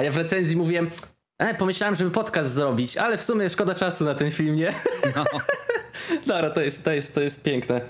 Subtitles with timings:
[0.00, 0.90] A ja w recenzji mówiłem,
[1.38, 4.72] e, pomyślałem, żeby podcast zrobić, ale w sumie szkoda czasu na ten film, nie?
[5.16, 5.24] No.
[6.26, 7.80] Dobra, to jest, to jest, to jest piękne.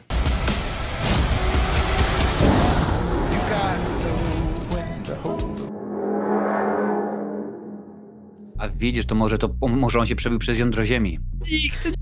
[8.61, 11.19] A widzisz, to może, to może on się przebił przez jądro ziemi.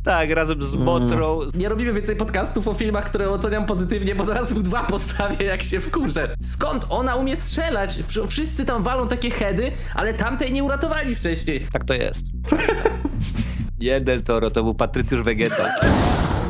[0.05, 1.41] Tak, razem z Motrą.
[1.41, 1.51] Mm.
[1.55, 5.63] Nie robimy więcej podcastów o filmach, które oceniam pozytywnie, bo zaraz mu dwa postawię, jak
[5.63, 6.35] się wkurzę.
[6.43, 7.99] Skąd ona umie strzelać?
[8.29, 11.67] Wszyscy tam walą takie heady, ale tamtej nie uratowali wcześniej.
[11.73, 12.23] Tak to jest.
[13.79, 15.65] Nie Del Toro, to był Patrycjusz Wegeta.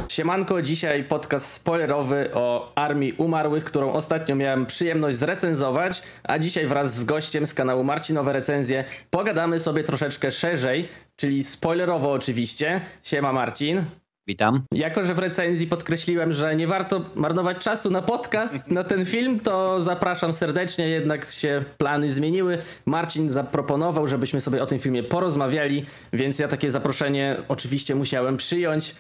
[0.09, 6.95] Siemanko, dzisiaj podcast spoilerowy o Armii Umarłych, którą ostatnio miałem przyjemność zrecenzować, a dzisiaj wraz
[6.95, 12.81] z gościem z kanału Marcinowe Recenzje pogadamy sobie troszeczkę szerzej, czyli spoilerowo oczywiście.
[13.03, 13.85] Siema Marcin.
[14.29, 14.63] Witam.
[14.75, 19.41] Jako, że w recenzji podkreśliłem, że nie warto marnować czasu na podcast, na ten film,
[19.41, 22.59] to zapraszam serdecznie, jednak się plany zmieniły.
[22.87, 28.95] Marcin zaproponował, żebyśmy sobie o tym filmie porozmawiali, więc ja takie zaproszenie oczywiście musiałem przyjąć.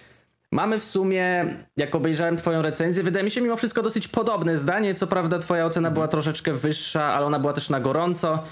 [0.53, 1.47] Mamy w sumie,
[1.77, 4.95] jak obejrzałem Twoją recenzję, wydaje mi się mimo wszystko dosyć podobne zdanie.
[4.95, 8.43] Co prawda, Twoja ocena była troszeczkę wyższa, ale ona była też na gorąco.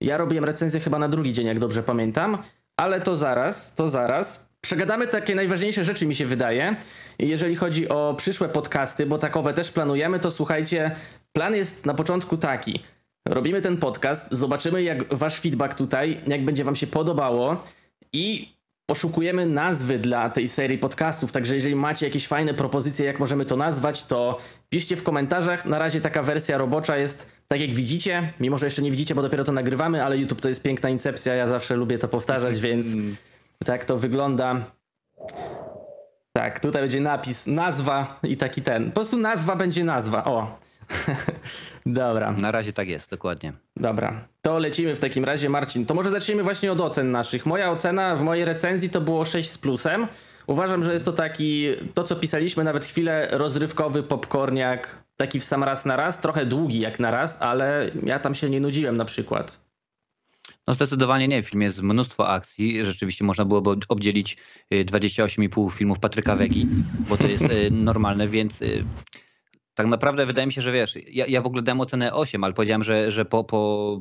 [0.00, 2.38] Ja robiłem recenzję chyba na drugi dzień, jak dobrze pamiętam,
[2.76, 4.54] ale to zaraz, to zaraz.
[4.60, 6.76] Przegadamy takie najważniejsze rzeczy, mi się wydaje.
[7.18, 10.90] Jeżeli chodzi o przyszłe podcasty, bo takowe też planujemy, to słuchajcie,
[11.32, 12.80] plan jest na początku taki.
[13.28, 17.64] Robimy ten podcast, zobaczymy jak wasz feedback tutaj, jak będzie wam się podobało
[18.12, 18.54] i
[18.86, 23.56] poszukujemy nazwy dla tej serii podcastów, także jeżeli macie jakieś fajne propozycje, jak możemy to
[23.56, 25.66] nazwać, to piszcie w komentarzach.
[25.66, 29.22] Na razie taka wersja robocza jest tak jak widzicie, mimo że jeszcze nie widzicie, bo
[29.22, 32.92] dopiero to nagrywamy, ale YouTube to jest piękna incepcja, ja zawsze lubię to powtarzać, więc
[32.92, 33.16] mm.
[33.64, 34.64] tak to wygląda.
[36.32, 38.86] Tak, tutaj będzie napis, nazwa i taki ten.
[38.86, 40.24] Po prostu nazwa będzie nazwa.
[40.24, 40.63] O.
[41.86, 42.32] Dobra.
[42.32, 43.52] Na razie tak jest, dokładnie.
[43.76, 45.86] Dobra, to lecimy w takim razie, Marcin.
[45.86, 47.46] To może zacznijmy właśnie od ocen naszych.
[47.46, 50.06] Moja ocena w mojej recenzji to było 6 z plusem.
[50.46, 55.64] Uważam, że jest to taki, to co pisaliśmy, nawet chwilę rozrywkowy popcorniak, taki w sam
[55.64, 59.04] raz na raz, trochę długi jak na raz, ale ja tam się nie nudziłem na
[59.04, 59.64] przykład.
[60.66, 61.42] No zdecydowanie nie.
[61.42, 62.84] W filmie jest mnóstwo akcji.
[62.84, 64.36] Rzeczywiście można byłoby obdzielić
[64.72, 66.66] 28,5 y, filmów Patryka Wegi,
[67.08, 68.84] bo to jest y, normalne, więc y,
[69.74, 72.54] tak naprawdę wydaje mi się, że wiesz, ja, ja w ogóle dałem ocenę 8, ale
[72.54, 74.00] powiedziałem, że, że po, po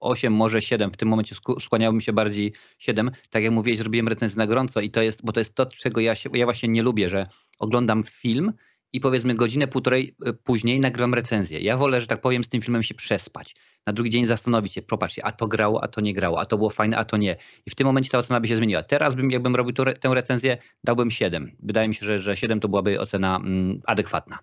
[0.00, 3.10] 8, może 7, w tym momencie skłaniałbym się bardziej 7.
[3.30, 6.00] Tak jak mówiłeś, zrobiłem recenzję na gorąco i to jest, bo to jest to, czego
[6.00, 7.26] ja, się, ja właśnie nie lubię, że
[7.58, 8.52] oglądam film
[8.92, 11.60] i powiedzmy godzinę, półtorej e, później nagrywam recenzję.
[11.60, 13.54] Ja wolę, że tak powiem, z tym filmem się przespać.
[13.86, 16.58] Na drugi dzień zastanowić się, popatrzcie, a to grało, a to nie grało, a to
[16.58, 17.36] było fajne, a to nie.
[17.66, 18.82] I w tym momencie ta ocena by się zmieniła.
[18.82, 21.56] Teraz bym, jakbym robił tę recenzję, dałbym 7.
[21.62, 24.38] Wydaje mi się, że, że 7 to byłaby ocena mm, adekwatna.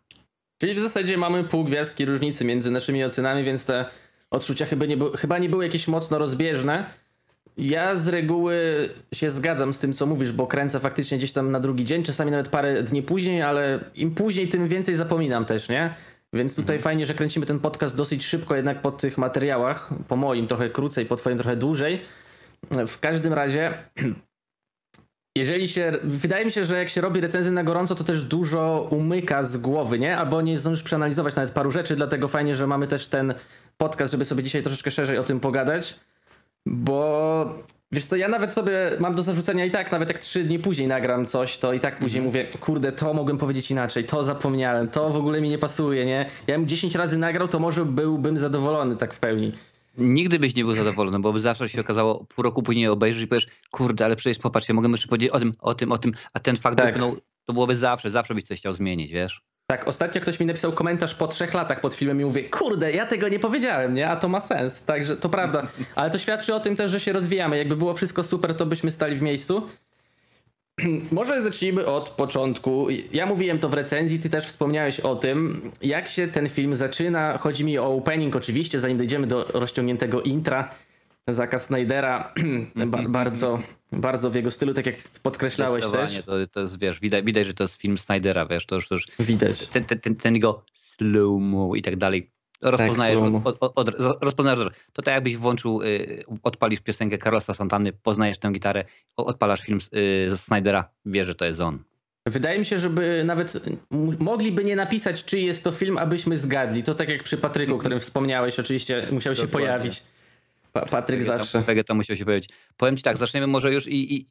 [0.61, 3.85] Czyli w zasadzie mamy pół gwiazdki różnicy między naszymi ocenami, więc te
[4.31, 6.85] odczucia chyba nie, chyba nie były jakieś mocno rozbieżne.
[7.57, 8.55] Ja z reguły
[9.13, 12.31] się zgadzam z tym, co mówisz, bo kręcę faktycznie gdzieś tam na drugi dzień, czasami
[12.31, 15.93] nawet parę dni później, ale im później, tym więcej zapominam też, nie?
[16.33, 16.83] Więc tutaj mhm.
[16.83, 21.05] fajnie, że kręcimy ten podcast dosyć szybko, jednak po tych materiałach, po moim trochę krócej,
[21.05, 21.99] po twoim trochę dłużej.
[22.87, 23.73] W każdym razie
[25.35, 28.87] jeżeli się, wydaje mi się, że jak się robi recenzję na gorąco, to też dużo
[28.89, 30.17] umyka z głowy, nie?
[30.17, 33.33] Albo nie zdążysz przeanalizować nawet paru rzeczy, dlatego fajnie, że mamy też ten
[33.77, 35.99] podcast, żeby sobie dzisiaj troszeczkę szerzej o tym pogadać,
[36.65, 37.45] bo
[37.91, 40.87] wiesz co, ja nawet sobie mam do zarzucenia i tak, nawet jak trzy dni później
[40.87, 44.87] nagram coś, to i tak później mm mówię, kurde, to mogłem powiedzieć inaczej, to zapomniałem,
[44.87, 46.29] to w ogóle mi nie pasuje, nie?
[46.47, 49.51] Ja bym 10 razy nagrał, to może byłbym zadowolony tak w pełni.
[49.97, 53.27] Nigdy byś nie był zadowolony, bo by zawsze się okazało, pół roku później obejrzysz i
[53.27, 56.13] powiesz, kurde, ale przecież popatrz, ja mogę jeszcze powiedzieć o tym, o tym, o tym,
[56.33, 56.93] a ten fakt tak.
[56.93, 59.41] wypnął, to byłoby zawsze, zawsze byś coś chciał zmienić, wiesz?
[59.71, 63.05] Tak, ostatnio ktoś mi napisał komentarz po trzech latach pod filmem i mówię, kurde, ja
[63.05, 64.09] tego nie powiedziałem, nie?
[64.09, 64.83] A to ma sens.
[64.83, 65.67] Także to prawda.
[65.95, 67.57] Ale to świadczy o tym też, że się rozwijamy.
[67.57, 69.67] Jakby było wszystko super, to byśmy stali w miejscu.
[71.11, 72.87] Może zacznijmy od początku.
[73.11, 77.37] Ja mówiłem to w recenzji, ty też wspomniałeś o tym, jak się ten film zaczyna.
[77.37, 80.69] Chodzi mi o opening oczywiście, zanim dojdziemy do rozciągniętego intra.
[81.27, 82.33] Zaka Snydera
[82.87, 83.61] ba bardzo,
[83.91, 86.23] bardzo w jego stylu, tak jak podkreślałeś też.
[86.25, 88.95] To, to jest, wiesz, widać, widać, że to jest film Snydera, wiesz, to już, to
[88.95, 89.67] już widać.
[89.67, 90.63] Ten, ten, ten, ten jego
[90.97, 92.31] slow-mo i tak dalej
[92.61, 97.93] rozpoznajesz, tak, od, od, od, rozpoznajesz, to tak jakbyś włączył, y, odpalisz piosenkę Carlosa Santany,
[97.93, 98.85] poznajesz tę gitarę,
[99.17, 101.79] odpalasz film y, ze Snydera, wiesz, że to jest on.
[102.25, 103.53] Wydaje mi się, żeby nawet
[104.19, 106.83] mogliby nie napisać, czy jest to film, abyśmy zgadli.
[106.83, 109.67] To tak jak przy Patryku, o którym wspomniałeś, oczywiście musiał się Dokładnie.
[109.67, 110.03] pojawić.
[110.73, 111.61] Pa Patryk Wegeta, zawsze.
[111.61, 112.49] Wegeta musiał się pojawić.
[112.77, 114.25] Powiem ci tak, zaczniemy może już i, i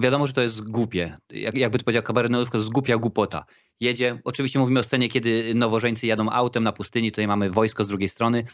[0.00, 1.16] wiadomo, że to jest głupie.
[1.30, 3.44] Jak, jakby to powiedział kabarenowska, to jest głupia głupota
[3.80, 4.18] jedzie.
[4.24, 8.08] Oczywiście mówimy o scenie, kiedy nowożeńcy jadą autem na pustyni, tutaj mamy wojsko z drugiej
[8.08, 8.44] strony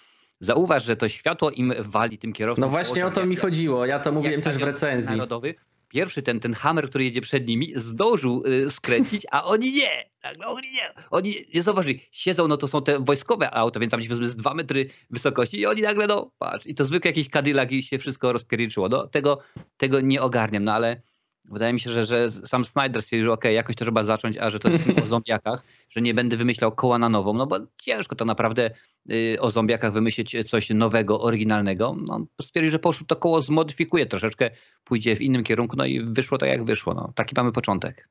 [0.41, 2.61] zauważ, że to światło im wali tym kierowcom.
[2.61, 5.11] No właśnie o to mi chodziło, ja to mówiłem też w recenzji.
[5.11, 5.55] Narodowy,
[5.89, 10.11] pierwszy ten, ten hammer, który jedzie przed nimi, zdążył y, skręcić, a oni nie.
[10.21, 10.95] Tak, no oni nie.
[11.11, 12.01] Oni nie zauważyli.
[12.11, 15.67] Siedzą, no to są te wojskowe auta, więc tam gdzieś z dwa metry wysokości i
[15.67, 18.89] oni nagle, no patrz, i to zwykły jakiś Cadillac i się wszystko rozpierniczyło.
[18.89, 19.39] No tego,
[19.77, 21.03] tego nie ogarniam, no ale
[21.45, 24.37] wydaje mi się, że, że sam Snyder stwierdził, że okej, okay, jakoś to trzeba zacząć,
[24.37, 27.47] a że to jest film o zombiakach, że nie będę wymyślał koła na nową, no
[27.47, 28.71] bo ciężko to naprawdę
[29.11, 31.97] y, o zombiakach wymyślić coś nowego, oryginalnego.
[32.09, 34.51] No, stwierdził, że po prostu to koło zmodyfikuje troszeczkę,
[34.85, 36.95] pójdzie w innym kierunku, no i wyszło tak jak wyszło.
[36.95, 38.09] No, taki mamy początek.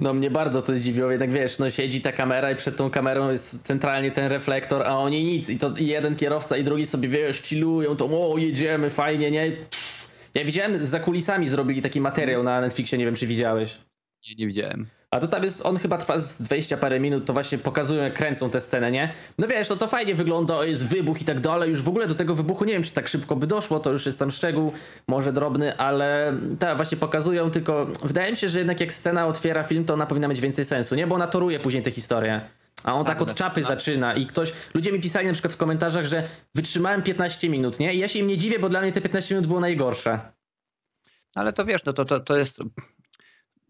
[0.00, 3.30] No mnie bardzo to zdziwiło, jednak wiesz, no siedzi ta kamera i przed tą kamerą
[3.30, 7.42] jest centralnie ten reflektor, a oni nic i to jeden kierowca i drugi sobie, wiesz,
[7.42, 9.50] chillują, to o, jedziemy, fajnie, nie?
[9.50, 13.78] Pff ja widziałem, za kulisami zrobili taki materiał na Netflixie, nie wiem czy widziałeś.
[14.28, 14.86] Nie, nie widziałem.
[15.10, 18.14] A to tam jest, on chyba trwa z 20 parę minut, to właśnie pokazują jak
[18.14, 19.12] kręcą tę scenę, nie?
[19.38, 22.14] No wiesz, no to fajnie wygląda, jest wybuch i tak dalej, już w ogóle do
[22.14, 24.72] tego wybuchu nie wiem, czy tak szybko by doszło, to już jest tam szczegół,
[25.08, 29.62] może drobny, ale tak, właśnie pokazują, tylko wydaje mi się, że jednak jak scena otwiera
[29.62, 31.06] film, to ona powinna mieć więcej sensu, nie?
[31.06, 32.40] Bo ona toruje później tę historię.
[32.84, 36.06] A on tak, od czapy zaczyna i ktoś, ludzie mi pisali na przykład w komentarzach,
[36.06, 37.94] że wytrzymałem 15 minut, nie?
[37.94, 40.20] I ja się im nie dziwię, bo dla mnie te 15 minut było najgorsze.
[41.34, 42.58] Ale to wiesz, no to, to, to jest.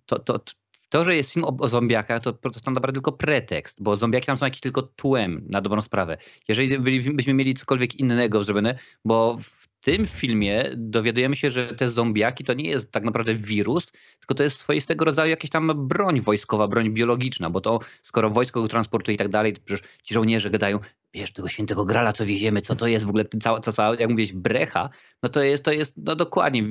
[0.06, 0.40] To, to,
[0.88, 4.26] to, że jest film o, o zombiakach, to, to tak naprawdę tylko pretekst, bo zombiaki
[4.26, 6.16] tam są jakieś tylko tłem na dobrą sprawę.
[6.48, 6.78] Jeżeli
[7.14, 12.54] byśmy mieli cokolwiek innego zrobione, bo w tym filmie dowiadujemy się, że te zombiaki to
[12.54, 16.90] nie jest tak naprawdę wirus, tylko to jest swoistego rodzaju jakaś tam broń wojskowa, broń
[16.90, 20.78] biologiczna, bo to skoro wojsko go transportuje i tak dalej, to przecież ci żołnierze gadają,
[21.14, 24.10] wiesz, tego świętego grala, co wieziemy, co to jest w ogóle, cała, to cała, jak
[24.10, 24.90] mówisz, brecha,
[25.22, 26.62] no to jest, to jest, no dokładnie,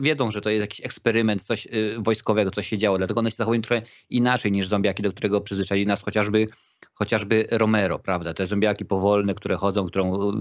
[0.00, 3.36] wiedzą, że to jest jakiś eksperyment, coś y, wojskowego, coś się działo, dlatego one się
[3.36, 6.48] zachowują trochę inaczej niż zombiaki, do którego przyzwyczaili nas chociażby,
[6.94, 10.34] chociażby Romero, prawda, te zombiaki powolne, które chodzą, którą y,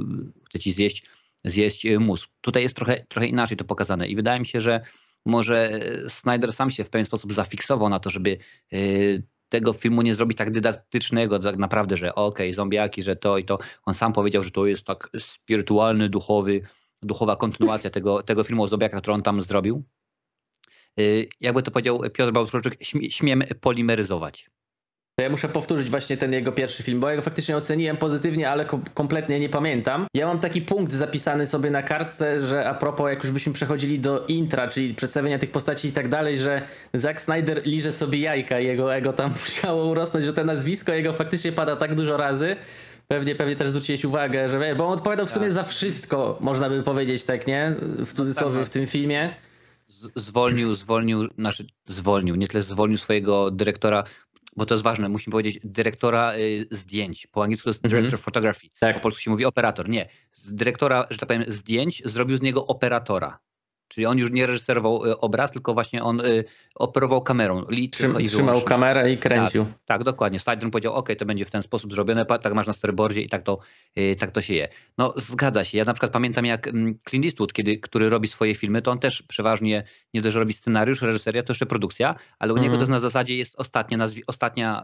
[0.46, 1.04] chce ci zjeść,
[1.44, 2.30] zjeść y, mózg.
[2.42, 4.82] Tutaj jest trochę, trochę inaczej to pokazane i wydaje mi się, że
[5.26, 8.38] może Snyder sam się w pewien sposób zafiksował na to, żeby
[9.50, 13.46] tego filmu nie zrobić tak dydaktycznego, tak naprawdę, że okej, okay, zombiaki, że to i
[13.46, 13.60] to.
[13.86, 16.62] On sam powiedział, że to jest tak spirytualny, duchowy,
[17.02, 19.84] duchowa kontynuacja tego, tego filmu o zombiakach, który on tam zrobił.
[21.00, 22.78] Y, jakby to powiedział Piotr Bałtroczyk,
[23.10, 24.50] śmiem polimeryzować.
[25.22, 28.66] Ja muszę powtórzyć właśnie ten jego pierwszy film, bo ja go faktycznie oceniłem pozytywnie, ale
[28.66, 30.06] ko kompletnie nie pamiętam.
[30.14, 34.00] Ja mam taki punkt zapisany sobie na kartce, że a propos, jak już byśmy przechodzili
[34.00, 36.62] do intra, czyli przedstawienia tych postaci i tak dalej, że
[36.94, 41.14] Zack Snyder liże sobie jajka i jego ego tam musiało urosnąć, że to nazwisko jego
[41.14, 42.56] faktycznie pada tak dużo razy.
[43.08, 45.54] Pewnie, pewnie też zwróciłeś uwagę, że bo on odpowiadał w sumie tak.
[45.54, 47.76] za wszystko, można by powiedzieć tak, nie?
[48.06, 49.34] W cudzysłowie tak, w tym filmie
[50.16, 54.04] zwolnił, zwolnił, znaczy zwolnił, nie tyle zwolnił swojego dyrektora
[54.58, 57.28] bo to jest ważne, musimy powiedzieć dyrektora y, zdjęć.
[57.28, 58.24] Po angielsku jest director mm -hmm.
[58.24, 58.96] photography, tak.
[58.96, 59.90] po polsku się mówi operator.
[59.90, 60.10] Nie,
[60.48, 63.40] dyrektora, że tak powiem, zdjęć zrobił z niego operatora.
[63.88, 66.44] Czyli on już nie reżyserował y, obraz, tylko właśnie on y,
[66.76, 67.66] operował kamerą.
[67.92, 69.66] Trzym, trzymał kamerę i kręcił.
[69.66, 70.40] Tak, tak dokładnie.
[70.40, 73.44] Snyder powiedział, ok, to będzie w ten sposób zrobione, tak masz na storyboardzie i tak
[73.44, 73.60] to,
[73.98, 74.68] y, tak to się je.
[74.98, 75.78] No zgadza się.
[75.78, 79.00] Ja na przykład pamiętam jak mm, Clint Eastwood, kiedy, który robi swoje filmy, to on
[79.00, 82.64] też przeważnie nie dość, robi scenariusz, reżyseria, to jeszcze produkcja, ale u mm.
[82.64, 82.88] niego mhm.
[82.88, 84.84] to na zasadzie jest ostatnia, nazwi, ostatnia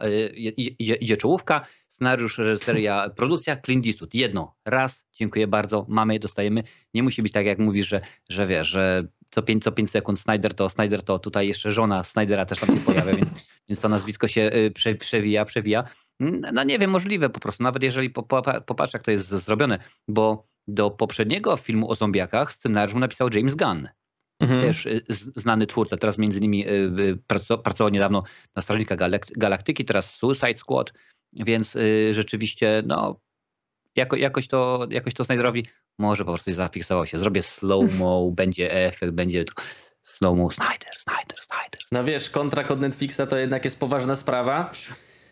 [0.80, 4.14] idzie, idzie czołówka, scenariusz, reżyseria, produkcja, Clint Eastwood.
[4.14, 6.64] Jedno, raz, dziękuję bardzo, mamy, dostajemy.
[6.94, 10.20] Nie musi być tak, jak mówisz, że, że wiesz, że co 5, co 5 sekund
[10.20, 13.34] Snyder to, Snyder to, tutaj jeszcze żona Snydera też tam się pojawia, więc,
[13.70, 15.84] więc to nazwisko się y, prze, przewija, przewija.
[16.54, 18.10] No nie wiem, możliwe po prostu, nawet jeżeli
[18.66, 23.90] popatrz, jak to jest zrobione, bo do poprzedniego filmu o zombiakach scenariusz napisał James Gunn.
[24.40, 24.62] Mhm.
[24.62, 27.18] Też y, znany twórca, teraz między innymi y,
[27.64, 28.24] pracował niedawno
[28.56, 28.96] na Strażnika
[29.38, 30.94] Galaktyki, teraz Suicide Squad,
[31.34, 31.78] więc
[32.12, 33.20] rzeczywiście no,
[33.96, 35.66] jako, jakoś, to, jakoś to Snyderowi
[36.00, 37.18] może po prostu zafiksował się.
[37.18, 39.44] Zrobię slow-mo, będzie efekt, będzie
[40.04, 41.82] slow-mo, Snyder, Snyder, Snyder.
[41.92, 44.72] No wiesz, kontrakt od Netflixa to jednak jest poważna sprawa.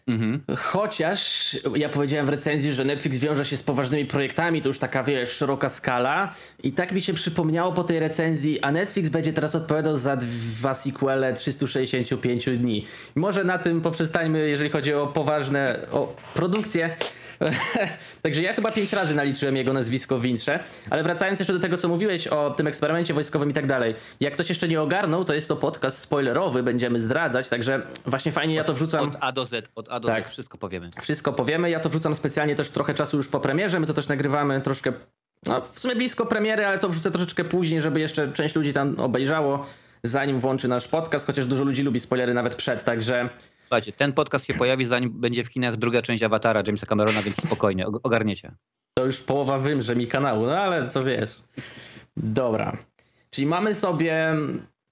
[0.08, 0.42] Mhm.
[0.58, 5.04] Chociaż ja powiedziałem w recenzji, że Netflix wiąże się z poważnymi projektami, to już taka
[5.04, 6.34] wiesz, szeroka skala.
[6.64, 10.74] I tak mi się przypomniało po tej recenzji, a Netflix będzie teraz odpowiadał za dwa
[10.74, 12.86] sequele 365 dni.
[13.16, 16.96] I może na tym poprzestańmy, jeżeli chodzi o poważne o produkcje.
[18.22, 20.60] Także ja chyba pięć razy naliczyłem jego nazwisko w Wintrze.
[20.90, 23.96] Ale wracając jeszcze do tego, co mówiłeś o tym eksperymencie wojskowym i tak dalej.
[24.20, 28.56] Jak ktoś jeszcze nie ogarnął, to jest to podcast spoilerowy, będziemy zdradzać, także właśnie fajnie
[28.56, 29.10] ja to wrzucam.
[29.10, 30.28] Od A do Z, od A do tak.
[30.28, 30.90] Z wszystko powiemy.
[31.02, 31.70] Wszystko powiemy.
[31.70, 33.80] Ja to wrzucam specjalnie też trochę czasu już po premierze.
[33.80, 34.94] My to też nagrywamy troszkę,
[35.46, 39.00] no, w sumie blisko premiery, ale to wrzucę troszeczkę później, żeby jeszcze część ludzi tam
[39.00, 39.66] obejrzało,
[40.04, 43.30] zanim włączy nasz podcast, chociaż dużo ludzi lubi spoilery nawet przed, także
[43.72, 47.38] Słuchajcie, ten podcast się pojawi, zanim będzie w kinach druga część Awatara Jamesa Camerona, więc
[47.38, 48.52] spokojnie, ogarniecie.
[48.94, 51.44] To już połowa wymrze mi kanału, no ale to wiesz.
[52.18, 52.78] Dobra.
[53.30, 54.36] Czyli mamy sobie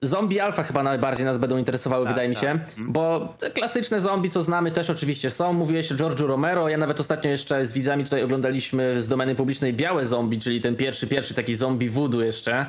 [0.02, 2.68] Zombie Alpha chyba najbardziej nas będą interesowały, tak, wydaje mi się, tak.
[2.68, 2.92] Mhm.
[2.92, 5.52] bo klasyczne zombie, co znamy, też oczywiście są.
[5.52, 9.74] Mówiłeś o George'u Romero, ja nawet ostatnio jeszcze z widzami tutaj oglądaliśmy z domeny publicznej
[9.74, 12.66] Białe Zombie, czyli ten pierwszy, pierwszy taki zombie voodoo jeszcze,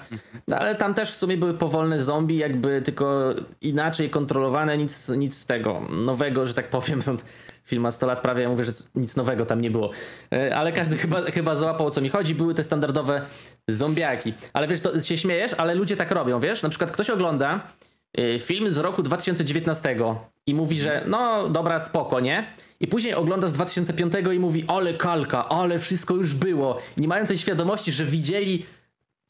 [0.47, 5.37] no, ale tam też w sumie były powolne zombie, jakby tylko inaczej kontrolowane, nic, nic
[5.37, 7.01] z tego nowego, że tak powiem,
[7.65, 9.91] film ma 100 lat prawie, ja mówię, że nic nowego tam nie było.
[10.33, 12.35] E, ale każdy chyba, chyba załapał o co mi chodzi.
[12.35, 13.21] Były te standardowe
[13.67, 14.33] zombiaki.
[14.53, 16.63] Ale wiesz, to się śmiejesz, ale ludzie tak robią, wiesz?
[16.63, 17.67] Na przykład ktoś ogląda
[18.17, 19.95] e, film z roku 2019
[20.47, 22.53] i mówi, że no dobra, spoko, nie?
[22.79, 26.79] I później ogląda z 2005 i mówi, ale kalka, ale wszystko już było.
[26.97, 28.65] I nie mają tej świadomości, że widzieli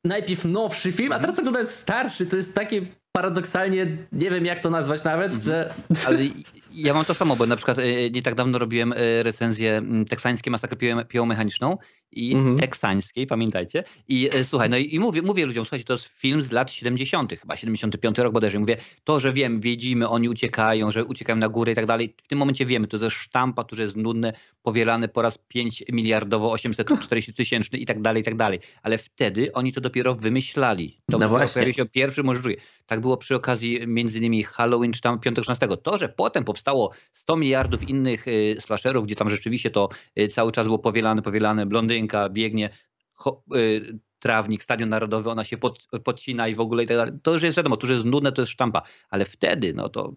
[0.06, 2.26] najpierw nowszy film, a teraz oglądają starszy.
[2.26, 5.44] To jest takie paradoksalnie, nie wiem jak to nazwać nawet, mhm.
[5.44, 5.74] że...
[6.08, 6.18] Ale
[6.74, 10.52] ja mam to samo, bo na przykład e, nie tak dawno robiłem e, recenzję teksańskiej
[10.52, 11.78] masakry piłomechaniczną
[12.12, 12.58] i mhm.
[12.58, 13.84] teksańskiej, pamiętajcie.
[14.08, 16.72] I e, słuchaj, no i, i, mówię, mówię ludziom, słuchajcie, to jest film z lat
[16.72, 18.60] 70., chyba 75 rok bodajże.
[18.60, 22.16] Mówię, to, że wiem, widzimy, oni uciekają, że uciekają na górę i tak dalej.
[22.24, 25.84] W tym momencie wiemy, to jest sztampa, to, że jest nudne, powielane po raz 5
[25.92, 28.60] miliardowo, 840 tysięczny i tak dalej, i tak dalej.
[28.84, 31.02] Ale wtedy oni to dopiero wymyślali.
[31.12, 32.58] To no pojawił się pierwszy, może drugi.
[32.86, 35.78] Tak było przy okazji między innymi Halloween czy tam 5-16.
[35.78, 39.90] To, że potem powstało 100 miliardów innych y, slasherów, gdzie tam rzeczywiście to
[40.20, 42.70] y, cały czas było powielane, powielane, blondynka biegnie,
[43.56, 47.14] y, trawnik, stadion narodowy, ona się pod, podcina i w ogóle i tak dalej.
[47.24, 50.14] To już jest wiadomo, to już jest nudne, to jest sztampa, ale wtedy no to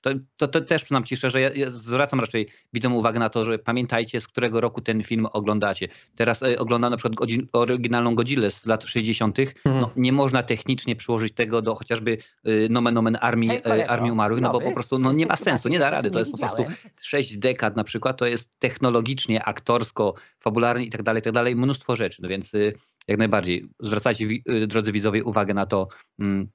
[0.00, 3.44] to, to, to też przyznam Ci szczerze, ja, ja zwracam raczej widzom uwagę na to,
[3.44, 5.88] że pamiętajcie, z którego roku ten film oglądacie.
[6.16, 9.38] Teraz e, oglądam na przykład godzin, oryginalną Godzillę z lat 60.
[9.38, 9.80] Mhm.
[9.80, 14.40] No, nie można technicznie przyłożyć tego do chociażby y, nomen omen armii, e, armii umarłych,
[14.40, 16.10] no bo po prostu no, nie ma sensu, nie da rady.
[16.10, 16.64] To jest po prostu
[17.00, 21.96] sześć dekad na przykład, to jest technologicznie, aktorsko, fabularnie i tak dalej, tak dalej, mnóstwo
[21.96, 22.22] rzeczy.
[22.22, 22.72] No więc y,
[23.08, 25.88] jak najbardziej zwracajcie, y, drodzy widzowie, uwagę na to,
[26.18, 26.48] mm,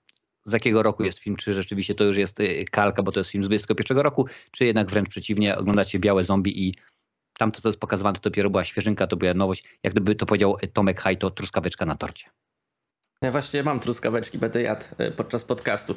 [0.46, 3.30] z jakiego roku jest film, czy rzeczywiście to już jest y, kalka, bo to jest
[3.30, 6.74] film z 21 roku, czy jednak wręcz przeciwnie, oglądacie Białe Zombie i
[7.38, 9.64] tam to, co jest pokazywane, to dopiero była świeżynka, to była nowość.
[9.84, 12.30] Jak gdyby to powiedział Tomek Haj, to truskaweczka na torcie.
[13.22, 15.96] Ja właśnie mam truskaweczki, będę jadł y, podczas podcastu.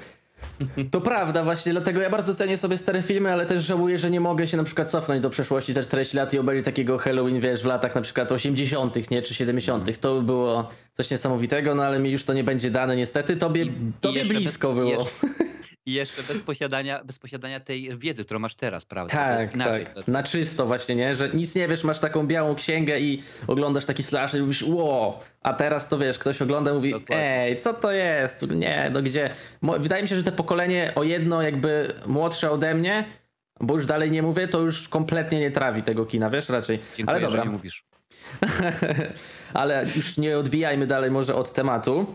[0.90, 4.20] To prawda, właśnie dlatego ja bardzo cenię sobie stare filmy, ale też żałuję, że nie
[4.20, 7.62] mogę się na przykład cofnąć do przeszłości te 40 lat i obejrzeć takiego Halloween, wiesz,
[7.62, 10.00] w latach na przykład 80., nie, czy 70.
[10.00, 13.36] To by było coś niesamowitego, no ale mi już to nie będzie dane niestety.
[13.36, 13.66] Tobie,
[14.00, 14.90] tobie blisko było.
[14.90, 15.26] Jeszcze,
[15.88, 19.12] I jeszcze bez posiadania, bez posiadania tej wiedzy, którą masz teraz, prawda?
[19.12, 20.08] Tak, tak.
[20.08, 21.16] Na czysto właśnie, nie?
[21.16, 25.20] Że nic nie wiesz, masz taką białą księgę i oglądasz taki slash i mówisz, ło,
[25.42, 27.42] a teraz to wiesz, ktoś ogląda i mówi, Dokładnie.
[27.42, 28.42] ej, co to jest?
[28.42, 29.30] Nie, no gdzie?
[29.62, 33.04] Wydaje mi się, że te pokolenie o jedno jakby młodsze ode mnie,
[33.60, 36.78] bo już dalej nie mówię, to już kompletnie nie trawi tego kina, wiesz, raczej.
[36.96, 37.42] Dziękuję, Ale dobra.
[37.42, 37.84] Że nie mówisz.
[39.54, 42.06] Ale już nie odbijajmy dalej może od tematu.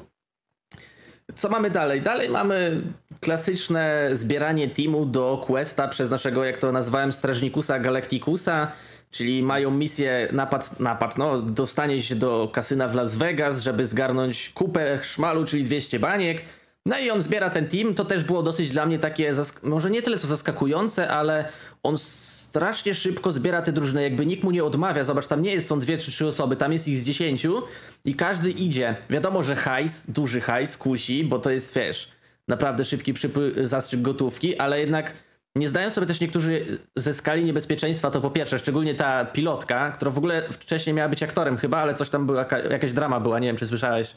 [1.35, 2.01] Co mamy dalej?
[2.01, 2.81] Dalej mamy
[3.23, 8.71] klasyczne zbieranie teamu do Questa przez naszego, jak to nazwałem, strażnikusa Galacticusa,
[9.11, 14.49] czyli mają misję napad, napad, no, dostanie się do kasyna w Las Vegas, żeby zgarnąć
[14.49, 16.41] kupę szmalu, czyli 200 baniek.
[16.85, 19.31] No i on zbiera ten team, to też było dosyć dla mnie takie,
[19.63, 21.49] może nie tyle co zaskakujące, ale
[21.83, 25.03] on strasznie szybko zbiera te drużyny, jakby nikt mu nie odmawia.
[25.03, 27.61] Zobacz, tam nie jest, są dwie czy trzy osoby, tam jest ich z dziesięciu
[28.05, 28.95] i każdy idzie.
[29.09, 32.12] Wiadomo, że hajs, duży hajs kusi, bo to jest, wiesz,
[32.47, 35.13] naprawdę szybki przypływ, zastrzyk gotówki, ale jednak
[35.55, 40.11] nie zdają sobie też niektórzy ze skali niebezpieczeństwa, to po pierwsze, szczególnie ta pilotka, która
[40.11, 43.47] w ogóle wcześniej miała być aktorem chyba, ale coś tam była, jakaś drama była, nie
[43.47, 44.15] wiem czy słyszałeś.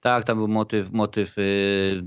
[0.00, 2.04] Tak, tam był motyw, motyw yy,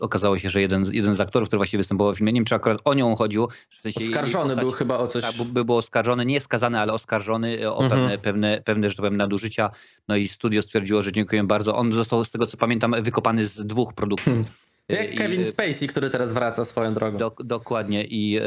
[0.00, 2.54] okazało się, że jeden, jeden z aktorów, który właśnie występował w filmie, nie wiem czy
[2.54, 3.48] akurat o nią chodziło.
[3.70, 5.22] W sensie oskarżony postać, był chyba o coś.
[5.22, 7.90] Tak, był, był oskarżony, nie skazany, ale oskarżony o mhm.
[7.90, 9.70] pewne, pewne, pewne, że to powiem, nadużycia.
[10.08, 11.76] No i studio stwierdziło, że dziękuję bardzo.
[11.76, 14.32] On został, z tego co pamiętam, wykopany z dwóch produkcji.
[14.32, 14.44] Hmm.
[14.88, 17.18] Jak Kevin Spacey, który teraz wraca swoją drogą.
[17.18, 18.40] Do, dokładnie i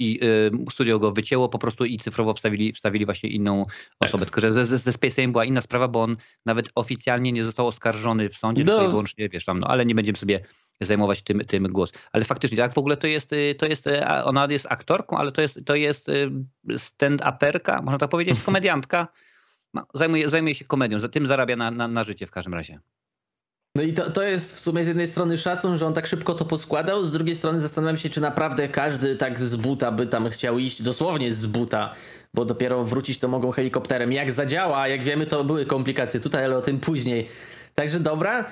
[0.00, 3.66] i y, studio go wycięło po prostu i cyfrowo wstawili, wstawili właśnie inną
[4.00, 4.24] osobę.
[4.24, 6.16] Tylko, że ze, ze, ze Space'em była inna sprawa, bo on
[6.46, 8.72] nawet oficjalnie nie został oskarżony w sądzie, no.
[8.72, 10.40] tylko wyłącznie, wiesz tam, no ale nie będziemy sobie
[10.80, 11.92] zajmować tym, tym głos.
[12.12, 15.32] Ale faktycznie, tak w ogóle to jest, y, to jest, y, ona jest aktorką, ale
[15.32, 16.10] to jest, to jest
[16.70, 19.08] stand-uperka, można tak powiedzieć, komediantka.
[19.94, 22.80] Zajmuje, zajmuje się komedią, za tym zarabia na, na, na życie w każdym razie.
[23.74, 26.34] No i to, to jest w sumie z jednej strony szacun, że on tak szybko
[26.34, 30.30] to poskładał, z drugiej strony zastanawiam się, czy naprawdę każdy tak z buta by tam
[30.30, 31.94] chciał iść, dosłownie z buta,
[32.34, 34.12] bo dopiero wrócić to mogą helikopterem.
[34.12, 37.28] Jak zadziała, jak wiemy, to były komplikacje tutaj, ale o tym później.
[37.74, 38.44] Także dobra,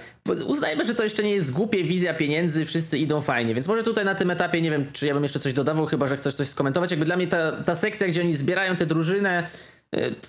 [0.46, 4.04] uznajmy, że to jeszcze nie jest głupie, wizja pieniędzy, wszyscy idą fajnie, więc może tutaj
[4.04, 6.48] na tym etapie, nie wiem, czy ja bym jeszcze coś dodawał, chyba, że chcesz coś
[6.48, 6.90] skomentować.
[6.90, 9.46] Jakby dla mnie ta, ta sekcja, gdzie oni zbierają tę drużynę,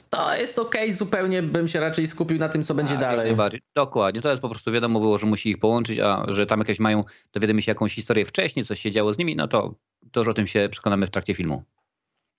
[0.10, 0.94] to jest okay.
[0.94, 3.32] zupełnie bym się raczej skupił na tym, co będzie tak, dalej.
[3.76, 6.80] Dokładnie, to jest po prostu wiadomo było, że musi ich połączyć, a że tam jakieś
[6.80, 9.76] mają, dowiemy się jakąś historię wcześniej, coś się działo z nimi, no to,
[10.12, 11.64] to już o tym się przekonamy w trakcie filmu.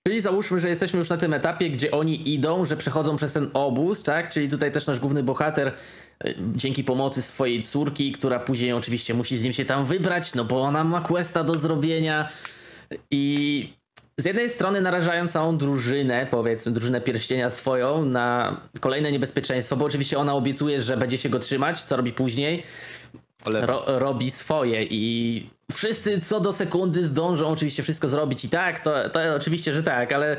[0.07, 3.49] Czyli załóżmy, że jesteśmy już na tym etapie, gdzie oni idą, że przechodzą przez ten
[3.53, 4.29] obóz, tak?
[4.29, 5.67] Czyli tutaj też nasz główny bohater
[6.25, 10.45] y, dzięki pomocy swojej córki, która później oczywiście musi z nim się tam wybrać, no
[10.45, 12.29] bo ona ma questa do zrobienia
[13.11, 13.73] i
[14.21, 20.17] z jednej strony narażają całą drużynę, powiedzmy, drużynę pierścienia swoją na kolejne niebezpieczeństwo, bo oczywiście
[20.17, 22.63] ona obiecuje, że będzie się go trzymać, co robi później.
[23.45, 29.09] Ro, robi swoje i wszyscy co do sekundy zdążą oczywiście wszystko zrobić i tak, to,
[29.09, 30.37] to oczywiście, że tak, ale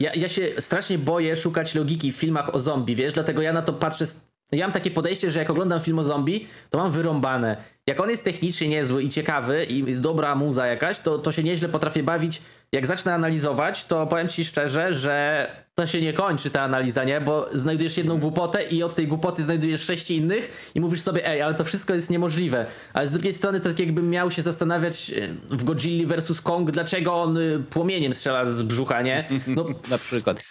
[0.00, 3.62] ja, ja się strasznie boję szukać logiki w filmach o zombie, wiesz, dlatego ja na
[3.62, 4.04] to patrzę
[4.52, 7.56] ja mam takie podejście, że jak oglądam film o zombie, to mam wyrąbane.
[7.86, 11.42] Jak on jest technicznie niezły i ciekawy i jest dobra muza jakaś, to, to się
[11.42, 12.42] nieźle potrafię bawić.
[12.72, 17.20] Jak zacznę analizować, to powiem ci szczerze, że to się nie kończy ta analiza, nie?
[17.20, 21.42] Bo znajdujesz jedną głupotę i od tej głupoty znajdujesz sześć innych i mówisz sobie, ej,
[21.42, 22.66] ale to wszystko jest niemożliwe.
[22.92, 25.12] Ale z drugiej strony to tak jakbym miał się zastanawiać
[25.50, 29.28] w Godzilli versus Kong, dlaczego on y, płomieniem strzela z brzucha, nie?
[29.46, 30.42] No, Na przykład.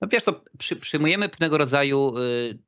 [0.00, 2.58] No wiesz to przy, przyjmujemy pewnego rodzaju y,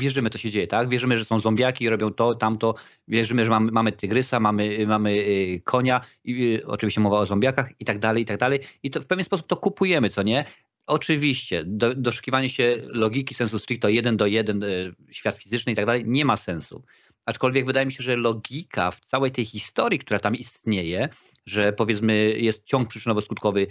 [0.00, 0.88] wierzymy, co się dzieje, tak?
[0.88, 2.74] Wierzymy, że są zombiaki, robią to, tamto,
[3.08, 7.70] wierzymy, że mamy, mamy tygrysa, mamy, mamy y, konia, i, y, oczywiście mowa o zombiakach
[7.80, 8.60] i tak dalej, i tak dalej.
[8.82, 10.44] I to w pewien sposób to kupujemy, co nie?
[10.86, 15.86] Oczywiście, do, doszukiwanie się logiki, sensu stricto jeden do jeden, y, świat fizyczny i tak
[15.86, 16.82] dalej, nie ma sensu.
[17.26, 21.08] Aczkolwiek wydaje mi się, że logika w całej tej historii, która tam istnieje,
[21.46, 23.66] że powiedzmy jest ciąg przyczynowo-skutkowy,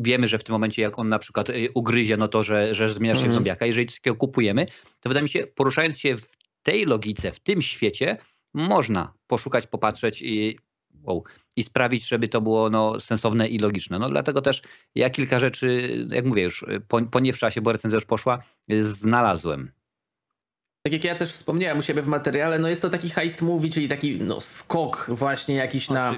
[0.00, 2.92] wiemy, że w tym momencie jak on na przykład y, ugryzie, no to, że, że
[2.92, 3.34] zmienia się w mhm.
[3.34, 3.66] zombiaka.
[3.66, 4.66] Jeżeli coś takiego kupujemy,
[5.00, 6.28] to wydaje mi się, poruszając się w
[6.62, 8.16] tej logice, w tym świecie,
[8.54, 10.58] można poszukać, popatrzeć i,
[11.02, 11.24] wow,
[11.56, 13.98] i sprawić, żeby to było no, sensowne i logiczne.
[13.98, 14.62] No dlatego też
[14.94, 18.42] ja kilka rzeczy, jak mówię już, po, po nie w czasie, bo recenzja już poszła,
[18.80, 19.70] znalazłem.
[20.82, 23.70] Tak jak ja też wspomniałem u siebie w materiale, no jest to taki heist movie,
[23.70, 26.12] czyli taki no, skok właśnie jakiś na,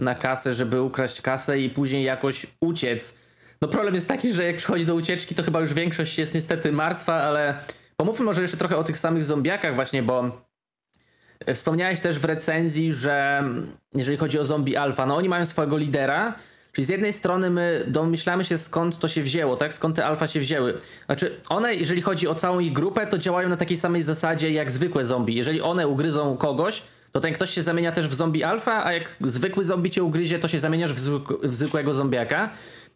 [0.00, 0.22] na tak.
[0.22, 3.18] kasę, żeby ukraść kasę i później jakoś uciec.
[3.62, 6.72] No problem jest taki, że jak przychodzi do ucieczki, to chyba już większość jest niestety
[6.72, 7.58] martwa, ale
[7.96, 10.44] pomówmy może jeszcze trochę o tych samych zombiakach właśnie, bo
[11.54, 13.44] wspomniałeś też w recenzji, że
[13.94, 16.34] jeżeli chodzi o zombie alfa, no oni mają swojego lidera,
[16.72, 19.74] Czyli z jednej strony my domyślamy się skąd to się wzięło, tak?
[19.74, 20.78] Skąd te alfa się wzięły.
[21.06, 24.70] Znaczy one, jeżeli chodzi o całą ich grupę, to działają na takiej samej zasadzie jak
[24.70, 25.34] zwykłe zombie.
[25.34, 29.16] Jeżeli one ugryzą kogoś, to ten ktoś się zamienia też w zombie alfa, a jak
[29.20, 32.50] zwykły zombie cię ugryzie, to się zamieniasz w, w zwykłego zombiaka.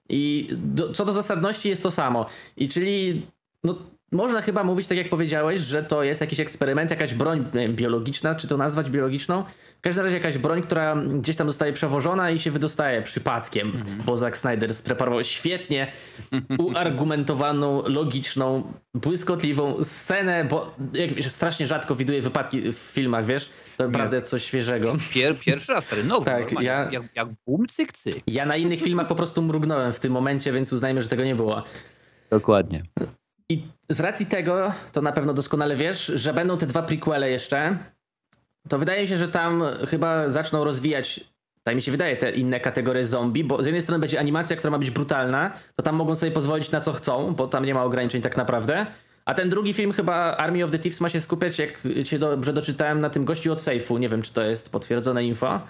[0.08, 2.26] I do, co do zasadności jest to samo.
[2.56, 3.26] I czyli
[3.64, 3.78] no,
[4.12, 8.48] można chyba mówić, tak jak powiedziałeś, że to jest jakiś eksperyment, jakaś broń biologiczna, czy
[8.48, 9.44] to nazwać biologiczną.
[9.78, 13.98] W każdym razie jakaś broń, która gdzieś tam zostaje przewożona i się wydostaje przypadkiem, mhm.
[14.04, 15.92] bo Zack Snyder spreparował świetnie
[16.58, 23.50] uargumentowaną, logiczną, błyskotliwą scenę, bo jak wiesz, strasznie rzadko widuję wypadki w filmach, wiesz?
[23.76, 24.96] To naprawdę coś świeżego.
[25.10, 28.14] Pier, pierwszy raz, stary, nowy, tak, ja, jak, jak bum, cyk, cyk.
[28.26, 31.34] Ja na innych filmach po prostu mrugnąłem w tym momencie, więc uznajmy, że tego nie
[31.34, 31.62] było.
[32.30, 32.82] Dokładnie.
[33.54, 37.78] I z racji tego, to na pewno doskonale wiesz, że będą te dwa prequele jeszcze,
[38.68, 41.20] to wydaje mi się, że tam chyba zaczną rozwijać,
[41.62, 44.70] tak mi się wydaje, te inne kategorie zombie, bo z jednej strony będzie animacja, która
[44.70, 47.84] ma być brutalna, to tam mogą sobie pozwolić na co chcą, bo tam nie ma
[47.84, 48.86] ograniczeń tak naprawdę.
[49.24, 52.52] A ten drugi film chyba Army of the Thieves ma się skupiać, jak cię dobrze
[52.52, 54.00] doczytałem, na tym gościu od Safe'u.
[54.00, 55.60] Nie wiem, czy to jest potwierdzone info.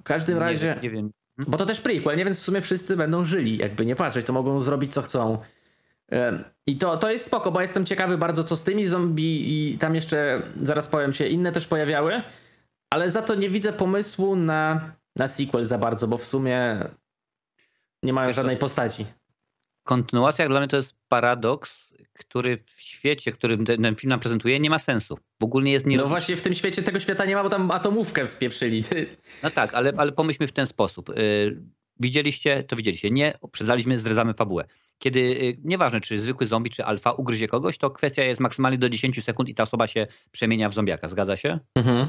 [0.00, 0.66] W każdym nie razie...
[0.66, 1.10] Wiem, nie wiem.
[1.46, 2.24] Bo to też prequel, nie?
[2.24, 5.38] Więc w sumie wszyscy będą żyli, jakby nie patrzeć, to mogą zrobić co chcą.
[6.66, 9.94] I to, to jest spoko, bo jestem ciekawy bardzo co z tymi zombie i tam
[9.94, 12.22] jeszcze, zaraz powiem się, inne też pojawiały,
[12.90, 16.84] ale za to nie widzę pomysłu na, na sequel za bardzo, bo w sumie
[18.02, 19.06] nie mają żadnej postaci.
[19.84, 24.70] Kontynuacja dla mnie to jest paradoks, który w świecie, którym ten, film nam prezentuje, nie
[24.70, 25.18] ma sensu.
[25.40, 25.96] W ogóle nie jest nie.
[25.96, 28.82] No właśnie w tym świecie tego świata nie ma, bo tam atomówkę wpieprzyli.
[29.42, 31.08] No tak, ale, ale pomyślmy w ten sposób.
[31.08, 31.62] Yy,
[32.00, 33.10] widzieliście, to widzieliście.
[33.10, 34.64] Nie, uprzedzaliśmy, zdradzamy fabułę.
[34.98, 38.88] Kiedy, y, nieważne czy zwykły zombie, czy alfa ugryzie kogoś, to kwestia jest maksymalnie do
[38.88, 41.08] 10 sekund i ta osoba się przemienia w zombiaka.
[41.08, 41.58] Zgadza się?
[41.74, 42.06] Mhm.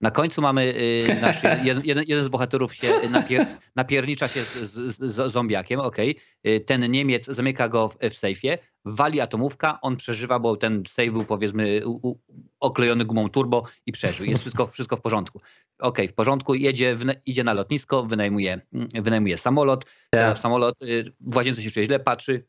[0.00, 5.12] Na końcu mamy, y, nasz, jeden, jeden, z bohaterów się napier, napiernicza się z, z,
[5.12, 6.16] z zombiakiem, okej.
[6.44, 6.60] Okay.
[6.60, 11.24] Ten Niemiec zamyka go w, w sejfie, wali atomówka, on przeżywa, bo ten sejf był
[11.24, 12.18] powiedzmy u, u,
[12.60, 14.26] oklejony gumą turbo i przeżył.
[14.26, 15.38] Jest wszystko, wszystko w porządku.
[15.38, 18.60] Okej, okay, w porządku, jedzie, w, idzie na lotnisko, wynajmuje,
[18.94, 20.38] wynajmuje samolot, yeah.
[20.38, 22.46] samolot y, w łazience się czuje źle, patrzy,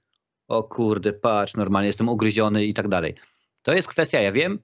[0.47, 3.15] o kurde, patrz, normalnie jestem ugryziony i tak dalej.
[3.61, 4.59] To jest kwestia, ja wiem,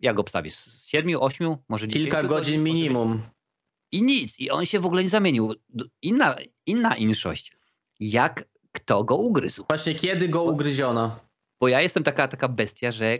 [0.00, 0.54] jak obstawisz?
[0.54, 2.04] Z 7, 8, może 10?
[2.04, 3.22] Kilka godzin minimum.
[3.92, 4.40] I nic.
[4.40, 5.54] I on się w ogóle nie zamienił.
[6.02, 7.52] Inna, inna inszość.
[8.00, 9.64] Jak kto go ugryzł.
[9.68, 11.16] Właśnie kiedy go ugryziono?
[11.60, 13.18] Bo ja jestem taka, taka bestia, że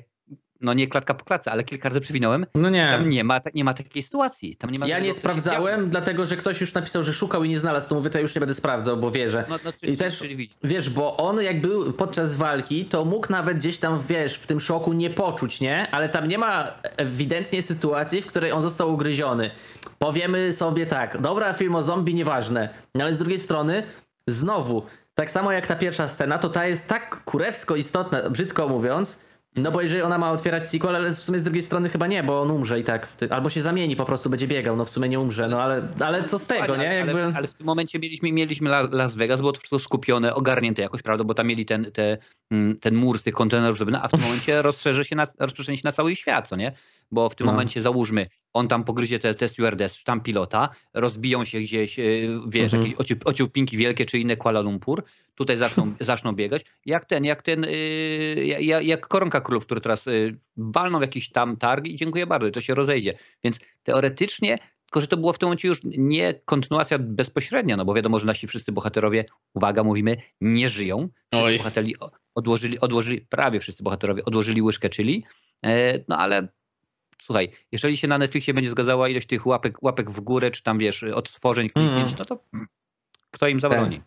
[0.60, 2.46] no nie klatka po klatce, ale kilka razy przewinąłem.
[2.54, 2.86] No nie.
[2.86, 4.56] Tam nie ma, nie ma takiej sytuacji.
[4.56, 5.90] Tam nie ma ja nie sprawdzałem, działo.
[5.90, 8.34] dlatego że ktoś już napisał, że szukał i nie znalazł, to mówię, to ja już
[8.34, 9.44] nie będę sprawdzał, bo wierzę.
[9.48, 10.50] No, no, I czyli, też- czyli.
[10.64, 14.60] Wiesz, bo on jak był podczas walki, to mógł nawet gdzieś tam, wiesz, w tym
[14.60, 15.90] szoku nie poczuć, nie?
[15.90, 19.50] Ale tam nie ma ewidentnie sytuacji, w której on został ugryziony.
[19.98, 22.68] Powiemy sobie tak, dobra, film o zombie, nieważne.
[22.94, 23.82] No ale z drugiej strony,
[24.26, 24.82] znowu,
[25.14, 29.20] tak samo jak ta pierwsza scena, to ta jest tak kurewsko istotna, brzydko mówiąc,
[29.56, 32.22] no bo jeżeli ona ma otwierać sequel, ale w sumie z drugiej strony chyba nie,
[32.22, 33.30] bo on umrze i tak, ty...
[33.30, 36.24] albo się zamieni, po prostu będzie biegał, no w sumie nie umrze, no ale, ale
[36.24, 36.84] co z tego, nie?
[36.84, 37.22] Jakby...
[37.22, 40.82] Ale, ale w tym momencie mieliśmy, mieliśmy La- Las Vegas, było to wszystko skupione, ogarnięte
[40.82, 42.18] jakoś, prawda, bo tam mieli ten, te,
[42.50, 45.26] mm, ten mur z tych kontenerów, żeby, no, a w tym momencie rozszerzy się na,
[45.26, 46.72] się na cały świat, co nie?
[47.12, 47.52] Bo w tym No.
[47.52, 52.40] momencie załóżmy, on tam pogryzie te, te stewardess, czy tam pilota, rozbiją się gdzieś, yy,
[52.48, 52.82] wiesz, Mhm.
[52.82, 57.42] jakieś ociu, ociupinki wielkie, czy inne Kuala Lumpur, tutaj zaczną, zaczną biegać, jak ten, jak
[57.42, 61.96] ten, yy, jak, jak koronka królów, który teraz yy, walną w jakiś tam targ i
[61.96, 63.18] dziękuję bardzo, to się rozejdzie.
[63.44, 67.94] Więc teoretycznie tylko, że to było w tym momencie już nie kontynuacja bezpośrednia, no bo
[67.94, 71.08] wiadomo, że nasi wszyscy bohaterowie, uwaga, mówimy, nie żyją.
[71.58, 71.92] Bohaterowie
[72.34, 75.24] odłożyli, odłożyli, prawie wszyscy bohaterowie odłożyli łyżkę chili,
[75.64, 76.48] e, no ale
[77.24, 80.78] słuchaj, jeżeli się na Netflixie będzie zgadzała ilość tych łapek, łapek w górę, czy tam
[80.78, 82.16] wiesz, odtworzeń, kliknięć, Mhm.
[82.18, 82.44] no to
[83.30, 84.02] kto im zabroni?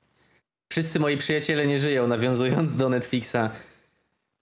[0.71, 3.37] Wszyscy moi przyjaciele nie żyją, nawiązując do Netflixa.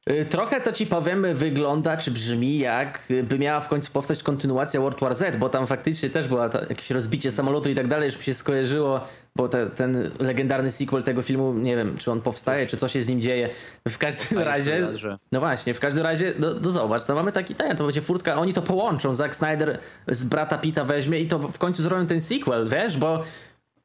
[0.10, 4.24] Y, Trochę to ci powiem, wygląda czy brzmi jak y, by miała w końcu powstać
[4.24, 8.06] kontynuacja World War Z, bo tam faktycznie też było jakieś rozbicie samolotu i tak dalej,
[8.06, 9.02] już mi się skojarzyło,
[9.36, 13.02] bo te, ten legendarny sequel tego filmu, nie wiem czy on powstaje, czy co się
[13.02, 13.50] z nim dzieje.
[13.90, 14.88] W każdym Ale razie,
[15.32, 18.36] no właśnie, w każdym razie, no, no zobacz, to mamy taki ten, to będzie furtka,
[18.36, 22.22] oni to połączą, Zack Snyder z brata Pita weźmie i to w końcu zrobią ten
[22.22, 23.24] sequel, wiesz, bo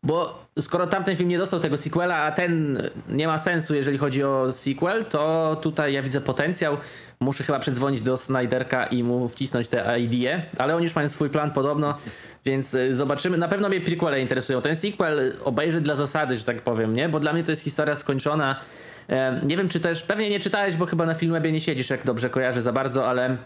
[0.02, 4.24] bo skoro tamten film nie dostał tego sequela, a ten nie ma sensu, jeżeli chodzi
[4.24, 6.76] o sequel, to tutaj ja widzę potencjał.
[7.20, 11.30] Muszę chyba przedzwonić do Snyderka i mu wcisnąć tę idea, ale oni już mają swój
[11.30, 11.94] plan podobno,
[12.44, 13.38] więc y, zobaczymy.
[13.38, 14.62] Na pewno mnie prequele interesują.
[14.62, 17.08] Ten sequel obejrzę dla zasady, że tak powiem, nie?
[17.08, 18.60] Bo dla mnie to jest historia skończona.
[19.08, 22.04] Em, Nie wiem, czy też, pewnie nie czytałeś, bo chyba na Filmwebie nie siedzisz, jak
[22.04, 23.36] dobrze kojarzę za bardzo, ale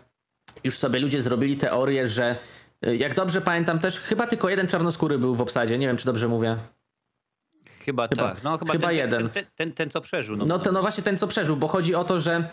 [0.64, 2.36] już sobie ludzie zrobili teorię, że
[2.82, 6.28] jak dobrze pamiętam też, chyba tylko jeden czarnoskóry był w obsadzie, nie wiem czy dobrze
[6.28, 6.56] mówię.
[7.84, 8.42] Chyba, Chyba- tak.
[8.44, 9.28] No, chyba, chyba ten, jeden.
[9.28, 10.36] Ten, ten, ten, co przeżył.
[10.36, 12.48] No, No to no właśnie ten co przeżył, bo chodzi o to, że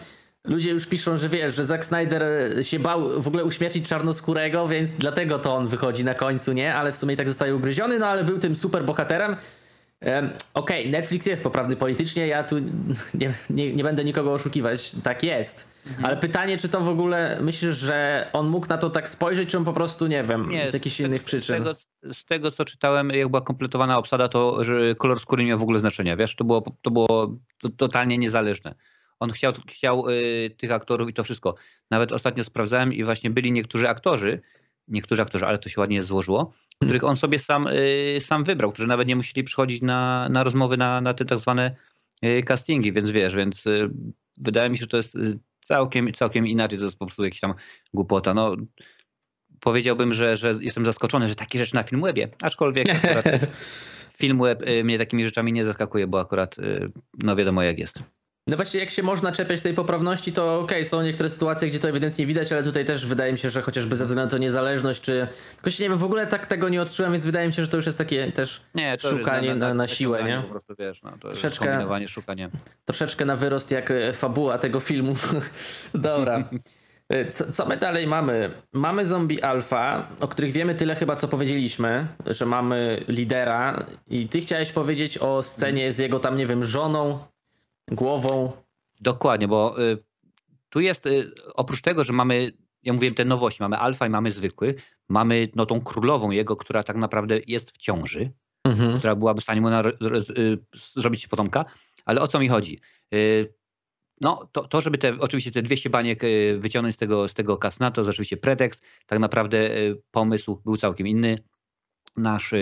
[0.46, 4.68] ludzie już piszą, że wiesz, że Zack Snyder e, się bał w ogóle uśmiercić czarnoskórego,
[4.68, 6.76] więc dlatego to on wychodzi na końcu, nie?
[6.76, 9.36] Ale w sumie i tak zostaje ugryziony, no ale był tym super bohaterem.
[10.54, 12.56] Okej, Netflix jest poprawny politycznie, ja tu
[13.14, 15.68] nie, nie, nie będę nikogo oszukiwać, tak jest.
[15.88, 16.06] Mhm.
[16.06, 19.58] Ale pytanie, czy to w ogóle myślisz, że on mógł na to tak spojrzeć, czy
[19.58, 21.56] on po prostu, nie wiem, Nie, z jakichś te- innych Z przyczyn?
[21.64, 25.60] tego, z tego, co czytałem, jak była kompletowana obsada, to że kolor skóry nie miał
[25.60, 26.36] w ogóle znaczenia, wiesz?
[26.36, 28.76] To było, to było to, totalnie niezależne.
[29.20, 31.56] On chciał, chciał y, tych aktorów i to wszystko.
[31.92, 34.42] Nawet ostatnio sprawdzałem i właśnie byli niektórzy aktorzy,
[34.90, 38.88] niektórzy aktorzy, ale to się ładnie złożyło, których on sobie sam, y, sam wybrał, którzy
[38.88, 41.76] nawet nie musieli przychodzić na, na rozmowy, na, na te tak zwane
[42.26, 43.90] y, castingi, więc wiesz, więc y,
[44.38, 45.18] wydaje mi się, że to jest
[45.66, 47.54] całkiem, całkiem inaczej, to jest po prostu jakaś tam
[47.94, 48.34] głupota.
[48.34, 48.56] No,
[49.60, 53.26] powiedziałbym, że, że jestem zaskoczony, że takie rzeczy na Filmwebie, aczkolwiek akurat
[54.18, 56.56] Filmweb mnie takimi rzeczami nie zaskakuje, bo akurat
[57.24, 58.04] no wiadomo jak jest.
[58.50, 61.90] No właśnie, jak się można czepiać tej poprawności, to okej, są niektóre sytuacje, gdzie to
[61.90, 65.02] ewidentnie widać, ale tutaj też wydaje mi się, że chociażby ze względu na to niezależność,
[65.02, 65.28] czy.
[65.56, 67.68] Tylko się nie wiem, w ogóle tak tego nie odczułem, więc wydaje mi się, że
[67.68, 70.42] to już jest takie też Nie, to już Szukanie na- na siłę, nie?
[70.44, 72.50] Po prostu wiesz, no, to jest Troszeczkę- kombinowanie, szukanie.
[72.86, 75.16] troszeczkę na wyrost jak e, fabuła tego filmu.
[75.94, 76.50] Dobra.
[77.10, 78.52] E, Co, co my dalej mamy?
[78.74, 84.42] Mamy zombie alfa, o których wiemy tyle chyba, co powiedzieliśmy, że mamy lidera i ty
[84.42, 87.20] chciałeś powiedzieć o scenie z jego tam, nie wiem, żoną,
[87.92, 88.52] głową.
[89.02, 90.04] Dokładnie, bo y,
[90.70, 92.52] tu jest, y, oprócz tego, że mamy,
[92.84, 94.76] ja mówiłem te nowości, mamy alfa i mamy zwykły,
[95.10, 98.32] mamy no tą królową jego, która tak naprawdę jest w ciąży,
[98.64, 98.98] Mhm.
[99.00, 100.58] która byłaby w stanie mu y,
[100.96, 101.66] zrobić potomka,
[102.06, 102.80] ale o co mi chodzi?
[103.14, 103.54] Y,
[104.22, 107.58] No, to, to żeby te, oczywiście te 200 baniek y, wyciągnąć z tego, z tego
[107.58, 108.84] kasna, to jest oczywiście pretekst.
[109.06, 109.70] Tak naprawdę
[110.12, 111.44] pomysł był całkiem inny.
[112.18, 112.54] Nasz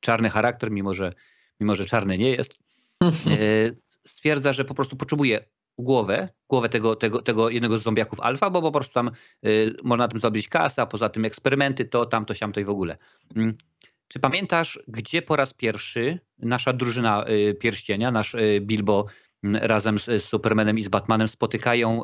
[0.00, 1.12] czarny charakter, mimo że,
[1.60, 2.58] mimo że czarny nie jest,
[4.06, 5.44] stwierdza, że po prostu potrzebuje
[5.78, 9.10] głowę, głowę tego, tego, tego jednego z zombiaków alfa, bo po prostu tam
[9.46, 12.70] y, można na tym zrobić kasę, a poza tym eksperymenty, to tamto, siamto i w
[12.70, 12.96] ogóle.
[13.36, 13.56] Mm.
[14.08, 19.06] Czy pamiętasz, gdzie po raz pierwszy nasza drużyna y, pierścienia, nasz Bilbo
[19.42, 22.02] razem z, Supermanem i z Batmanem spotykają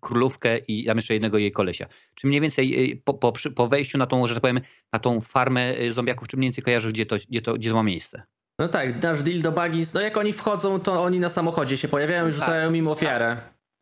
[0.00, 1.86] królówkę i tam jeszcze jednego jej kolesia?
[2.14, 4.60] Czy mniej więcej po, po, po wejściu na tą, że tak powiem,
[4.92, 7.82] na tą farmę zombiaków, czy mniej więcej kojarzysz, gdzie to, gdzie to, gdzie to ma
[7.82, 8.22] miejsce?
[8.58, 11.88] No tak, nasz deal do Buggins, no jak oni wchodzą, to oni na samochodzie się
[11.88, 13.36] pojawiają i Tak, rzucają im ofiarę.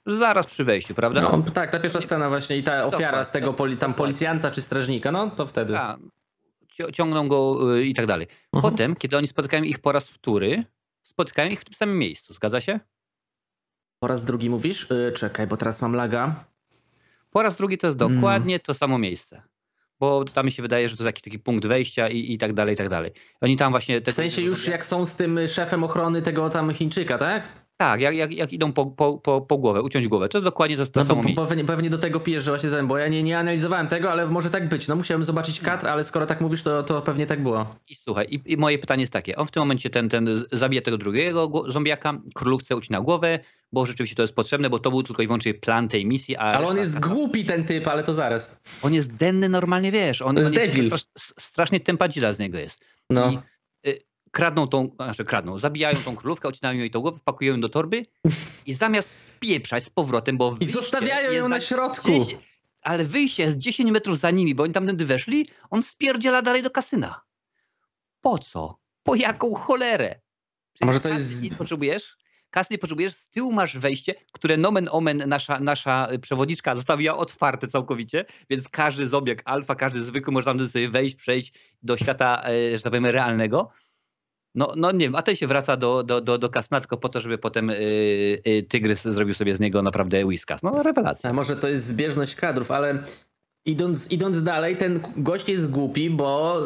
[0.06, 1.20] Zaraz przy wejściu, prawda?
[1.20, 4.62] No tak, ta pierwsza scena właśnie i ta ofiara z tego poli, tam policjanta czy
[4.62, 5.72] strażnika, no to wtedy.
[5.72, 5.98] Tak.
[6.78, 8.26] Cio- Ciągną go y, i tak dalej.
[8.52, 8.72] Mhm.
[8.72, 10.64] Potem, kiedy oni spotykają ich po raz wtóry,
[11.02, 12.80] spotykają ich w tym samym miejscu, zgadza się?
[13.98, 14.90] Po raz drugi mówisz?
[14.90, 16.44] Yy, czekaj, bo teraz mam laga.
[17.30, 19.42] Po raz drugi to jest dokładnie to samo miejsce.
[20.02, 22.52] Bo tam mi się wydaje, że to jest jakiś taki punkt wejścia i, i tak
[22.52, 23.10] dalej, i tak dalej.
[23.40, 24.00] Oni tam właśnie...
[24.00, 27.61] Te, W sensie już jak są z tym szefem ochrony tego tam Chińczyka, tak?
[27.82, 30.28] Tak, jak, jak, jak idą po, po, po, po głowę, uciąć głowę.
[30.28, 32.86] To jest dokładnie to, to No samo pewnie, pewnie do tego pijesz, że właśnie ten,
[32.86, 34.88] bo ja nie, nie analizowałem tego, ale może tak być.
[34.88, 37.76] No musiałem zobaczyć kadr, ale skoro tak mówisz, to, to pewnie tak było.
[37.88, 39.36] I słuchaj, i, i moje pytanie jest takie.
[39.36, 43.38] On w tym momencie ten, ten zabija tego drugiego zombiaka, królówce ucina głowę,
[43.72, 46.36] bo rzeczywiście to jest potrzebne, bo to był tylko i wyłącznie plan tej misji.
[46.36, 48.56] A Ale on jest głupi ten typ, ale to zaraz.
[48.82, 50.22] On jest denny normalnie, wiesz.
[50.22, 50.86] On, on jest jest debil.
[50.86, 51.04] strasz,
[51.38, 52.84] strasznie tempadzila z niego jest.
[53.10, 53.30] No.
[53.30, 53.38] I
[54.32, 58.06] kradną tą, znaczy kradną, zabijają tą królówkę, odcinają jej tą głowę, wpakują ją do torby
[58.66, 62.08] i zamiast spieprzać z powrotem, bo I zostawiają ją na środku.
[62.08, 62.38] 10
[62.82, 66.70] ale wyjście jest 10 metrów za nimi, bo oni tamtędy weszli, on spierdziela dalej do
[66.70, 67.20] kasyna.
[68.20, 68.78] Po co?
[69.02, 70.20] Po jaką cholerę?
[70.80, 72.16] A może to jest- Nie potrzebujesz?
[72.50, 77.16] Kasy nie potrzebujesz, z tyłu masz wejście, które nomen omen nasza, nasza y, przewodniczka zostawiła
[77.16, 82.42] otwarte całkowicie, więc każdy zobieg alfa, każdy zwykły może tam sobie wejść, przejść do świata,
[82.44, 83.70] e, że tak powiem, realnego.
[84.54, 87.08] No, no nie wiem, a ten się wraca do, do, do, do kasna tylko po
[87.08, 87.74] to, żeby potem y,
[88.46, 90.62] y, Tygrys zrobił sobie z niego naprawdę whiskas.
[90.62, 91.30] No rewelacja.
[91.30, 92.98] A może to jest zbieżność kadrów, ale
[93.66, 96.58] idąc, idąc dalej, ten gość jest głupi, bo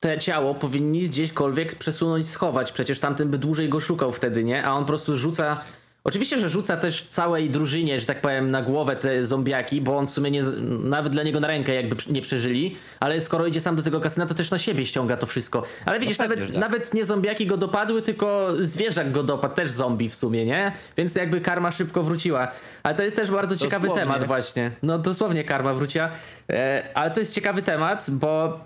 [0.00, 2.72] te ciało powinni gdzieśkolwiek przesunąć, schować.
[2.72, 4.64] Przecież tamten by dłużej go szukał wtedy, nie?
[4.64, 5.64] A on po prostu rzuca.
[6.04, 10.06] Oczywiście, że rzuca też całej drużynie, że tak powiem, na głowę te zombiaki, bo on
[10.06, 10.42] w sumie nie,
[10.84, 14.26] nawet dla niego na rękę jakby nie przeżyli, ale skoro idzie sam do tego kasyna,
[14.26, 15.62] to też na siebie ściąga to wszystko.
[15.86, 16.60] Ale widzisz, pewnie, nawet, tak.
[16.60, 20.72] nawet nie zombiaki go dopadły, tylko zwierzak go dopadł, też zombie w sumie, nie?
[20.96, 22.48] Więc jakby karma szybko wróciła.
[22.82, 24.12] Ale to jest też bardzo ciekawy Dosłownie.
[24.12, 24.70] temat właśnie.
[24.82, 26.10] No dosłownie karma wróciła.
[26.50, 28.60] E, ale to jest ciekawy temat, bo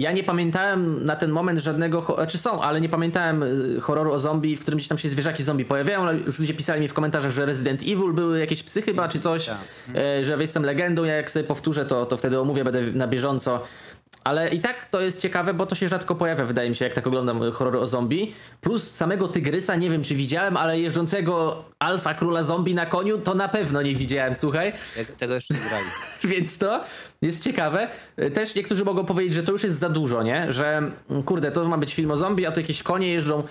[0.00, 4.12] ja nie pamiętałem na ten moment żadnego, ho- znaczy są, ale nie pamiętałem y, horroru
[4.12, 6.88] o zombie, w którym gdzieś tam się zwierzaki zombie pojawiają, ale już ludzie pisali mi
[6.88, 9.56] w komentarzach, że Resident Evil były jakieś psy chyba, czy coś, Tak.
[9.94, 13.60] e, że jestem legendą, ja jak sobie powtórzę, to, to wtedy omówię, będę na bieżąco.
[14.26, 16.94] Ale i tak to jest ciekawe, bo to się rzadko pojawia, wydaje mi się, jak
[16.94, 18.32] tak oglądam y, horror o zombie.
[18.60, 23.34] Plus samego tygrysa, nie wiem czy widziałem, ale jeżdżącego alfa króla zombie na koniu, to
[23.34, 24.72] na pewno nie widziałem, słuchaj.
[25.18, 25.84] Tego, jeszcze nie grali.
[26.34, 26.82] Więc to
[27.22, 27.88] jest ciekawe.
[28.34, 30.52] Też niektórzy mogą powiedzieć, że to już jest za dużo, nie?
[30.52, 30.76] Że
[31.10, 33.42] mm, kurde, to ma być film o zombie, a to jakieś konie jeżdżą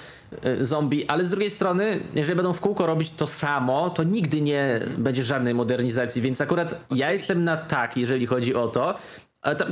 [0.46, 4.42] y, zombie, ale z drugiej strony, jeżeli będą w kółko robić to samo, to nigdy
[4.42, 8.96] nie będzie żadnej modernizacji, więc akurat ja jestem na tak, jeżeli chodzi o to.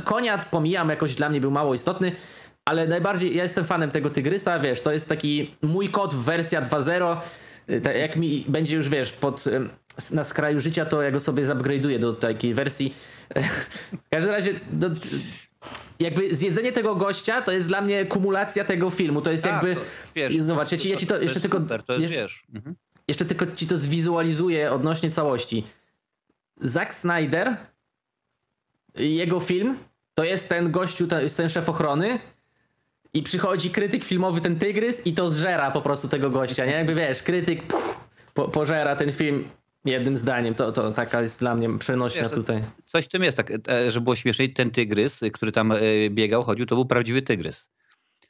[0.04, 2.12] Konia pomijam, jakoś dla mnie był mało istotny,
[2.64, 7.16] ale najbardziej ja jestem fanem tego tygrysa, wiesz, to jest taki mój kot wersja 2.0.
[7.70, 9.44] Y, tak Jak mi będzie już, wiesz, pod,
[10.12, 12.94] na skraju życia, to ja go sobie zupgrade'uję do takiej wersji.
[14.06, 14.90] W każdym razie, do,
[16.00, 19.20] jakby zjedzenie tego gościa to jest dla mnie kumulacja tego filmu.
[19.22, 19.74] To jest Tak, jakby.
[19.74, 19.80] to,
[20.14, 21.58] wiesz, zobacz, ja ci, ja ci to, to jeszcze tylko.
[21.58, 22.44] Super, to jest, jeszcze, wiesz.
[22.54, 22.76] Mhm.
[23.08, 25.64] jeszcze tylko ci to zwizualizuję odnośnie całości.
[26.60, 27.56] Zack Snyder,
[28.94, 29.78] jego film,
[30.14, 32.18] to jest ten gościu, jest ten szef ochrony.
[33.14, 36.72] I przychodzi krytyk filmowy, ten tygrys, i to zżera po prostu tego gościa, nie?
[36.72, 38.00] Jakby wiesz, krytyk puf,
[38.34, 39.44] po, pożera ten film
[39.84, 40.54] jednym zdaniem.
[40.54, 42.64] To, to taka jest dla mnie przenośnia Wiesz, tutaj.
[42.86, 44.52] Coś w tym jest, tak, e, że było śmieszniej.
[44.52, 45.78] Ten tygrys, który tam e,
[46.10, 47.68] biegał, chodził, to był prawdziwy tygrys.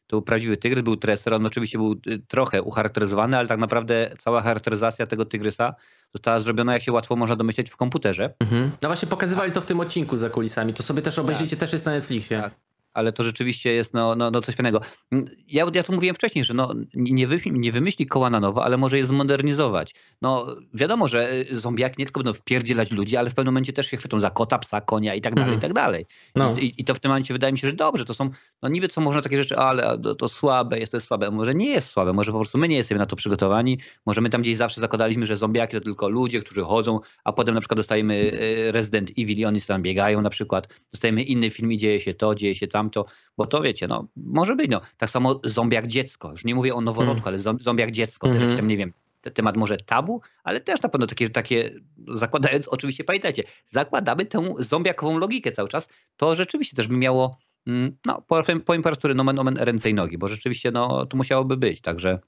[0.06, 1.34] To był prawdziwy tygrys, był treser.
[1.34, 5.74] On oczywiście był trochę ucharakteryzowany, ale tak naprawdę cała charakteryzacja tego tygrysa
[6.14, 8.34] została zrobiona, jak się łatwo można domyśleć, w komputerze.
[8.40, 8.70] Mhm.
[8.82, 10.74] No właśnie pokazywali to w tym odcinku za kulisami.
[10.74, 12.42] To sobie też obejrzyjcie, też jest na Netflixie.
[12.42, 12.54] Tak.
[12.94, 14.80] Ale to rzeczywiście jest no, no, no coś fajnego.
[15.12, 18.64] Mm, Ja, ja tu mówiłem wcześniej, że no, nie, wy, nie wymyśli koła na nowo,
[18.64, 19.94] ale może je zmodernizować.
[20.22, 23.86] No wiadomo, że y, zombiaki nie tylko będą wpierdzielać ludzi, ale w pewnym momencie też
[23.86, 25.58] się chwytą za kota, psa, konia i tak dalej, Mhm.
[25.58, 26.06] i tak dalej.
[26.36, 26.54] No.
[26.60, 28.30] I, I to w tym momencie wydaje mi się, że dobrze, to są,
[28.62, 31.30] no niby co można takie rzeczy, ale to, to słabe, jest to jest słabe.
[31.30, 33.78] Może nie jest słabe, może po prostu my nie jesteśmy na to przygotowani.
[34.06, 37.54] Może my tam gdzieś zawsze zakładaliśmy, że zombiaki to tylko ludzie, którzy chodzą, a potem
[37.54, 40.68] na przykład dostajemy y, Resident Evil i oni tam biegają na przykład.
[40.92, 44.56] Dostajemy inny film i dzieje się to, dzieje się tamto, bo to wiecie, no może
[44.56, 44.80] być, no.
[44.96, 48.50] Tak samo zombiak dziecko, już nie mówię o noworodku, ale zom- zombiak dziecko, też Mhm.
[48.50, 51.70] jakiś tam, nie wiem, te- temat może tabu, ale też na pewno takie, takie
[52.08, 57.96] zakładając, oczywiście pamiętajcie, zakładamy tę zombiakową logikę cały czas, to rzeczywiście też by miało, mm,
[58.06, 61.16] no powiem, powiem po raz który nomen omen ręce i nogi, bo rzeczywiście no tu
[61.16, 62.18] musiałoby być, także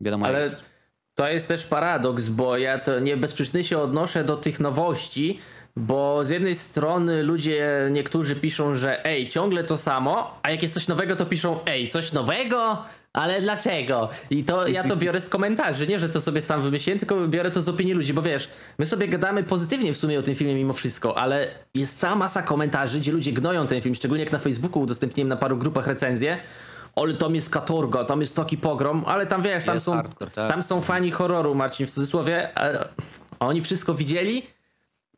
[0.00, 0.50] wiadomo jak Ale
[1.14, 5.38] to jest też paradoks, bo ja to nie bez przyczyny się odnoszę do tych nowości,
[5.76, 10.74] bo z jednej strony ludzie, niektórzy piszą, że ej, ciągle to samo, a jak jest
[10.74, 12.82] coś nowego, to piszą ej, coś nowego?
[13.12, 14.08] Ale dlaczego?
[14.30, 17.50] I to ja to biorę z komentarzy, nie, że to sobie sam wymyśliłem, tylko biorę
[17.50, 20.54] to z opinii ludzi, bo wiesz, my sobie gadamy pozytywnie w sumie o tym filmie
[20.54, 24.38] mimo wszystko, ale jest cała masa komentarzy, gdzie ludzie gnoją ten film, szczególnie jak na
[24.38, 26.38] Facebooku udostępniłem na paru grupach recenzję,
[26.96, 30.30] ale tam jest katorga, tam jest taki pogrom, ale tam wiesz, tam Jest są, hardcore,
[30.30, 30.50] tak.
[30.50, 32.88] tam są fani horroru, Marcin, w cudzysłowie, a
[33.38, 34.42] a oni wszystko widzieli,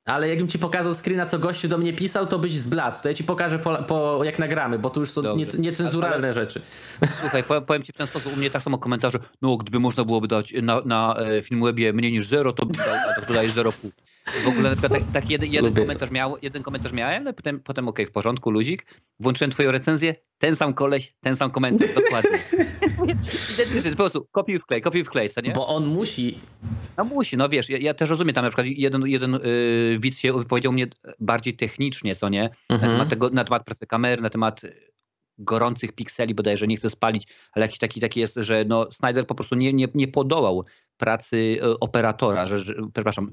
[0.09, 2.97] ale jakbym ci pokazał screena, co gościu do mnie pisał, to byś zbladł.
[3.03, 5.45] To ja ci pokażę po, po, jak nagramy, bo tu już są Dobrze.
[5.59, 6.61] nie, niecenzuralne Ale- rzeczy.
[7.21, 10.29] Słuchaj, powiem, ci w ten sposób, u mnie tak samo komentarze, no gdyby można byłoby
[10.29, 13.73] dać na, na e, Filmwebie mniej niż zero, to bym dał, a tak dodajesz 0,5.
[14.45, 17.61] W ogóle na przykład tak, tak jeden, jeden, komentarz miał, jeden komentarz miałem, ale potem,
[17.61, 18.87] potem okej, w porządku, luzik,
[19.21, 22.39] włączyłem twoją recenzję, ten sam koleś, ten sam komentarz, dokładnie.
[23.91, 25.53] Po prostu kopiuj wklej, kopiuj wklej, co nie?
[25.53, 26.39] Bo on musi.
[26.97, 30.19] No musi, no wiesz, ja, ja też rozumiem, tam na przykład jeden, jeden yy, widz
[30.19, 30.87] się wypowiedział mnie
[31.21, 32.51] bardziej technicznie, co nie?
[32.71, 32.93] Na Mhm.
[32.93, 34.61] temat tego, na temat pracy kamery, na temat
[35.39, 39.35] gorących pikseli bodajże, nie chcę spalić, ale jakiś taki, taki jest, że no Snyder po
[39.35, 40.65] prostu nie, nie, nie podołał
[40.99, 43.31] pracy y, operatora, że, przepraszam,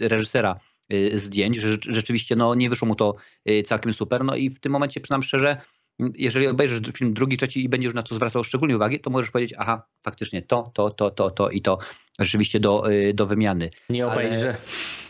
[0.00, 0.60] reżysera
[0.92, 3.14] y, zdjęć, że rzecz- rzeczywiście no, nie wyszło mu to
[3.50, 5.56] y, całkiem super, no i w tym momencie przyznam szczerze,
[6.14, 9.54] jeżeli obejrzysz film drugi, trzeci i będziesz na to zwracał szczególnie uwagi, to możesz powiedzieć,
[9.58, 11.78] aha, faktycznie to, to, to, to, to i to
[12.18, 13.70] rzeczywiście do, do wymiany.
[13.90, 14.56] Nie Ale- obejrzę.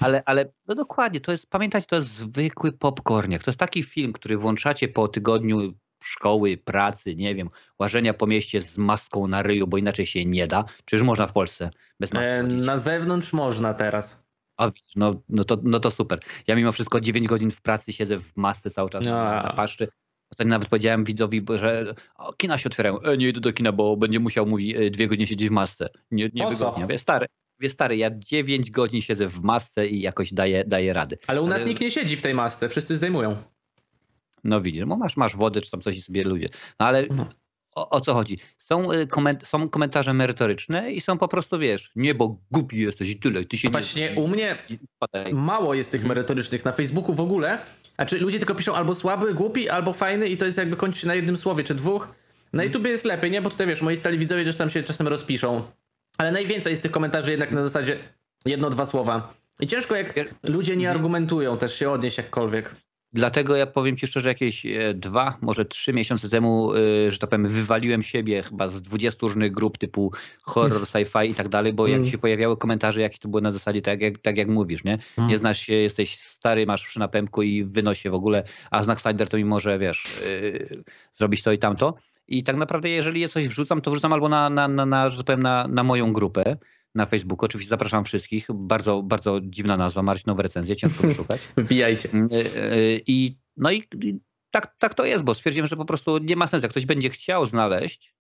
[0.01, 3.43] Ale, ale no dokładnie, to jest, pamiętajcie, to jest zwykły popcorniak.
[3.43, 5.73] To jest taki film, który włączacie po tygodniu
[6.05, 10.47] szkoły, pracy, nie wiem, łażenia po mieście z maską na ryju, bo inaczej się nie
[10.47, 10.65] da.
[10.85, 14.25] Czyż można w Polsce bez maski E, na zewnątrz można teraz.
[14.57, 16.21] A no, no, to, no to super.
[16.47, 19.43] Ja mimo wszystko 9 godzin w pracy siedzę w masce cały czas na, A.
[19.43, 19.89] na paszczy.
[20.33, 23.01] Ostatnio nawet powiedziałem widzowi, że o, kina się otwierają.
[23.01, 25.89] E, nie idę do kina, bo będzie musiał, mówi, e, dwie godziny siedzieć w masce.
[26.11, 26.83] Nie, nie Po wygodnie.
[26.83, 26.89] co?
[26.89, 27.27] Wie, stary,
[27.61, 31.19] wie, stary, ja 9 godzin siedzę w masce i jakoś daję, daję rady.
[31.27, 33.37] Ale u nas Ale- nikt nie siedzi w tej masce, wszyscy zdejmują.
[34.45, 36.47] No widzisz, bo masz, masz wodę czy tam coś i sobie ludzie.
[36.81, 37.27] No ale No.
[37.75, 38.39] o, o co chodzi?
[38.59, 43.11] Są, y, koment, są komentarze merytoryczne i są po prostu, wiesz, nie, bo głupi jesteś
[43.11, 43.45] i tyle.
[43.45, 44.21] Ty się Właśnie nie...
[44.21, 44.59] u mnie
[45.33, 46.09] mało jest tych Mhm.
[46.17, 47.59] merytorycznych na Facebooku w ogóle.
[47.95, 51.07] Znaczy ludzie tylko piszą albo słaby, głupi, albo fajny i to jest jakby kończy się
[51.07, 52.07] na jednym słowie czy dwóch.
[52.53, 52.69] Na Mhm.
[52.69, 53.43] YouTubie jest lepiej, nie?
[53.43, 55.63] Bo tutaj wiesz, moi stali widzowie też tam się czasem rozpiszą.
[56.19, 57.99] Ale najwięcej jest tych komentarzy jednak na zasadzie
[58.47, 59.35] jedno, dwa słowa.
[59.61, 60.97] I ciężko jak ludzie nie Mhm.
[60.97, 62.75] argumentują też się odnieść jakkolwiek.
[63.15, 67.31] Dlatego ja powiem ci szczerze, jakieś e, dwa, może trzy miesiące temu, e, że tak
[67.31, 71.87] powiem, wywaliłem siebie chyba z 20 różnych grup typu horror, sci-fi i tak dalej, bo
[71.87, 72.11] jak Mm.
[72.11, 74.99] się pojawiały komentarze, jakie to były na zasadzie tak jak, tak jak mówisz, nie?
[75.19, 75.31] Mm.
[75.31, 79.29] Nie znasz się, jesteś stary, masz przy napępku i się w ogóle, a znak Snyder
[79.29, 81.95] to mi może, wiesz, yy, zrobić to i tamto.
[82.29, 85.17] I tak naprawdę, jeżeli ja coś wrzucam, to wrzucam albo na, na, na, na że
[85.17, 86.57] tak powiem, na, na moją grupę
[86.95, 87.45] na Facebooku.
[87.45, 88.47] Oczywiście zapraszam wszystkich.
[88.55, 91.41] Bardzo, bardzo dziwna nazwa, Marcinowe recenzje, ciężko wyszukać.
[91.57, 92.09] Wbijajcie.
[92.13, 93.89] Yy, yy, I no i,
[94.51, 96.65] tak, tak to jest, bo stwierdziłem, że po prostu nie ma sensu.
[96.65, 98.15] Jak ktoś będzie chciał znaleźć,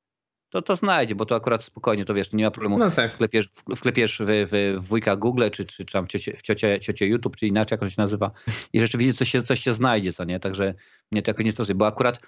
[0.54, 3.14] to to znajdzie, bo to akurat spokojnie, to wiesz, nie ma problemu No tak.
[3.14, 7.06] wklepiesz, wklepiesz w, w, w wujka Google, czy, czy, czy tam ciocie, w ciocie, ciocie
[7.06, 8.30] YouTube, czy inaczej jak on się nazywa
[8.72, 10.40] i rzeczywiście coś się, coś się znajdzie, co nie?
[10.40, 10.74] Także
[11.12, 12.20] mnie to jakoś nie stosuje, bo akurat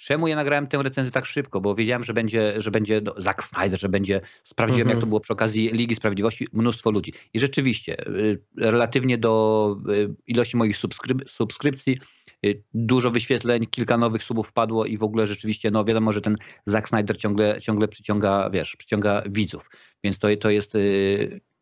[0.00, 1.60] czemu ja nagrałem tę recenzję tak szybko?
[1.60, 4.96] Bo wiedziałem, że będzie, że będzie no, Zack Snyder, że będzie, sprawdziłem Mhm.
[4.96, 7.12] jak to było przy okazji Ligi Sprawiedliwości, mnóstwo ludzi.
[7.34, 11.98] I rzeczywiście, y, relatywnie do y, ilości moich subskryp- subskrypcji,
[12.46, 16.36] y, dużo wyświetleń, kilka nowych subów wpadło i w ogóle rzeczywiście, no wiadomo, że ten
[16.66, 19.70] Zack Snyder ciągle, ciągle przyciąga, wiesz, przyciąga widzów.
[20.04, 20.72] Więc to, to jest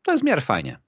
[0.03, 0.79] to jest w miarę fajnie.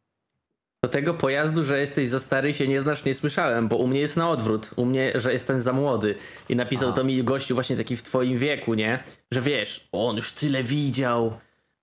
[0.85, 4.01] Do tego pojazdu, że jesteś za stary się nie znasz, nie słyszałem, bo u mnie
[4.01, 4.71] jest na odwrót.
[4.77, 6.15] U mnie, że jestem za młody.
[6.49, 6.93] I napisał A.
[6.93, 9.03] to mi gościu właśnie taki w twoim wieku, nie?
[9.31, 11.33] Że wiesz, on już tyle widział.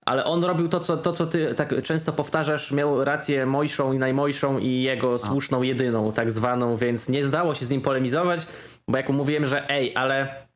[0.06, 3.98] Ale on robił to, co, to, co ty tak często powtarzasz, miał rację mojszą i
[3.98, 8.46] najmojszą i jego słuszną jedyną, tak zwaną, więc nie zdało się z nim polemizować,
[8.88, 10.46] bo jak mu mówiłem, że ej, ale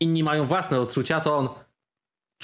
[0.00, 1.48] inni mają własne odczucia, to on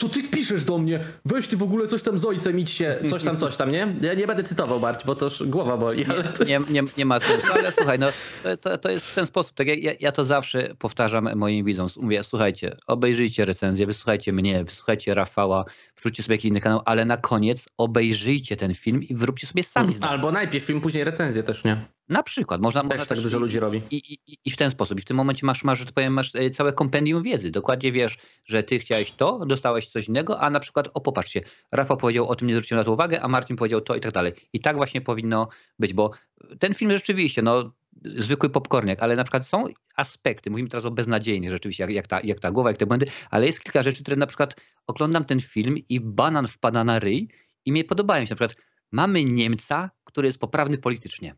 [0.01, 1.01] co ty piszesz do mnie?
[1.25, 3.95] Weź ty w ogóle coś tam z ojcem, idźcie, coś tam, coś tam, nie?
[4.01, 6.25] Ja nie będę cytował, Barć, bo to już głowa boli, ale.
[6.47, 8.07] Nie, nie, nie ma sensu, ale słuchaj, no,
[8.61, 9.55] to, to, jest w ten sposób.
[9.55, 11.89] Tak jak ja, ja to zawsze powtarzam moim widzom.
[11.97, 15.65] Mówię, słuchajcie, obejrzyjcie recenzję, wysłuchajcie mnie, wysłuchajcie Rafała,
[16.01, 19.93] wrzućcie sobie jakiś inny kanał, ale na koniec obejrzyjcie ten film i wyróbcie sobie sami
[19.93, 20.13] zdanie.
[20.13, 21.87] Albo najpierw film, później recenzję też, nie?
[22.09, 22.61] Na przykład.
[22.61, 23.83] Można, można tak dużo i- ludzi robi.
[23.91, 23.97] I,
[24.27, 24.99] i, I w ten sposób.
[24.99, 27.51] I w tym momencie masz, masz, że tak powiem, masz e, całe kompendium wiedzy.
[27.51, 31.41] Dokładnie wiesz, że ty chciałeś to, dostałeś coś innego, a na przykład, o popatrzcie,
[31.73, 34.13] Rafał powiedział o tym, nie zwróciłem na to uwagę, a Marcin powiedział to i tak
[34.13, 34.33] dalej.
[34.53, 35.49] I tak właśnie powinno
[35.79, 36.11] być, bo
[36.59, 37.73] ten film rzeczywiście, no
[38.05, 39.65] zwykły popcorniak, ale na przykład są
[39.97, 43.07] aspekty, mówimy teraz o beznadziejnych rzeczywiście, jak, jak, ta, jak ta głowa, jak te błędy,
[43.31, 47.29] ale jest kilka rzeczy, które na przykład oglądam ten film i banan wpada na ryj
[47.65, 48.31] i mnie podobają się.
[48.31, 51.35] Na przykład mamy Niemca, który jest poprawny politycznie.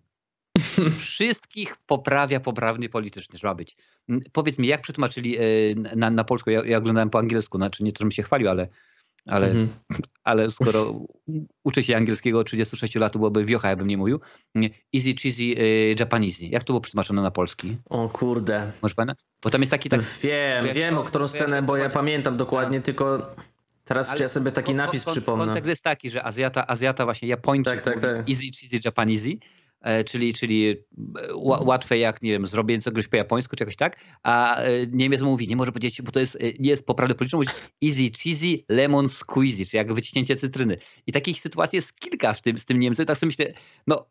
[0.98, 3.76] Wszystkich poprawia poprawny polityczny, trzeba być.
[4.08, 5.42] Mm, powiedz mi, jak przetłumaczyli e,
[5.96, 6.50] na, na polsku?
[6.50, 8.68] Ja, ja oglądałem po angielsku, znaczy nie to, żebym się chwalił, ale,
[9.26, 9.68] ale, mhm.
[10.24, 11.00] ale skoro
[11.64, 14.20] uczę się angielskiego od 36 lat, byłoby wiocha, jakbym nie mówił.
[14.94, 16.44] Easy cheesy y, Japanese.
[16.44, 17.76] Jak to było przetłumaczone na polski?
[17.90, 18.72] O kurde.
[18.82, 19.14] Może pana?
[19.44, 19.88] Bo tam jest taki...
[19.88, 23.34] Tak, wiem, wiem o którą scenę, bo ja pamiętam dokładnie, tylko...
[23.84, 25.44] Teraz Ale ja sobie taki napis przypomnę.
[25.44, 28.30] Kontekst jest taki, że Azjata, Azjata właśnie Japończyk tak, tak, tak.
[28.30, 29.28] easy cheesy Japanese
[30.06, 30.76] czyli, czyli e,
[31.40, 35.56] łatwe jak, nie wiem, zrobienie czegoś po japońsku, czegoś tak, a e, Niemiec mówi, nie
[35.56, 37.48] może powiedzieć, bo to jest, nie jest poprawne polityczne, mówi
[37.84, 40.78] easy cheesy lemon squeezy, czyli jak wyciśnięcie cytryny.
[41.06, 43.52] I takich sytuacji jest kilka w tym, z tym Niemcem, tak sobie myślę,
[43.86, 44.06] no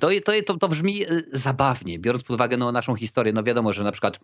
[0.00, 1.00] to, to, to, to brzmi
[1.32, 3.32] zabawnie, biorąc pod uwagę no, naszą historię.
[3.32, 4.20] No wiadomo, że na przykład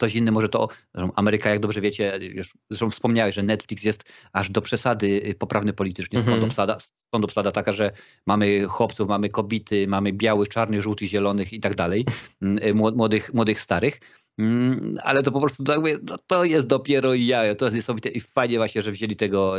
[0.00, 0.68] Ktoś inny może to,
[1.14, 5.72] Ameryka, jak dobrze wiecie, już zresztą wspomniałeś, że Netflix jest aż do przesady y, poprawny
[5.72, 6.18] politycznie.
[6.18, 6.50] Stąd, mm -hmm.
[6.50, 7.92] obsada, stąd obsada taka, że
[8.26, 12.06] mamy chłopców, mamy kobiety, mamy białych, czarnych, żółtych, zielonych i tak dalej,
[12.42, 14.00] mm, y, młodych, młodych starych.
[14.38, 15.64] Mm, ale to po prostu
[16.02, 19.58] no, to jest dopiero jajo, to jest niesamowite i fajnie właśnie, że wzięli tego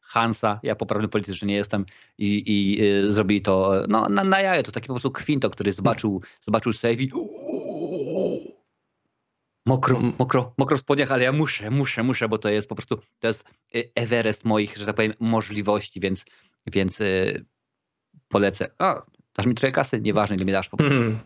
[0.00, 1.84] Hansa, ja poprawny politycznie nie jestem
[2.18, 5.72] i, i y, zrobili to no, na, na jajo, to taki po prostu kwinto, który
[5.72, 7.10] zobaczył, zobaczył save i
[9.66, 12.96] mokro, mokro, mokro w spodniach, ale ja muszę, muszę, muszę, bo to jest po prostu,
[13.20, 13.44] to jest
[13.74, 16.24] y, Everest moich, że tak powiem, możliwości, więc,
[16.66, 17.44] więc yy,
[18.28, 18.68] polecę.
[18.78, 19.02] O,
[19.36, 20.00] dasz mi trochę kasy?
[20.00, 20.96] Nieważne, ile mi dasz, po prostu.
[20.96, 21.18] Mm.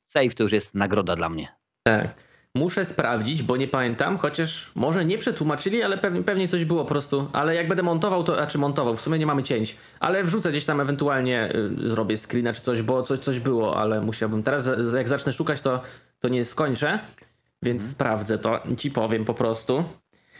[0.00, 1.54] Save to już jest nagroda dla mnie.
[1.82, 2.14] Tak.
[2.54, 6.88] Muszę sprawdzić, bo nie pamiętam, chociaż może nie przetłumaczyli, ale pewnie, pewnie coś było po
[6.88, 7.30] prostu.
[7.32, 9.76] Ale jak będę montował, to, a czy montował, w sumie nie mamy cięć.
[10.00, 11.52] Ale wrzucę gdzieś tam ewentualnie,
[11.84, 14.42] y, zrobię screena czy coś, bo coś, coś było, ale musiałbym.
[14.42, 15.82] Teraz jak zacznę szukać, to,
[16.20, 16.98] to nie skończę.
[17.62, 17.92] Więc mhm.
[17.92, 19.84] sprawdzę to i ci powiem po prostu.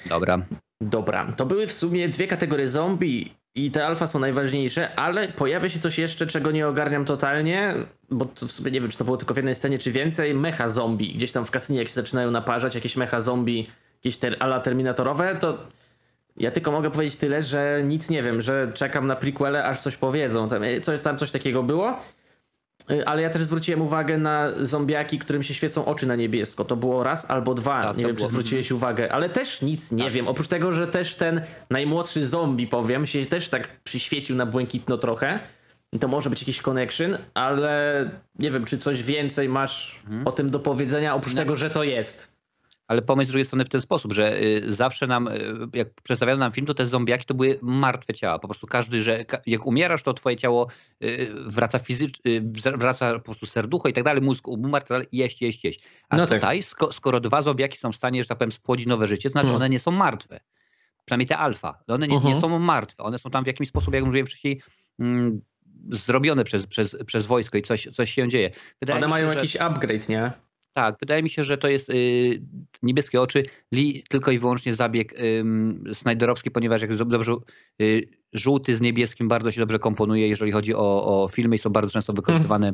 [0.07, 0.39] Dobra.
[0.81, 5.69] Dobra, to były w sumie dwie kategorie zombie i te alfa są najważniejsze, ale pojawia
[5.69, 7.75] się coś jeszcze, czego nie ogarniam totalnie,
[8.11, 10.35] bo to w sumie nie wiem, czy to było tylko w jednej scenie, czy więcej.
[10.35, 11.15] Mecha zombie.
[11.15, 15.37] Gdzieś tam w kasynie, jak się zaczynają naparzać, jakieś mecha zombie, jakieś ter ala terminatorowe,
[15.37, 15.59] to
[16.37, 19.97] ja tylko mogę powiedzieć tyle, że nic nie wiem, że czekam na prequele, aż coś
[19.97, 20.49] powiedzą.
[20.49, 22.01] Tam coś, tam coś takiego było.
[22.91, 26.65] Y, ale ja też zwróciłem uwagę na zombiaki, którym się świecą oczy na niebiesko.
[26.65, 27.83] To było raz albo dwa.
[27.83, 28.29] Tak, nie wiem, było.
[28.29, 30.13] czy zwróciłeś uwagę, ale też nic nie tak.
[30.13, 30.29] wiem.
[30.29, 35.41] Oprócz tego, że też ten najmłodszy zombie, powiem, się też tak przyświecił na błękitno trochę.
[36.01, 40.27] To może być jakiś connection, ale nie wiem, czy coś więcej masz hmm.
[40.27, 41.41] o tym do powiedzenia, oprócz no.
[41.41, 42.40] tego, że to jest.
[42.91, 46.39] Ale pomysł z drugiej strony w ten sposób, że y, zawsze nam, y, jak przedstawiano
[46.39, 48.39] nam film, to te zombiaki to były martwe ciała.
[48.39, 50.67] Po prostu każdy, że jak umierasz, to twoje ciało
[51.03, 52.41] y, wraca fizycznie,
[52.77, 55.81] wraca po prostu serducho i tak dalej, mózg umarł, tak dalej, jeść, jeść, jeść.
[56.09, 56.41] A no tak.
[56.41, 59.47] tutaj, skoro dwa zombiaki są w stanie, że tak powiem, spłodzić nowe życie, to znaczy
[59.47, 59.57] hmm.
[59.57, 60.41] one nie są martwe.
[61.05, 61.83] Przynajmniej te alfa.
[61.89, 62.27] One nie, uh -huh.
[62.27, 62.53] nie mhm.
[62.53, 63.03] są martwe.
[63.03, 64.63] One są tam w jakimś sposób, jak mówiłem wcześniej,
[64.99, 65.41] mm,
[65.91, 68.51] zrobione przez, przez, przez wojsko i coś, coś się dzieje.
[68.81, 69.35] Wydaje One mają że...
[69.35, 70.33] jakiś upgrade, nie?
[70.73, 72.43] Tak, wydaje mi się, że to jest y,
[72.83, 73.43] niebieskie oczy,
[73.73, 75.45] li, tylko i wyłącznie zabieg y,
[75.95, 77.35] Snyderowski, ponieważ jak dobrze,
[77.83, 81.71] y, żółty z niebieskim bardzo się dobrze komponuje, jeżeli chodzi o, o filmy i są
[81.71, 82.73] bardzo często wykorzystywane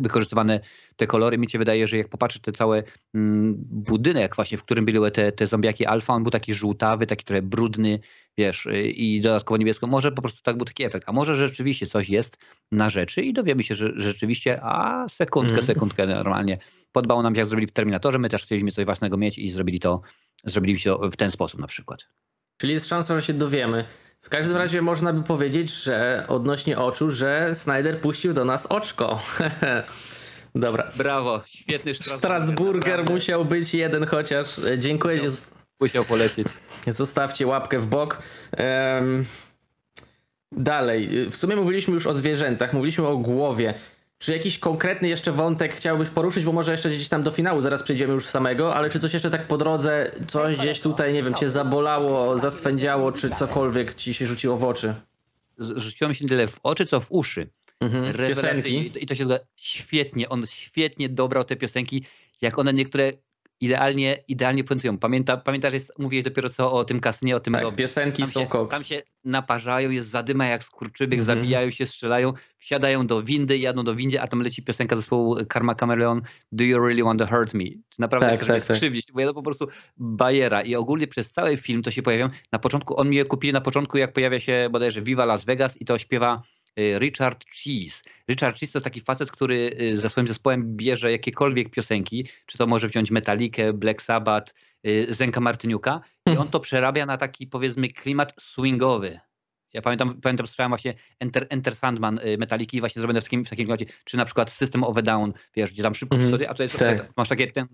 [0.00, 0.60] wykorzystywane
[0.96, 1.38] te kolory.
[1.38, 2.82] Mi się wydaje, że jak popatrzysz te całe
[3.14, 7.24] mm, budynek właśnie, w którym były te, te zombiaki alfa, on był taki żółtawy, taki
[7.24, 7.98] trochę brudny,
[8.38, 9.86] wiesz, y, i dodatkowo niebiesko.
[9.86, 12.38] Może po prostu tak był taki efekt, a może rzeczywiście coś jest
[12.72, 15.64] na rzeczy i dowiemy się, że, rzeczywiście, a sekundkę, mm.
[15.64, 16.58] sekundkę normalnie.
[16.92, 19.80] Podobało nam się, jak zrobili w Terminatorze, my też chcieliśmy coś własnego mieć i zrobili
[19.80, 20.02] to,
[20.44, 22.06] zrobili to w ten sposób na przykład.
[22.56, 23.84] Czyli jest szansa, że się dowiemy.
[24.20, 29.22] W każdym razie można by powiedzieć, że odnośnie oczu, że Snyder puścił do nas oczko.
[30.54, 30.90] Dobra.
[30.96, 34.60] Brawo, świetny Strasburger musiał być jeden chociaż.
[34.78, 35.30] Dziękuję.
[35.80, 36.46] Musiał, polecieć.
[36.86, 38.22] Zostawcie łapkę w bok.
[38.58, 39.26] Um,
[40.52, 41.30] dalej.
[41.30, 43.74] W sumie mówiliśmy już o zwierzętach, mówiliśmy o głowie.
[44.18, 47.82] Czy jakiś konkretny jeszcze wątek chciałbyś poruszyć, bo może jeszcze gdzieś tam do finału zaraz
[47.82, 51.34] przejdziemy już samego, ale czy coś jeszcze tak po drodze, coś gdzieś tutaj, nie wiem,
[51.34, 54.94] cię zabolało, zaswędziało, czy cokolwiek ci się rzuciło w oczy?
[55.58, 57.50] Rzuciło mi się tyle w oczy, co w uszy.
[57.80, 58.92] Mhm, piosenki.
[59.00, 62.04] I to się świetnie, on świetnie dobrał te piosenki,
[62.40, 63.12] jak one niektóre
[63.60, 64.98] idealnie, idealnie puentują.
[64.98, 68.40] Pamięta, pamiętasz, jest, mówiłeś dopiero co o tym kasynie, o tym tak, piosenki tam są
[68.40, 68.70] się, koks.
[68.70, 71.26] Tam się naparzają, jest zadyma jak skurczybyk, mm -hmm.
[71.26, 75.74] zabijają się, strzelają, wsiadają do windy, jadą do windzie, a tam leci piosenka zespołu Karma
[75.80, 77.64] Chameleon Do you really want to hurt me?
[77.98, 78.76] Naprawdę tak, tak, tak.
[78.76, 82.30] skrzywdzić, bo ja to po prostu bajera i ogólnie przez cały film to się pojawiają.
[82.52, 85.80] Na początku, on mi je kupili na początku, jak pojawia się bodajże Viva Las Vegas
[85.80, 86.42] i to śpiewa
[86.76, 88.02] Richard Cheese.
[88.28, 92.66] Richard Cheese to taki facet, który y, ze swoim zespołem bierze jakiekolwiek piosenki, czy to
[92.66, 94.54] może wziąć Metalikę, Black Sabbath,
[94.86, 96.42] y, Zenka Martyniuka i hmm.
[96.42, 99.20] on to przerabia na taki powiedzmy klimat swingowy.
[99.74, 103.50] Ja pamiętam, pamiętam słyszałem właśnie Enter, Enter Sandman y, Metaliki właśnie zrobione w takim, w
[103.50, 106.50] takim klimacie, czy na przykład System of a Down, wiesz, gdzie tam szybko mm, historia,
[106.50, 107.12] a to jest, tak.
[107.16, 107.66] masz takie ten,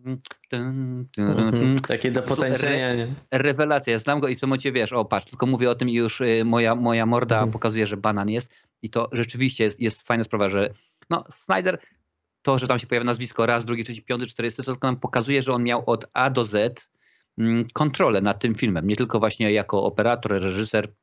[0.48, 1.80] ten, ten, mm -hmm.
[1.80, 3.14] takie do potęczenia, nie?
[3.30, 5.94] Rewelacja, znam go i w tym momencie wiesz, o patrz, tylko mówię o tym i
[5.94, 7.50] już y, moja, moja morda mm.
[7.50, 8.52] pokazuje, że banan jest
[8.82, 10.74] i to rzeczywiście jest, jest fajna sprawa, że
[11.10, 11.78] no Snyder
[12.42, 15.42] to, że tam się pojawia nazwisko raz, drugi, trzeci, piąty, czterdziesty, to tylko nam pokazuje,
[15.42, 16.88] że on miał od A do Z
[17.38, 18.86] mm, kontrolę nad tym filmem.
[18.86, 20.94] Nie tylko właśnie jako operator, reżyser,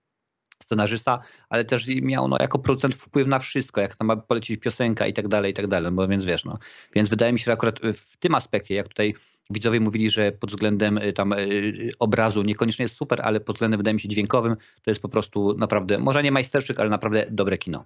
[0.64, 1.20] scenarzysta,
[1.50, 5.14] ale też miał no, jako producent wpływ na wszystko, jak tam ma polecieć piosenka i
[5.14, 6.58] tak dalej, i tak dalej, bo więc wiesz, no.
[6.96, 9.14] Więc wydaje mi się, że akurat w tym aspekcie, jak tutaj
[9.50, 13.78] widzowie mówili, że pod względem y, tam y, obrazu niekoniecznie jest super, ale pod względem
[13.78, 17.58] wydaje mi się dźwiękowym to jest po prostu naprawdę, może nie majsterczyk, ale naprawdę dobre
[17.58, 17.86] kino.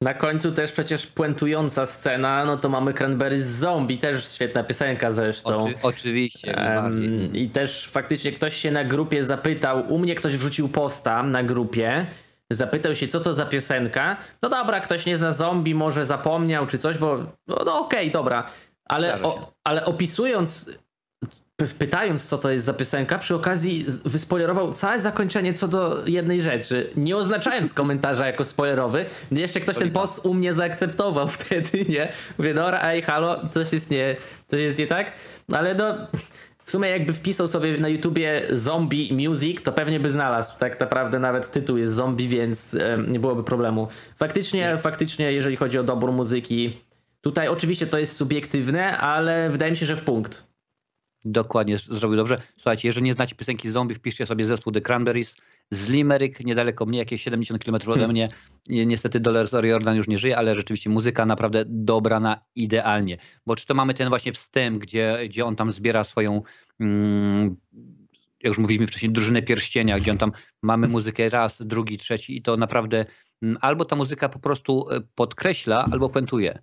[0.00, 5.12] Na końcu też przecież puentująca scena, no to mamy Cranberry z Zombie, też świetna piosenka
[5.12, 5.64] zresztą.
[5.64, 6.56] Oczy, oczywiście.
[6.56, 11.42] Um, I też faktycznie ktoś się na grupie zapytał, u mnie ktoś wrzucił posta na
[11.42, 12.06] grupie,
[12.50, 14.16] zapytał się co to za piosenka.
[14.42, 18.10] No dobra, ktoś nie zna zombie, może zapomniał czy coś, bo no, no okej, okay,
[18.10, 18.50] dobra.
[18.88, 20.70] Ale, o, ale opisując
[21.78, 26.90] pytając, co to jest za piosenka, przy okazji wyspoilerował całe zakończenie co do jednej rzeczy,
[26.96, 29.04] nie oznaczając komentarza jako spoilerowy.
[29.32, 32.12] Jeszcze ktoś ten post u mnie zaakceptował wtedy, nie?
[32.38, 34.16] Mówię, dobra, ej, halo, coś jest nie,
[34.46, 35.12] coś jest nie tak?
[35.48, 35.94] No ale no,
[36.64, 40.58] w sumie jakby wpisał sobie na YouTubie zombie music, to pewnie by znalazł.
[40.58, 42.76] Tak naprawdę nawet tytuł jest zombie, więc
[43.08, 43.88] nie byłoby problemu.
[44.16, 46.80] Faktycznie, faktycznie, jeżeli chodzi o dobór muzyki,
[47.24, 50.54] tutaj oczywiście to jest subiektywne, ale wydaje mi się, że w punkt.
[51.24, 52.42] Dokładnie, zrobił dobrze.
[52.56, 55.36] Słuchajcie, jeżeli nie znacie piosenki zombie, wpiszcie sobie zespół The Cranberries
[55.70, 58.10] z Limerick, niedaleko mnie, jakieś 70 km ode hmm.
[58.10, 58.28] mnie.
[58.68, 63.18] Niestety Dolores O'Riordan już nie żyje, ale rzeczywiście muzyka naprawdę dobrana idealnie.
[63.46, 66.42] Bo czy to mamy ten właśnie wstęp, gdzie, gdzie on tam zbiera swoją,
[66.80, 67.56] mm,
[68.42, 72.42] jak już mówiliśmy wcześniej, drużynę pierścienia, gdzie on tam mamy muzykę raz, drugi, trzeci i
[72.42, 73.06] to naprawdę
[73.42, 76.62] mm, albo ta muzyka po prostu e, podkreśla, albo puentuje.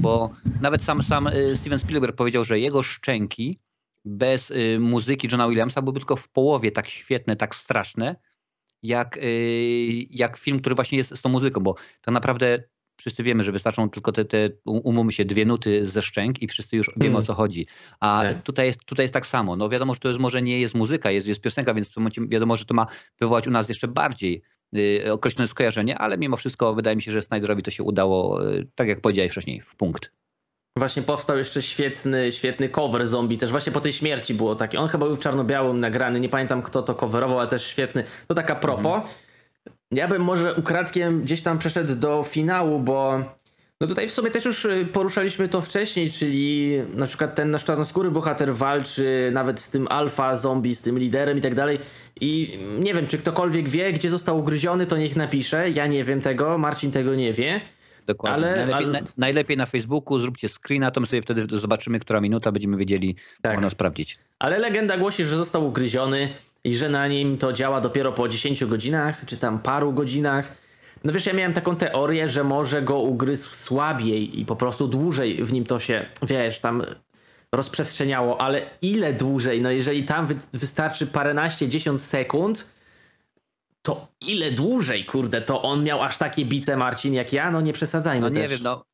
[0.00, 3.60] Bo nawet sam, sam e, Steven Spielberg powiedział, że jego szczęki
[4.04, 8.16] bez y, muzyki Johna Williamsa byłby tylko w połowie tak świetne, tak straszne,
[8.82, 12.62] jak, y, jak film, który właśnie jest z tą muzyką, bo tak naprawdę
[12.96, 16.76] wszyscy wiemy, że wystarczą tylko te, te umówmy się, dwie nuty ze szczęk i wszyscy
[16.76, 17.24] już wiemy o hmm.
[17.24, 17.66] co chodzi.
[18.00, 18.42] A tak.
[18.42, 19.56] tutaj, jest, tutaj jest tak samo.
[19.56, 22.02] No wiadomo, że to jest, może nie jest muzyka, jest, jest piosenka, więc w tym
[22.02, 22.86] momencie wiadomo, że to ma
[23.20, 24.51] wywołać u nas jeszcze bardziej y,
[25.12, 28.88] określone skojarzenie, ale mimo wszystko wydaje mi się, że Snyderowi to się udało, y, tak
[28.88, 30.12] jak powiedziałeś wcześniej, w punkt.
[30.76, 34.76] Właśnie powstał jeszcze świetny, świetny cover zombie, też właśnie po tej śmierci było taki.
[34.76, 38.04] On chyba był w czarno-białym nagrany, nie pamiętam kto to coverował, ale też świetny.
[38.28, 38.94] To taka propos.
[38.94, 39.14] Mhm.
[39.90, 43.24] Ja bym może ukradkiem gdzieś tam przeszedł do finału, bo
[43.82, 47.64] no tutaj w sumie też już y, poruszaliśmy to wcześniej, czyli na przykład ten nasz
[47.64, 51.78] czarnoskóry bohater walczy nawet z tym alfa zombie, z tym liderem i tak dalej.
[52.20, 55.70] I nie wiem, czy ktokolwiek wie, gdzie został ugryziony, to niech napisze.
[55.70, 57.60] Ja nie wiem tego, Marcin tego nie wie.
[58.06, 58.48] Dokładnie.
[58.48, 59.00] Ale, najlepiej, ale...
[59.00, 63.16] Na, najlepiej, na Facebooku, zróbcie screena, to my sobie wtedy zobaczymy, która minuta, będziemy wiedzieli,
[63.42, 63.54] tak.
[63.54, 64.18] można sprawdzić.
[64.38, 66.28] Ale legenda głosi, że został ugryziony
[66.64, 70.61] i że na nim to działa dopiero po 10 godzinach, czy tam paru godzinach.
[71.04, 75.44] No wiesz, ja miałem taką teorię, że może go ugryzł słabiej i po prostu dłużej
[75.44, 76.82] w nim to się, wiesz, tam
[77.52, 79.60] rozprzestrzeniało, ale ile dłużej?
[79.60, 82.66] No jeżeli tam wy wystarczy paręnaście, dziesiąt sekund,
[83.82, 87.50] to ile dłużej, kurde, to on miał aż takie bice, Marcin, jak ja?
[87.50, 88.50] No nie przesadzajmy No nie też.
[88.50, 88.84] wiem, no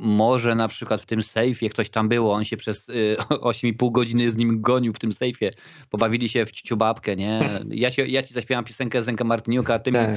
[0.00, 4.32] może na przykład w tym sejfie ktoś tam było, on się przez y, 8,5 godziny
[4.32, 5.50] z nim gonił w tym sejfie,
[5.90, 7.40] pobawili się w ciubabkę, nie?
[7.70, 10.10] Ja ci, ja ci zaśpiewam piosenkę Zenka Martiniuka, a ty tak.
[10.10, 10.16] mi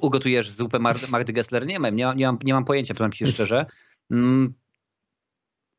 [0.00, 0.78] ugotujesz zupę
[1.08, 1.66] Magdy Gessler?
[1.66, 3.66] Nie nie, nie, mam, nie mam pojęcia, powiem ci szczerze.
[4.10, 4.54] Mm,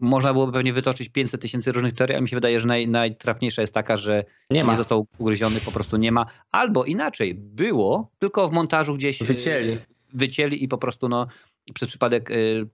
[0.04, 3.62] można byłoby pewnie wytoczyć 500 tysięcy różnych teorii, ale mi się wydaje, że naj, najtrafniejsza
[3.62, 6.26] jest taka, że nie, nie został ugryziony, po prostu nie ma.
[6.52, 9.78] Albo inaczej, było, tylko w montażu gdzieś e, wycięli,
[10.14, 11.28] wycięli i po prostu no,
[11.74, 12.68] przez przypadek y,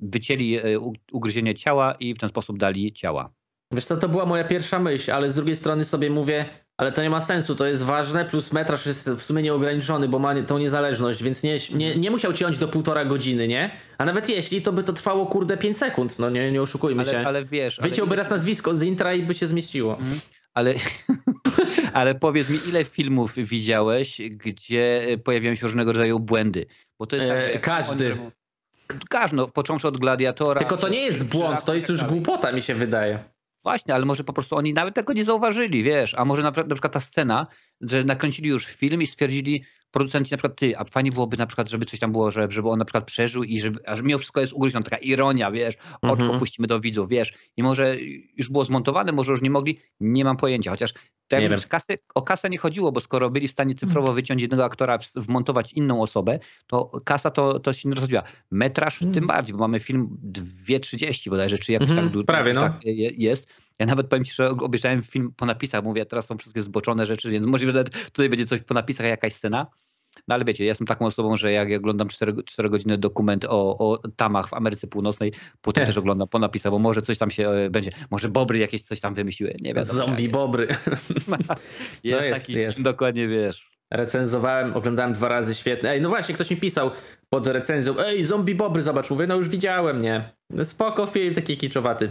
[0.00, 0.78] wycięli y,
[1.12, 3.32] ugryzienie ciała i w ten sposób dali ciała.
[3.72, 6.46] Wiesz co, to była moja pierwsza myśl, ale z drugiej strony sobie mówię,
[6.78, 10.18] ale to nie ma sensu, to jest ważne, plus metraż jest w sumie nieograniczony, bo
[10.18, 13.70] ma tą niezależność, więc nie, nie, nie musiał ciąć do półtora godziny, nie?
[13.98, 17.10] A nawet jeśli, to by to trwało kurde 5 sekund, no nie, nie oszukujmy ale,
[17.10, 17.18] się.
[17.18, 17.78] Ale wiesz...
[17.82, 18.22] Wyciąłby ale...
[18.22, 19.92] raz nazwisko z intra i by się zmieściło.
[19.98, 20.20] Mhm.
[20.54, 20.74] Ale,
[21.92, 26.66] ale powiedz mi, ile filmów widziałeś, gdzie pojawiają się różnego rodzaju błędy?
[26.98, 28.16] Bo to jest tak, e, każdy.
[29.10, 30.58] Każdy, no, począwszy od Gladiatora.
[30.58, 33.24] Tylko to nie jest błąd, to jest już głupota mi się wydaje.
[33.68, 36.74] Właśnie, ale może po prostu oni nawet tego nie zauważyli, wiesz, a może na, na
[36.74, 37.46] przykład ta scena,
[37.80, 41.68] że nakręcili już film i stwierdzili, producenci na przykład ty, a fajnie byłoby na przykład,
[41.70, 44.40] żeby coś tam było, żeby, żeby on na przykład przeżył i żeby, aż mimo wszystko
[44.40, 46.38] jest ugryzione, taka ironia, wiesz, oczko Mhm.
[46.38, 47.96] puścimy do widzów, wiesz, i może
[48.36, 50.92] już było zmontowane, może już nie mogli, nie mam pojęcia, chociaż
[51.28, 54.64] tak Nie kasy, o kasę nie chodziło, bo skoro byli w stanie cyfrowo wyciąć jednego
[54.64, 58.22] aktora, wmontować inną osobę, to kasa to, to się nie rozchodziła.
[58.50, 59.14] Metraż Mm.
[59.14, 60.08] tym bardziej, bo mamy film
[60.66, 62.60] 2.30 bodajże, czy jakoś Mhm, tak dużo prawie, no.
[62.60, 63.46] tak je- jest.
[63.78, 67.30] Ja nawet powiem ci, że obejrzałem film po napisach, mówię, teraz są wszystkie zboczone rzeczy,
[67.30, 69.66] więc możliwe, że tutaj będzie coś po napisach, jakaś scena.
[70.28, 73.44] No ale wiecie, ja jestem taką osobą, że jak ja oglądam 4, 4 godziny dokument
[73.44, 77.30] o, o tamach w Ameryce Północnej, potem też oglądam po napisach, bo może coś tam
[77.30, 79.94] się e, będzie, może Bobry jakieś coś tam wymyśliły, nie wiadomo.
[79.94, 80.66] Zombie jak bobry.
[80.66, 81.28] jest.
[82.04, 82.82] No jest, taki jest.
[82.82, 83.70] dokładnie wiesz.
[83.90, 85.90] Recenzowałem, oglądałem dwa razy, świetnie.
[85.90, 86.90] Ej, no właśnie, ktoś mi pisał
[87.28, 90.32] pod recenzją, ej, zombie bobry, zobacz, mówię, no już widziałem, nie?
[90.50, 92.08] No Spoko film, taki kiczowaty.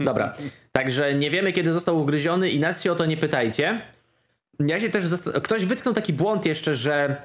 [0.00, 0.34] Dobra,
[0.72, 3.82] także nie wiemy, kiedy został ugryziony i nas się o to nie pytajcie.
[4.60, 5.04] Ja się też
[5.42, 7.22] Ktoś wytknął taki błąd jeszcze, że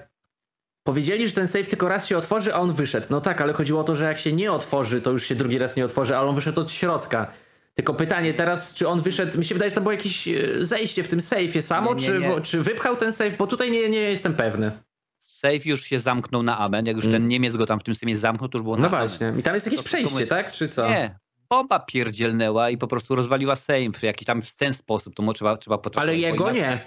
[0.83, 3.07] powiedzieli, że ten safe tylko raz się otworzy, a on wyszedł.
[3.09, 5.57] No tak, ale chodziło o to, że jak się nie otworzy, to już się drugi
[5.57, 7.27] raz nie otworzy, ale on wyszedł od środka.
[7.73, 10.33] Tylko pytanie teraz, czy on wyszedł, mi się wydaje, że to było jakieś e,
[10.65, 12.27] zejście w tym sejfie samo, Nie, nie, czy, nie.
[12.29, 14.71] bo- czy wypchał ten safe, bo tutaj nie, nie jestem pewny.
[15.19, 17.21] Safe już się zamknął na amen, jak już Mm.
[17.21, 18.99] ten Niemiec go tam w tym systemie zamknął, to już było No na amen.
[19.07, 19.33] właśnie.
[19.39, 20.51] I tam jest jakieś To przejście, komuś- tak?
[20.51, 20.89] Czy co?
[20.89, 21.15] Nie,
[21.49, 25.57] bomba pierdzielnęła i po prostu rozwaliła Sejm w jakiś tam w ten sposób, to trzeba,
[25.57, 26.09] trzeba potraktować.
[26.09, 26.79] Ale jego nie.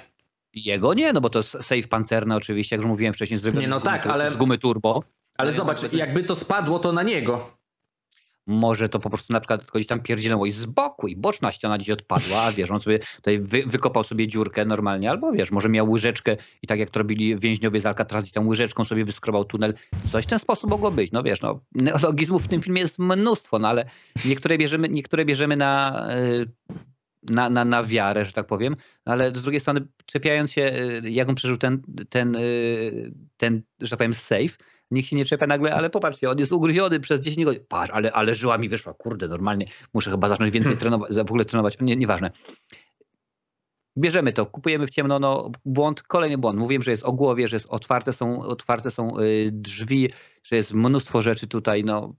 [0.54, 3.68] Jego nie, no bo to jest safe pancerny oczywiście, jak już mówiłem wcześniej, zrobiony Nie,
[3.68, 4.94] no z gumy, tak, ale- z gumy turbo.
[4.94, 5.02] Ale
[5.48, 7.59] Ale zobacz, jakby- jakby to spadło, to na niego.
[8.46, 11.78] Może to po prostu na przykład gdzieś tam pierdzielnęło i z boku i boczna ściana
[11.78, 15.68] gdzieś odpadła, a wiesz, on sobie tutaj wy, wykopał sobie dziurkę normalnie, albo wiesz, może
[15.68, 19.44] miał łyżeczkę i tak jak to robili więźniowie z Alcatraz i tam łyżeczką sobie wyskrobał
[19.44, 19.74] tunel.
[20.12, 23.58] Coś w ten sposób mogło być, no wiesz, no neologizmów w tym filmie jest mnóstwo,
[23.58, 23.84] no ale
[24.24, 26.46] niektóre bierzemy, niektóre bierzemy na, y,
[27.30, 28.76] na, na, na wiarę, że tak powiem,
[29.06, 30.62] no ale z drugiej strony czepiając się,
[31.04, 34.56] y, jak on przeżył ten, ten, y, ten że tak powiem, safe,
[34.90, 37.64] nikt się nie czepia nagle, ale popatrzcie, on jest ugryziony przez 10 godzin.
[37.68, 40.80] Patrz, ale, ale żyła mi wyszła, kurde, normalnie muszę chyba zacząć więcej Hmm.
[40.80, 42.30] trenować, w ogóle trenować, nie, nieważne.
[43.98, 46.58] Bierzemy to, kupujemy w ciemno, no błąd, kolejny błąd.
[46.58, 50.10] Mówiłem, że jest o głowie, że jest otwarte są, otwarte są y, drzwi,
[50.44, 52.14] że jest mnóstwo rzeczy tutaj, no.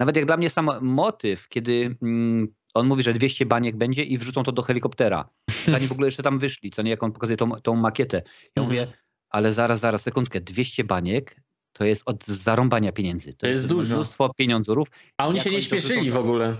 [0.00, 4.18] Nawet jak dla mnie sam motyw, kiedy mm, on mówi, że 200 baniek będzie i
[4.18, 5.28] wrzucą to do helikoptera,
[5.68, 8.22] zanim w ogóle jeszcze tam wyszli, co nie, jak on pokazuje tą, tą makietę.
[8.56, 8.66] Ja Mhm.
[8.66, 8.92] mówię,
[9.30, 11.36] ale zaraz, zaraz, sekundkę, 200 baniek
[11.74, 13.34] to jest od zarąbania pieniędzy.
[13.34, 13.94] To jest dużo.
[13.94, 14.88] Mnóstwo pieniądzów.
[15.18, 16.56] A oni się nie oni to śpieszyli w ogóle.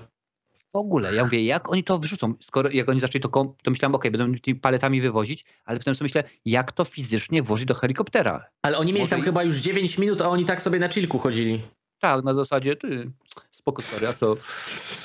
[0.73, 2.35] W ogóle, ja mówię, jak oni to wyrzucą?
[2.43, 6.05] Skoro jak oni zaczęli to, to myślałem, okej, będą tymi paletami wywozić, ale potem sobie
[6.05, 8.45] myślę, jak to fizycznie włożyć do helikoptera?
[8.63, 10.89] Ale oni mieli Może tam i- chyba już 9 minut, a oni tak sobie na
[10.89, 11.63] chillku chodzili.
[12.01, 13.11] Tak, na zasadzie, ty,
[13.53, 14.37] spoko, a co,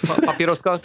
[0.07, 0.79] pa, papieroska?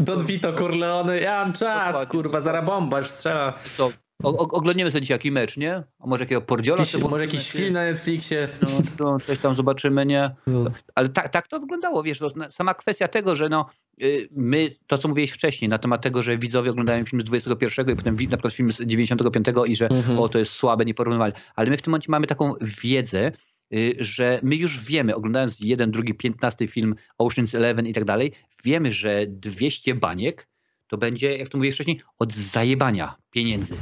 [0.00, 3.54] Don Vito Corleone, ja mam czas, Dokładnie, kurwa, zaraz bomba strzela.
[3.76, 3.92] Co,
[4.22, 5.74] oglądniemy sobie dzisiaj jakiś mecz, nie?
[5.74, 6.80] A może jakiego pordziola?
[6.80, 8.48] Jakiś, może jakiś film na Netflixie.
[8.62, 10.30] No, to coś tam zobaczymy, nie?
[10.46, 10.64] No.
[10.94, 13.66] Ale tak, tak to wyglądało, wiesz, to sama kwestia tego, że no,
[14.02, 17.90] y, my, to co mówiłeś wcześniej na temat tego, że widzowie oglądają film z 21
[17.90, 20.18] i potem na przykład film z 95 i że Mhm.
[20.18, 21.36] o, to jest słabe, nieporównywalne.
[21.56, 23.32] Ale my w tym momencie mamy taką wiedzę,
[23.74, 28.32] y, że my już wiemy, oglądając jeden, drugi, piętnasty film Ocean's Eleven i tak dalej,
[28.64, 30.48] wiemy, że 200 baniek
[30.92, 33.74] to będzie, jak to mówiłeś wcześniej, od zajebania pieniędzy.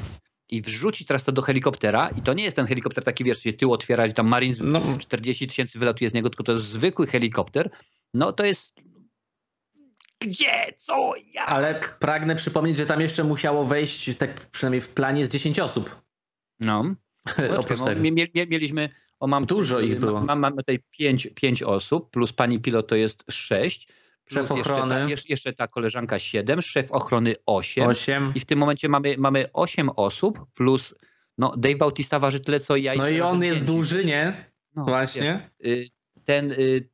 [0.49, 3.53] I wrzucić teraz to do helikoptera i to nie jest ten helikopter taki, wiesz, gdzie
[3.53, 7.71] tył otwierać, tam Marines No, 40 tysięcy wylatuje z niego, tylko to jest zwykły helikopter,
[8.15, 8.75] no to jest.
[10.21, 10.75] Gdzie?
[10.79, 11.13] Co?
[11.35, 11.47] Ja?
[11.47, 16.03] ale pragnę przypomnieć, że tam jeszcze musiało wejść, tak przynajmniej w planie, z 10 osób.
[16.61, 16.95] No.
[17.59, 18.01] Oprócz tego.
[18.01, 18.91] mie- mie- mie- mieliśmy.
[19.21, 20.21] O, mam Dużo tutaj, ich było.
[20.21, 23.89] Mam, mamy tutaj 5 pięć osób, plus pani pilot to jest 6.
[24.31, 24.95] Szef Jeszcze ochrony.
[24.95, 27.89] ta, jeszcze, jeszcze ta koleżanka 7, szef ochrony 8.
[27.89, 28.33] 8.
[28.35, 30.95] I w tym momencie mamy, mamy 8 osób, plus
[31.39, 32.95] no, Dave Bautista waży tyle co ja.
[32.95, 34.51] No i on jest duży, nie?
[34.77, 35.51] No, Właśnie.
[35.61, 35.91] wiesz, y,
[36.25, 36.89] ten y,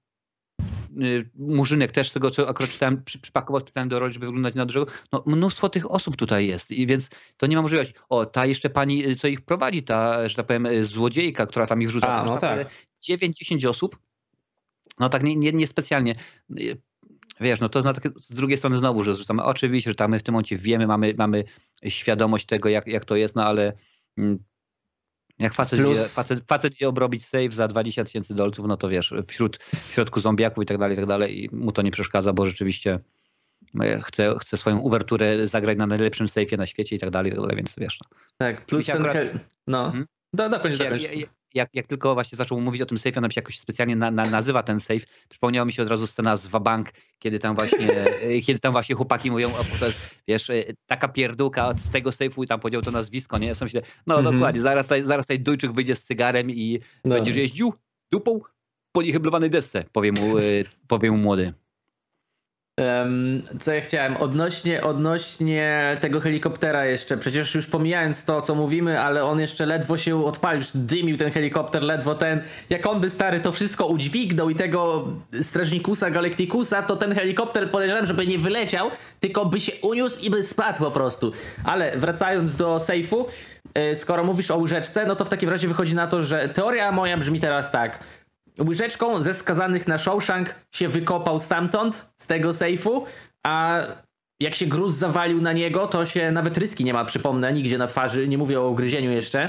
[1.02, 4.54] y, Murzynek też z tego, co akurat czytałem, przy, przypakował specjalnie do roli, żeby wyglądać
[4.54, 4.86] na dużego.
[5.12, 7.94] No mnóstwo tych osób tutaj jest i więc to nie ma możliwości.
[8.08, 11.90] O, ta jeszcze pani, co ich prowadzi, ta, że tak powiem, złodziejka, która tam ich
[11.90, 12.08] rzuca.
[12.08, 12.42] A, no tak.
[12.42, 12.66] naprawdę
[13.08, 13.98] 9-10 osób.
[14.98, 16.14] No tak nie, nie, niespecjalnie.
[16.60, 16.80] Y,
[17.40, 20.22] Wiesz, no to takie- z drugiej strony znowu, że zrzucamy, oczywiście, że tam my w
[20.22, 21.44] tym momencie wiemy, mamy, mamy
[21.88, 23.72] świadomość tego, jak, jak to jest, no ale
[24.18, 24.38] mm,
[25.38, 29.14] jak facet, Plus- idzie, facet, facet obrobić save za 20 tysięcy dolców, no to wiesz,
[29.28, 32.32] wśród, w środku zombiaków i tak dalej, i tak dalej i mu to nie przeszkadza,
[32.32, 32.98] bo rzeczywiście
[33.80, 37.34] e, chce, chce swoją uwerturę zagrać na najlepszym safe'ie na świecie i tak dalej, i
[37.34, 37.98] tak dalej, więc wiesz.
[38.02, 38.18] No.
[38.38, 38.96] Tak, plus ten...
[38.96, 39.38] akurat- He...
[39.66, 39.86] No.
[39.86, 40.06] Mhm.
[40.32, 41.02] Do, dokończ, dokończ.
[41.02, 44.10] jak, jak, jak tylko właśnie zaczął mówić o tym sejfie, ona się jakoś specjalnie na,
[44.10, 47.88] na, nazywa ten sejf, przypomniała mi się od razu scena z Wabank, kiedy tam właśnie,
[48.46, 50.50] kiedy tam właśnie chłopaki mówią, o, to jest, wiesz,
[50.86, 53.46] taka pierdółka z tego sejfu i tam powiedział to nazwisko, nie?
[53.46, 54.34] Ja sobie myślę, no mhm.
[54.34, 57.14] dokładnie, zaraz, zaraz tutaj Dujczyk wyjdzie z cygarem i no.
[57.14, 57.72] będziesz jeździł
[58.12, 58.40] dupą
[58.92, 60.34] po niechyblowanej desce, powie mu,
[60.88, 61.52] powie mu młody.
[63.60, 64.16] Co ja chciałem?
[64.16, 69.98] Odnośnie, odnośnie tego helikoptera jeszcze, przecież już pomijając to, co mówimy, ale on jeszcze ledwo
[69.98, 74.54] się odpalił, dymił ten helikopter, ledwo ten, jak on by stary to wszystko udźwignął i
[74.54, 75.08] tego
[75.42, 80.44] strażnikusa Galacticusa, to ten helikopter podejrzewam, żeby nie wyleciał, tylko by się uniósł i by
[80.44, 81.32] spadł po prostu.
[81.64, 83.26] Ale wracając do sejfu,
[83.74, 86.92] e, skoro mówisz o łyżeczce, no to w takim razie wychodzi na to, że teoria
[86.92, 87.98] moja brzmi teraz tak
[88.60, 93.04] łyżeczką ze skazanych na Shawshank się wykopał stamtąd, z tego sejfu,
[93.46, 93.80] a
[94.40, 97.86] jak się gruz zawalił na niego, to się nawet ryski nie ma, przypomnę, nigdzie na
[97.86, 99.48] twarzy, nie mówię o ugryzieniu jeszcze.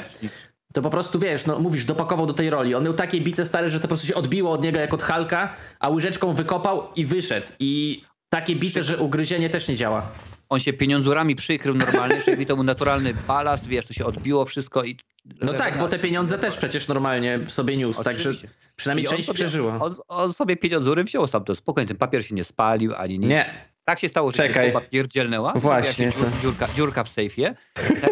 [0.74, 2.76] To po prostu wiesz, no mówisz, dopakował do tej roli.
[2.76, 5.04] On miał takie bice stare, że to po prostu się odbiło od niego jak od
[5.04, 7.48] Halka, a łyżeczką wykopał i wyszedł.
[7.60, 10.12] I takie bice, że ugryzienie też nie działa.
[10.50, 14.84] On się pieniądzurami przykrył normalnie, czyli to był naturalny balast, wiesz, to się odbiło wszystko
[14.84, 14.98] i...
[15.42, 18.30] No tak, bo te pieniądze też przecież normalnie sobie niósł, Oczywiście.
[18.34, 19.80] także Przynajmniej część sobie, przeżyła.
[19.80, 23.30] On, on sobie pieniądzury wziął sam to spokojnie, ten papier się nie spalił ani nic.
[23.30, 23.68] Nie.
[23.86, 24.74] Tak się stało, że Czekaj.
[24.74, 25.54] papier dzielnęła.
[25.56, 26.12] Właśnie.
[26.42, 27.56] Dziurka, dziurka w sejfie.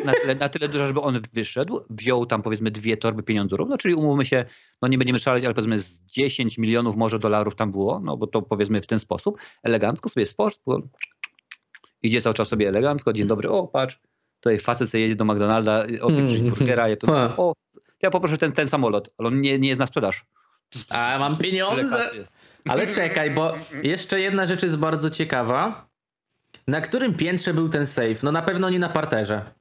[0.05, 3.78] Na, tyle, na tyle duża, żeby on wyszedł, wziął tam powiedzmy dwie torby pieniądzurów, no
[3.78, 4.45] czyli umówmy się,
[4.82, 8.28] no nie będziemy szaleć, ale powiedzmy z 10 milionów może dolarów tam było, no bo
[8.28, 10.59] to powiedzmy w ten sposób, elegancko sobie sport,
[12.03, 13.99] idzie cały czas sobie elegancko, dzień dobry, o patrz,
[14.46, 17.08] tutaj facet sobie jedzie do McDonalda, opieprzyć mm, burgera, ja to,
[17.43, 17.54] o,
[18.02, 20.26] ja poproszę ten, ten samolot, ale on nie, nie jest na sprzedaż.
[20.89, 22.12] A mam pieniądze.
[22.70, 25.89] Ale czekaj, bo jeszcze jedna rzecz jest bardzo ciekawa.
[26.68, 28.16] Na którym piętrze był ten safe?
[28.24, 29.54] No na pewno nie na parterze.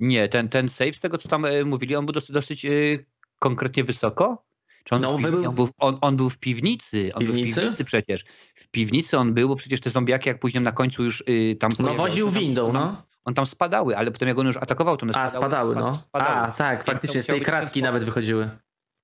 [0.00, 3.00] Nie, ten, ten safe, z tego co tam e, mówili, on był dosyć, dosyć yy,
[3.38, 4.44] konkretnie wysoko.
[4.84, 5.48] Czy on, no, piwni- był...
[5.48, 7.10] On, był, on, on, był w piwnicy.
[7.14, 7.42] On piwnicy?
[7.42, 8.24] był w piwnicy przecież.
[8.54, 11.70] W piwnicy on był, bo przecież te zombiaki jak później na końcu już yy, tam...
[11.78, 13.11] No woził windą, no.
[13.24, 15.94] On tam spadały, ale potem jak on już atakował, to one A, spadały, no.
[15.94, 16.30] Spadały.
[16.30, 18.50] A, tak, faktycznie z tej kratki nawet wychodziły.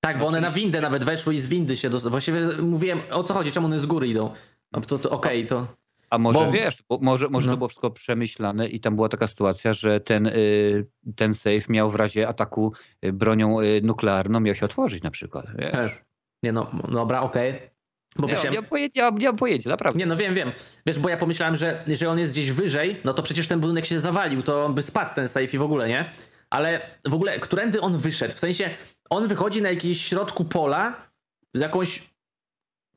[0.01, 2.11] Tak, bo one na windę nawet weszły i z windy się dostały.
[2.11, 4.33] Właściwie mówiłem, o co chodzi, czemu one z góry idą.
[4.73, 5.66] No to, to okej, okay, to...
[6.11, 6.53] A może bo...
[6.53, 7.53] wiesz, bo może, może no.
[7.53, 11.91] to było wszystko przemyślane i tam była taka sytuacja, że ten, y, ten safe miał
[11.91, 12.73] w razie ataku
[13.05, 15.47] y, bronią y, nuklearną, miał się otworzyć na przykład.
[15.59, 16.03] Wiesz?
[16.43, 17.51] Nie no, dobra, okej.
[17.51, 17.78] Okay.
[18.19, 18.53] Bo nie, myślałem...
[18.53, 19.99] nie, mam pojęcia, nie mam pojęcia, naprawdę.
[19.99, 20.53] Nie, no wiem, wiem.
[20.87, 23.87] Wiesz, bo ja pomyślałem, że jeżeli on jest gdzieś wyżej, no to przecież ten budynek
[23.87, 26.12] się zawalił, to on by spadł ten safe i w ogóle, nie?
[26.51, 28.35] Ale w ogóle, którędy on wyszedł?
[28.35, 28.71] W sensie,
[29.11, 31.11] on wychodzi na jakieś środku pola
[31.55, 32.03] z jakąś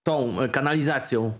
[0.04, 1.40] tą kanalizacją.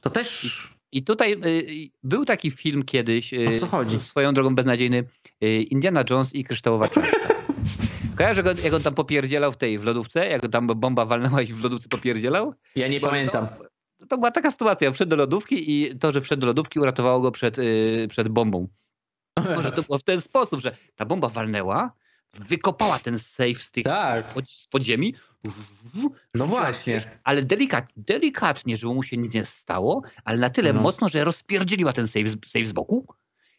[0.00, 0.73] To też.
[0.94, 3.32] I, tutaj y, był taki film kiedyś.
[3.32, 4.00] Y, o co chodzi?
[4.00, 5.04] Swoją drogą beznadziejny.
[5.44, 7.34] Y, Indiana Jones i kryształowa czaszka.
[8.16, 10.28] Kojarzę go, jak on tam popierdzielał w tej, w lodówce?
[10.28, 12.54] Jak tam bomba walnęła i w lodówce popierdzielał?
[12.76, 13.48] Ja nie Bo pamiętam.
[13.98, 14.92] To, to, była taka sytuacja.
[14.92, 17.56] Wszedł do lodówki i to, że wszedł do lodówki uratowało go przed,
[18.08, 18.68] przed bombą.
[19.54, 21.92] Może to było w ten sposób, że ta bomba walnęła,
[22.32, 24.34] wykopała ten safe z tych tak.
[24.44, 25.14] z podziemi.
[26.34, 27.00] No właśnie.
[27.24, 30.80] Ale delikat, delikatnie, żeby mu się nic nie stało, ale na tyle no.
[30.80, 33.06] mocno, że rozpierdzieliła ten safe, safe z boku.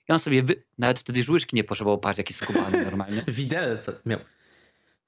[0.10, 0.64] I on sobie, wy...
[0.78, 3.24] nawet wtedy już łyżki nie potrzebował, patrz, jaki skubany normalnie.
[3.38, 4.20] Widelec miał.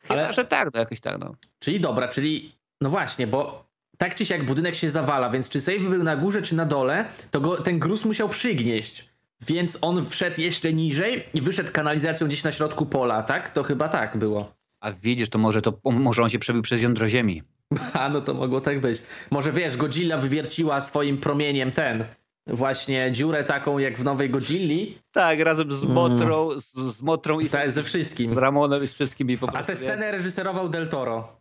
[0.08, 1.36] Ale, Chyba, że tak, no jakoś tak, no.
[1.60, 2.52] Czyli dobra, czyli,
[2.82, 3.68] no właśnie, bo
[3.98, 7.06] tak czy siak budynek się zawala, więc czy safe był na górze, czy na dole,
[7.32, 9.10] to go, ten gruz musiał przygnieść.
[9.42, 13.50] Więc on wszedł jeszcze niżej i wyszedł kanalizacją gdzieś na środku pola, tak?
[13.50, 14.57] To chyba tak było.
[14.80, 17.44] A widzisz, to może, to może on się przebił przez jądro ziemi.
[17.94, 19.02] A no to mogło tak być.
[19.32, 22.06] Może wiesz, Godzilla wywierciła swoim promieniem ten
[22.48, 24.98] właśnie dziurę taką jak w nowej Godzilli.
[25.12, 26.62] Tak, razem z Motrą, mm.
[26.62, 28.30] z, z Motrą i tak, ze wszystkim.
[28.30, 29.38] Z Ramonem i z wszystkimi.
[29.38, 31.38] Po A tę scenę reżyserował Del Toro.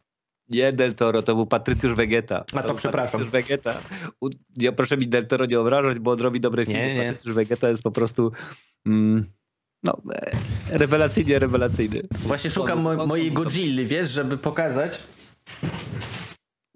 [0.49, 2.45] Nie Del Toro, to był Patrycjusz Wegeta.
[2.53, 3.21] A to, to przepraszam.
[3.21, 3.75] Patrycjusz Wegeta.
[4.57, 6.79] Ja proszę mi Del Toro nie obrażać, bo on robi dobry film.
[6.79, 7.05] Nie, nie.
[7.05, 8.33] Patrycjusz Wegeta jest po prostu
[8.87, 9.27] mm,
[9.83, 12.03] no, e, rewelacyjnie rewelacyjny.
[12.19, 15.01] Właśnie szukam mo mojej Godzilli, wiesz, żeby pokazać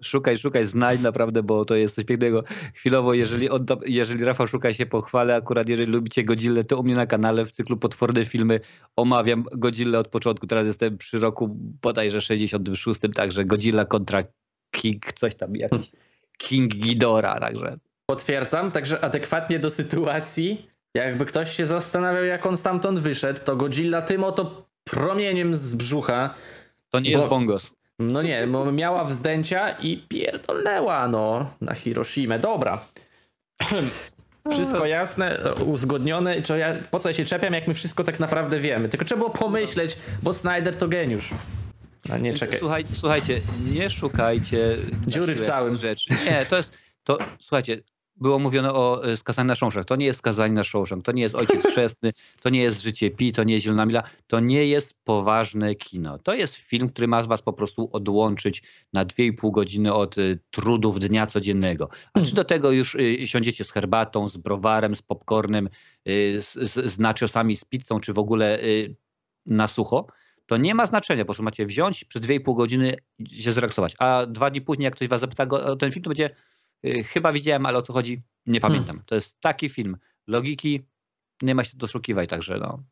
[0.03, 2.43] szukaj, szukaj, znajdź naprawdę, bo to jest coś pięknego.
[2.73, 6.95] Chwilowo, jeżeli, odda, jeżeli Rafał szuka się pochwalę, akurat jeżeli lubicie Godzillę, to u mnie
[6.95, 8.59] na kanale w cyklu Potworne Filmy
[8.95, 10.47] omawiam Godzillę od początku.
[10.47, 11.47] Teraz jestem przy roku
[11.81, 14.23] bodajże 66, także Godzilla kontra
[14.71, 15.91] King, coś tam, jakiś
[16.37, 17.77] King Ghidorah, także.
[18.05, 24.01] Potwierdzam, także adekwatnie do sytuacji, jakby ktoś się zastanawiał, jak on stamtąd wyszedł, to Godzilla
[24.01, 26.33] tym oto promieniem z brzucha.
[26.89, 27.17] To nie bo...
[27.17, 27.73] jest bongos.
[27.99, 32.39] No nie, bo miała wzdęcia i pierdolnęła no na Hiroshima.
[32.39, 32.81] Dobra.
[34.51, 36.35] Wszystko jasne, uzgodnione.
[36.57, 38.89] Ja, po co ja się czepiam, jak my wszystko tak naprawdę wiemy?
[38.89, 41.29] Tylko trzeba było pomyśleć, bo Snyder to geniusz.
[42.09, 42.59] A nie czekaj.
[42.59, 43.37] Słuchaj, słuchajcie,
[43.73, 44.77] nie szukajcie
[45.07, 46.05] dziury w całym rzeczy.
[46.25, 47.77] Nie, to jest, to słuchajcie,
[48.17, 49.87] było mówione o e, skazaniu na Shawshank.
[49.87, 53.11] To nie jest skazanie na Shawshank, to nie jest Ojciec Chrzestny, to nie jest Życie
[53.11, 56.19] Pi, to nie jest Zielona Mila, to nie jest poważne kino.
[56.19, 60.99] To jest film, który ma was po prostu odłączyć na 2,5 godziny od y, trudów
[60.99, 61.89] dnia codziennego.
[62.13, 62.35] A czy hmm.
[62.35, 65.69] do tego już y, siądziecie z herbatą, z browarem, z popcornem,
[66.07, 68.59] y, z, z, z naciosami, z pizzą, czy w ogóle
[69.45, 70.07] na sucho,
[70.45, 72.95] to nie ma znaczenia, po prostu macie wziąć przez 2,5 godziny
[73.31, 73.95] się zrelaksować.
[73.99, 76.50] A dwa dni później, jak ktoś was zapyta o ten film, to będzie Y,
[76.83, 78.61] chyba widziałem, ale o co chodzi, nie hmm.
[78.61, 78.95] pamiętam.
[78.95, 79.05] Hmm.
[79.05, 79.97] To jest taki film.
[80.27, 80.85] Logiki
[81.41, 82.83] nie ma się doszukiwać, także no,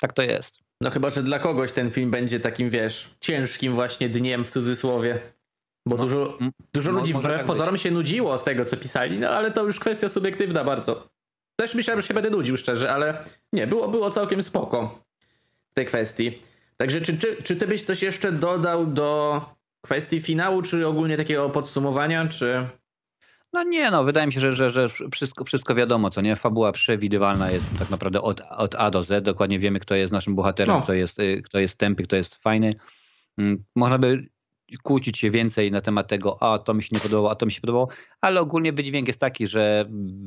[0.00, 0.58] tak to jest.
[0.80, 5.20] No chyba, że dla kogoś ten film będzie takim, wiesz, ciężkim właśnie dniem w cudzysłowie.
[5.86, 6.38] Bo no, dużo,
[6.72, 9.80] dużo ludzi wbrew tak pozorom się nudziło z tego, co pisali, no ale to już
[9.80, 11.08] kwestia subiektywna bardzo.
[11.56, 15.04] Też myślałem, że się będę nudził szczerze, ale nie, było, było całkiem spoko
[15.70, 16.38] w tej kwestii.
[16.76, 19.40] Także czy, czy, czy ty byś coś jeszcze dodał do
[19.80, 22.66] kwestii finału, czy ogólnie takiego podsumowania, czy...
[23.52, 26.36] No nie, no wydaje mi się, że, że, że wszystko, wszystko wiadomo, co nie?
[26.36, 29.24] Fabuła przewidywalna jest tak naprawdę od, od A do Z.
[29.24, 30.82] Dokładnie wiemy, kto jest naszym bohaterem, no.
[30.82, 32.74] kto, jest, y, kto jest tępy, kto jest fajny.
[33.38, 34.28] Mm, można by
[34.82, 37.52] kłócić się więcej na temat tego, a to mi się nie podobało, a to mi
[37.52, 37.88] się podobało,
[38.20, 39.84] ale ogólnie wydźwięk jest taki, że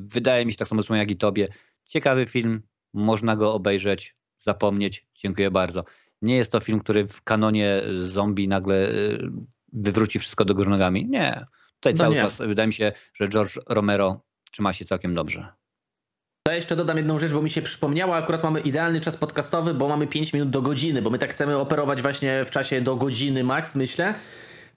[0.07, 1.47] wydaje mi się tak samo jak i tobie.
[1.85, 2.61] Ciekawy film,
[2.93, 5.05] można go obejrzeć, zapomnieć.
[5.15, 5.83] Dziękuję bardzo.
[6.21, 9.31] Nie jest to film, który w kanonie zombie nagle y,
[9.73, 11.05] wywróci wszystko do góry nogami.
[11.05, 11.45] Nie.
[11.83, 12.21] Tutaj no cały nie.
[12.21, 14.21] czas wydaje mi się, że George Romero
[14.51, 15.47] trzyma się całkiem dobrze.
[16.47, 19.87] To jeszcze dodam jedną rzecz, bo mi się przypomniało, akurat mamy idealny czas podcastowy, bo
[19.87, 23.43] mamy 5 minut do godziny, bo my tak chcemy operować właśnie w czasie do godziny
[23.43, 24.13] max, myślę.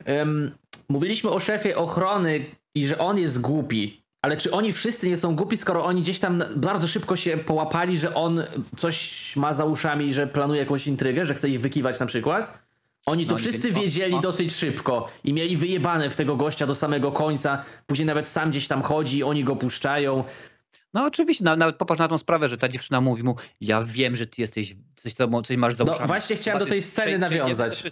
[0.07, 0.55] Um,
[0.89, 5.37] mówiliśmy o szefie ochrony i że on jest głupi, ale czy oni wszyscy nie są
[5.37, 8.43] głupi, skoro oni gdzieś tam bardzo szybko się połapali, że on
[8.77, 12.66] coś ma za uszami, że planuje jakąś intrygę, że chce ich wykiwać na przykład?
[13.07, 14.21] Oni to no, wszyscy wiedzieli o, o.
[14.21, 17.65] dosyć szybko i mieli wyjebane w tego gościa do samego końca.
[17.87, 20.25] Później nawet sam gdzieś tam chodzi, oni go puszczają.
[20.95, 24.27] No oczywiście, nawet popatrz na tą sprawę, że ta dziewczyna mówi mu, ja wiem, że
[24.27, 25.13] ty jesteś, coś,
[25.47, 27.85] coś masz za No właśnie chciałem do tej sceny nawiązać.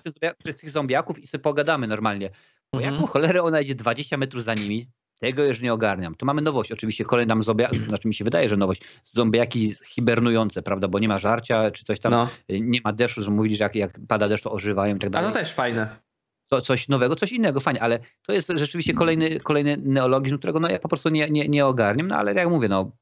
[0.45, 2.31] Przez tych zombiaków i sobie pogadamy normalnie.
[2.73, 2.95] Bo mhm.
[2.95, 4.87] jaką cholerę ona idzie 20 metrów za nimi,
[5.25, 6.15] tego już nie ogarniam.
[6.15, 10.89] Tu mamy nowość, oczywiście kolejna zombie, znaczy mi się wydaje, że nowość, zombiaki hibernujące, prawda,
[10.89, 12.29] bo nie ma żarcia, czy coś tam, no.
[12.49, 15.31] nie ma deszczu, że mówili, że jak, jak pada deszcz, to ożywają i tak dalej.
[15.31, 15.97] A to też fajne.
[16.45, 20.69] Co, coś nowego, coś innego, fajnie, ale to jest rzeczywiście kolejny, kolejny neologizm, którego no,
[20.69, 22.93] ja po prostu nie, nie, nie ogarniam, no ale jak mówię, no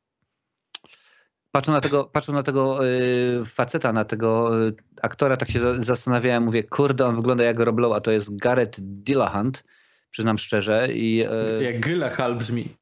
[1.53, 6.65] patrzę na tego, na tego yy, faceta, na tego yy, aktora, tak się zastanawiałem, mówię,
[6.65, 9.65] kurde, on wygląda jak Rob Lowe, a to jest Gareth Dillahunt,
[10.13, 10.89] przyznam szczerze.
[10.93, 11.25] I,
[11.59, 12.77] e, Jak Gylahal brzmi.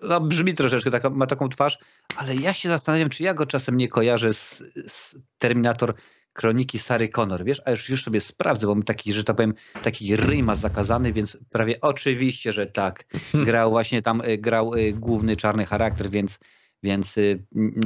[0.00, 1.78] No, brzmi troszeczkę, taka, ma taką twarz,
[2.16, 5.94] ale ja się zastanawiam, czy ja go czasem nie kojarzę z, z Terminator
[6.32, 10.16] Kroniki Sary Connor, wiesz, a już, już sobie sprawdzę, bo taki, że tak powiem, taki
[10.16, 13.04] ryj ma zakazany, więc prawie oczywiście, że tak.
[13.46, 16.38] Grał właśnie tam, e, grał e, główny czarny charakter, więc,
[16.82, 17.16] więc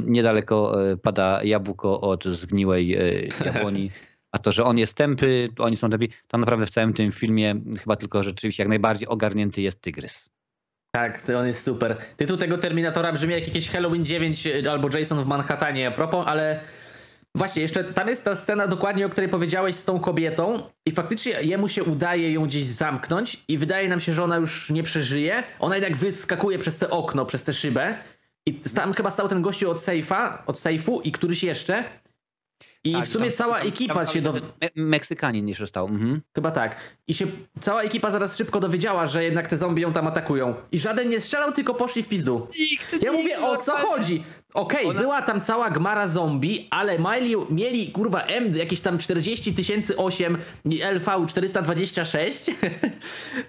[0.05, 2.97] niedaleko pada jabłko od zgniłej
[3.45, 3.89] jabłoni.
[4.35, 7.55] A to, że on jest tępy, oni są tępi, to naprawdę w całym tym filmie
[7.79, 10.29] chyba tylko rzeczywiście jak najbardziej ogarnięty jest tygrys.
[10.91, 11.97] Tak, to on jest super.
[12.17, 16.27] Tytuł tego Terminatora brzmi jak jakieś Halloween 9 e, albo Jason w Manhattanie a propos,
[16.27, 16.59] ale
[17.35, 21.31] właśnie jeszcze tam jest ta scena dokładnie, o której powiedziałeś z tą kobietą i faktycznie
[21.41, 25.43] jemu się udaje ją gdzieś zamknąć i wydaje nam się, że ona już nie przeżyje.
[25.59, 27.97] Ona jednak wyskakuje przez te okno, przez tę szybę
[28.45, 31.83] i tam chyba stał ten gościu od sejfa, od sejfu i któryś jeszcze
[32.85, 34.33] i tak, w sumie tam, cała tam, ekipa tam, się do...
[34.33, 34.39] Me
[34.75, 35.87] Meksykanin jeszcze stał.
[35.87, 36.21] Mhm.
[36.35, 36.77] Chyba tak.
[37.07, 37.25] I się
[37.59, 40.55] cała ekipa zaraz szybko dowiedziała, że jednak te zombie ją tam atakują.
[40.71, 42.47] I żaden nie strzelał, tylko poszli w pizdu.
[42.59, 44.23] Nikt, ja mówię, o co chodzi?
[44.55, 45.01] Okej, okay, Ona...
[45.01, 50.37] była tam cała gmara zombie, ale mieli, mieli kurwa M jakieś tam 40 tysięcy 8
[50.93, 52.51] LV 426.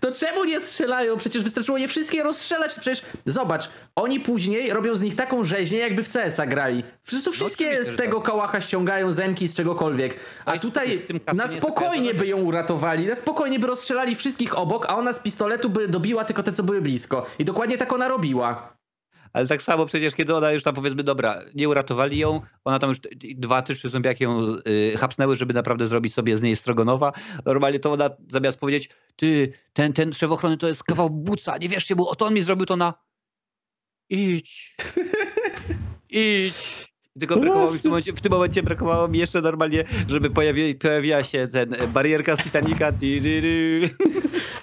[0.01, 1.17] to czemu nie strzelają?
[1.17, 2.75] Przecież wystarczyło je wszystkie rozstrzelać.
[2.75, 6.85] Przecież zobacz, oni później robią z nich taką rzeźnię, jakby w CS-a grali.
[7.03, 8.27] Wszyscy no wszystkie z tego tak.
[8.27, 10.17] kałacha ściągają zemki z czegokolwiek.
[10.45, 11.03] A tutaj
[11.35, 15.71] na spokojnie by ją uratowali, na spokojnie by rozstrzelali wszystkich obok, a ona z pistoletu
[15.71, 17.27] by dobiła tylko te, co były blisko.
[17.39, 18.76] I dokładnie tak ona robiła.
[19.37, 22.89] Ale tak samo przecież, kiedy ona już tam powiedzmy, dobra, nie uratowali ją, ona tam
[22.89, 22.99] już
[23.37, 27.13] dwa, trzy zombiaki ją y, hapsnęły, żeby naprawdę zrobić sobie z niej strogonowa.
[27.45, 31.69] Normalnie to ona zamiast powiedzieć, ty, ten, ten szef ochrony to jest kawał buca, nie
[31.69, 32.95] wierzcie mu, oto on mi zrobił to na...
[34.11, 34.77] Idź.
[36.11, 36.87] Idź.
[37.21, 40.75] Tylko brakowało mi w tym, momencie, w tym momencie brakowało mi jeszcze normalnie, żeby pojawi,
[40.75, 42.93] pojawiła się ten barierka z Titanica.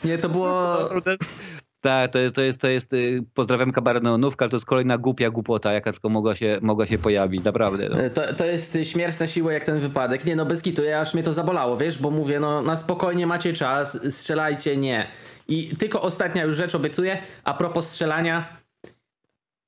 [0.04, 0.78] Nie, to było...
[1.84, 4.98] Tak, to jest, to jest, to jest y, pozdrawiam kabaret Neonówka, ale to jest kolejna
[4.98, 7.90] głupia głupota, jaka tylko mogła się, mogła się pojawić, naprawdę.
[7.90, 7.98] No.
[8.14, 10.26] To, to jest śmierć na siłę jak ten wypadek.
[10.26, 13.28] Nie no, bez kitu, ja aż mnie to zabolało, wiesz, bo mówię, no na spokojnie
[13.28, 15.08] macie czas, strzelajcie, nie.
[15.48, 18.58] I tylko ostatnia już rzecz obiecuję, a propos strzelania,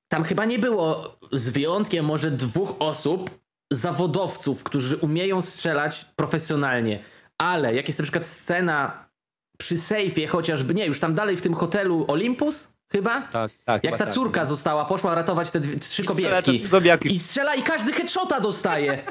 [0.07, 3.29] tam chyba nie było, z wyjątkiem może dwóch osób,
[3.71, 6.99] zawodowców, którzy umieją strzelać profesjonalnie,
[7.37, 9.04] ale jak jest na przykład scena
[9.57, 13.21] przy sejfie chociażby, nie, już tam dalej w tym hotelu Olympus, chyba?
[13.21, 13.83] Tak, tak.
[13.83, 14.47] Jak ta tak, córka no.
[14.47, 16.63] została, poszła ratować te dwie, trzy kobietki.
[17.13, 19.03] I strzela i każdy headshota dostaje.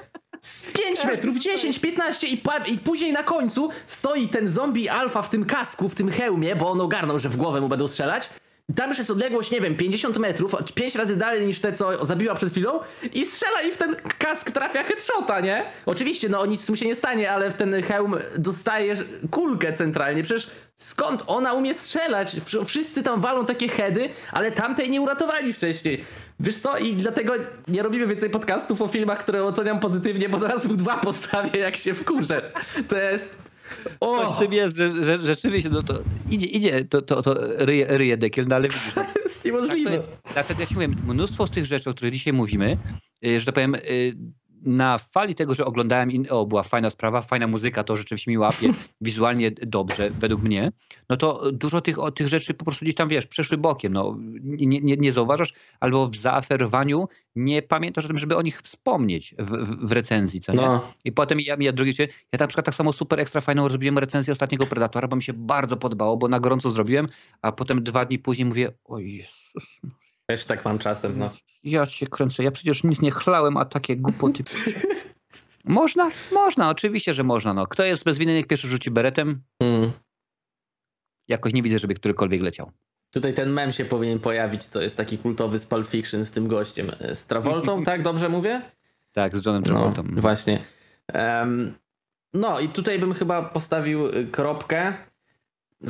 [0.42, 5.30] Z 5 metrów, 10, 15 i, i później na końcu stoi ten zombie alfa w
[5.30, 8.30] tym kasku, w tym hełmie, bo on ogarnął, że w głowę mu będą strzelać.
[8.76, 12.34] Tam już jest odległość, nie wiem, 50 metrów, 5 razy dalej niż te, co zabiła
[12.34, 12.80] przed chwilą
[13.12, 15.64] i strzela i w ten kask trafia headshota, nie?
[15.86, 18.94] Oczywiście, no nic mu się nie stanie, ale w ten hełm dostaje
[19.30, 20.22] kulkę centralnie.
[20.22, 22.28] Przecież skąd ona umie strzelać?
[22.36, 26.04] Wsz- Wszyscy tam walą takie heady, ale tamtej nie uratowali wcześniej.
[26.40, 27.32] Wiesz co, i dlatego
[27.68, 31.76] nie robimy więcej podcastów o filmach, które oceniam pozytywnie, bo zaraz mu dwa postawię, jak
[31.76, 32.50] się wkurzę.
[32.88, 33.36] To jest...
[33.84, 35.98] Coś O, w tym jest, że, że rzeczywiście no to
[36.30, 37.34] idzie, idzie to, to, to
[37.64, 39.92] ryje, ryje dekiel, no ale widzisz, to jest Tak to niemożliwe.
[39.92, 40.10] jest.
[40.32, 42.78] Dlatego jak ci mówię, mnóstwo z tych rzeczy, o których dzisiaj mówimy,
[43.26, 44.16] y, że tak powiem, y,
[44.64, 46.26] na fali tego, że oglądałem, in...
[46.30, 50.72] o była fajna sprawa, fajna muzyka, to rzeczywiście mi łapie, wizualnie dobrze, według mnie,
[51.08, 54.16] no to dużo tych, o, tych rzeczy po prostu gdzieś tam, wiesz, przeszły bokiem, no
[54.42, 59.34] nie, nie, nie zauważasz, albo w zaaferowaniu nie pamiętasz o tym, żeby o nich wspomnieć
[59.38, 60.60] w, w, w recenzji, co nie?
[60.60, 60.92] No.
[61.04, 63.98] I potem ja, ja drugi dzień, ja na przykład tak samo super ekstra fajną zrobiłem
[63.98, 67.08] recenzję ostatniego Predatora, bo mi się bardzo podobało, bo na gorąco zrobiłem,
[67.42, 69.80] a potem dwa dni później mówię, o Jezus,
[70.26, 71.30] Też tak mam czasem, no.
[71.62, 74.44] ja się kręcę, ja przecież nic nie chlałem, a takie głupoty.
[75.64, 76.10] Można?
[76.32, 77.54] Można, oczywiście, że można.
[77.54, 77.66] No.
[77.66, 79.42] Kto jest bez winy, niech pierwszy rzuci beretem.
[79.60, 79.92] Mm.
[81.28, 82.70] Jakoś nie widzę, żeby którykolwiek leciał.
[83.10, 86.48] Tutaj ten mem się powinien pojawić, co jest taki kultowy z Pulp Fiction z tym
[86.48, 86.90] gościem.
[87.00, 88.02] E, Z Travoltą, tak?
[88.02, 88.62] Dobrze mówię?
[89.12, 90.02] Tak, z Johnem Travoltą.
[90.10, 90.64] No, właśnie.
[91.12, 91.74] Em,
[92.34, 94.94] no i tutaj bym chyba postawił y, kropkę.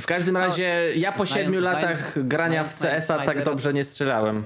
[0.01, 3.73] W każdym razie ja po znając- siedmiu znając- latach grania w znając CS-a tak dobrze
[3.73, 4.45] nie strzelałem.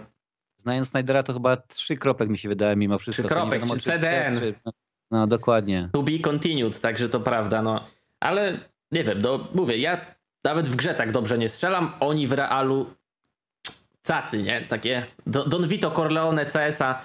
[0.57, 3.23] Znając Snydera, to chyba trzy kropek mi się wydaje mimo wszystko.
[3.23, 4.39] Trzy kropek, wiadomo, czy CDN.
[4.41, 4.55] czy-
[5.11, 5.89] No dokładnie.
[5.93, 7.85] To be continued, także to prawda, no.
[8.21, 8.59] Ale
[8.93, 10.01] nie wiem, no mówię, ja
[10.45, 12.95] nawet w grze tak dobrze nie strzelam, oni w realu
[14.03, 14.61] cacy, nie?
[14.61, 17.03] Takie Do- Don Vito Corleone CS-a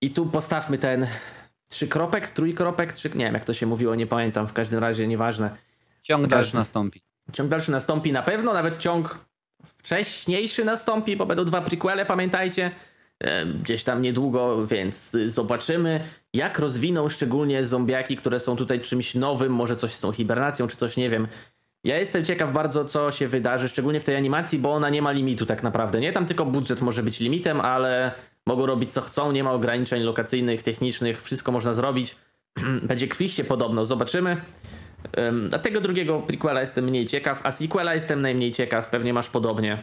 [0.00, 1.06] i tu postawmy ten
[1.68, 3.08] trzy kropek, trójkropek, trzy...
[3.14, 5.56] nie wiem jak to się mówiło, nie pamiętam, w każdym razie nieważne.
[6.02, 7.02] Ciąg dalszy nastąpi.
[7.32, 9.18] Ciąg dalszy nastąpi na pewno, nawet ciąg
[9.64, 12.70] wcześniejszy nastąpi, bo będą dwa prequele, pamiętajcie,
[13.62, 16.04] gdzieś tam niedługo, więc zobaczymy,
[16.34, 20.76] jak rozwiną szczególnie zombiaki, które są tutaj czymś nowym, może coś z tą hibernacją, czy
[20.76, 21.28] coś, nie wiem.
[21.84, 25.12] Ja jestem ciekaw bardzo, co się wydarzy, szczególnie w tej animacji, bo ona nie ma
[25.12, 26.12] limitu tak naprawdę, nie?
[26.12, 28.12] Tam tylko budżet może być limitem, ale
[28.46, 32.16] mogą robić co chcą, nie ma ograniczeń lokacyjnych, technicznych, wszystko można zrobić.
[32.82, 34.36] Będzie kwiście podobno, zobaczymy.
[35.52, 39.82] A tego drugiego prequela jestem mniej ciekaw, a sequela jestem najmniej ciekaw, pewnie masz podobnie.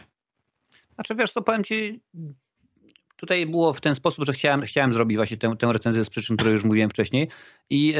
[0.94, 2.00] Znaczy wiesz co, powiem ci,
[3.18, 6.36] tutaj było w ten sposób, że chciałem, chciałem zrobić właśnie tę, tę recenzję z przyczyn,
[6.36, 7.28] które już mówiłem wcześniej
[7.70, 7.94] i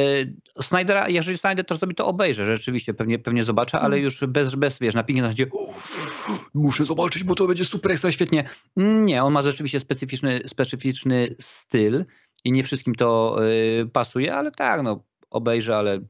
[0.56, 4.54] e, Snydera, jeżeli Snyder to zrobi, to obejrzę, rzeczywiście, pewnie, pewnie zobaczę, ale już bez,
[4.54, 8.48] bez wiesz, napięcia na zasadzie "Uff, muszę zobaczyć, bo to będzie super ekstra świetnie.
[8.76, 12.04] Nie, on ma rzeczywiście specyficzny, specyficzny styl
[12.44, 16.00] i nie wszystkim to e, pasuje, ale tak, no obejrzę, ale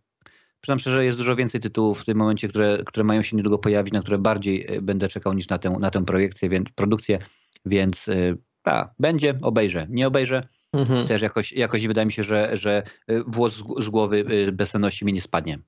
[0.61, 3.95] Przyznam szczerze, jest dużo więcej tytułów w tym momencie, które, które mają się niedługo pojawić,
[3.95, 7.19] na które bardziej e, będę czekał niż na tę, na tę projekcję, więc, produkcję,
[7.67, 9.87] więc e, tak, będzie, obejrzę.
[9.91, 11.07] Nie obejrzę, Mhm.
[11.07, 15.21] też jakoś, jakoś wydaje mi się, że, że e, włos z- głowy bezsenności mi nie
[15.21, 15.59] spadnie.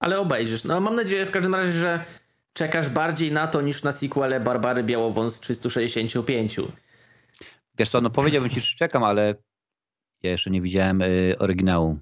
[0.00, 0.64] Ale obejrzysz.
[0.64, 2.04] No mam nadzieję w każdym razie, że
[2.52, 6.56] czekasz bardziej na to niż na sequelę Barbary Białowąs 365.
[7.78, 9.34] Wiesz co, no powiedziałbym ci, że czekam, ale
[10.22, 11.02] ja jeszcze nie widziałem
[11.38, 11.98] oryginału.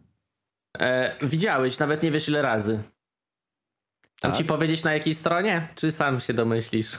[0.80, 2.82] E, widziałeś, nawet nie wiesz ile razy.
[4.20, 4.38] Tam Tak?
[4.38, 5.68] ci powiedzieć na jakiej stronie?
[5.74, 6.88] Czy sam się domyślisz?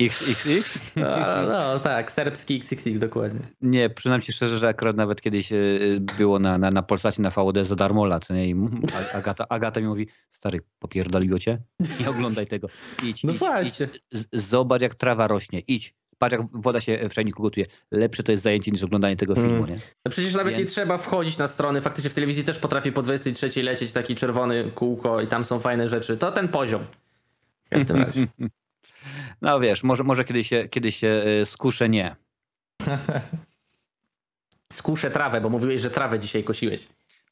[0.00, 0.96] XXX?
[0.96, 3.40] No, no tak, serbski XXX dokładnie.
[3.60, 5.56] Nie, przyznam ci szczerze, że akurat nawet kiedyś e,
[6.18, 8.28] było na, na, na Polsacie, na VOD za darmo lat?
[8.30, 8.54] I
[9.14, 11.58] Agata, Agata mi mówi, stary, popierdoliło cię?
[12.00, 12.68] Nie oglądaj tego.
[13.04, 13.88] Idź, No idź, właśnie.
[14.12, 14.24] idź.
[14.32, 15.60] Zobacz, jak trawa rośnie.
[15.60, 15.94] Idź.
[16.22, 17.66] Patrz, jak woda się w czajniku gotuje.
[17.90, 19.48] Lepsze to jest zajęcie niż oglądanie tego Mm.
[19.48, 19.74] filmu, nie?
[20.04, 21.80] No przecież nawet nie Więc- trzeba wchodzić na strony.
[21.80, 25.88] Faktycznie w telewizji też potrafi po 23 lecieć taki czerwony kółko i tam są fajne
[25.88, 26.16] rzeczy.
[26.16, 26.84] To ten poziom.
[27.64, 28.26] W każdym razie.
[29.42, 31.08] No wiesz, może, może kiedyś się, kiedyś się
[31.42, 32.16] e, skuszę, nie.
[34.72, 36.86] Skuszę trawę, bo mówiłeś, że trawę dzisiaj kosiłeś.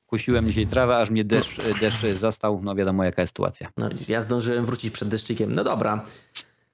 [0.07, 2.61] Kusiłem dzisiaj trawę, aż mnie deszcz, e, deszcz zastał.
[2.63, 3.69] No wiadomo, jaka jest sytuacja.
[3.77, 5.53] No, ja zdążyłem wrócić przed deszczykiem.
[5.53, 6.03] No dobra.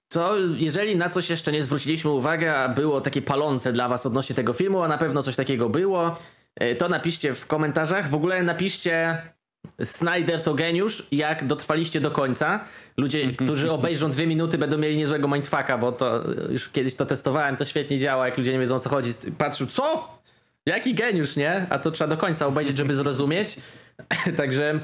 [0.09, 4.37] To jeżeli na coś jeszcze nie zwróciliśmy uwagi, a było takie palące dla was odnośnie
[4.37, 6.19] tego filmu, a na pewno coś takiego było,
[6.63, 8.09] y, to napiszcie w komentarzach.
[8.09, 9.23] W ogóle napiszcie
[9.85, 12.65] Snyder to geniusz, jak dotrwaliście do końca.
[12.97, 17.57] Ludzie, którzy obejrzą dwie minuty, będą mieli niezłego mindfucka, bo to już kiedyś to testowałem,
[17.57, 19.11] to świetnie działa, jak ludzie nie wiedzą o co chodzi.
[19.39, 20.09] Patrzą, co?
[20.67, 21.67] Jaki geniusz, nie?
[21.71, 23.57] A to trzeba do końca obejrzeć, żeby zrozumieć.
[24.37, 24.81] Także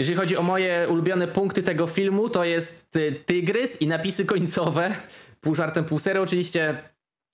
[0.00, 4.94] jeżeli chodzi o moje ulubione punkty tego filmu, to jest y, tygrys i napisy końcowe.
[5.40, 6.82] Pół żartem, pół serio oczywiście.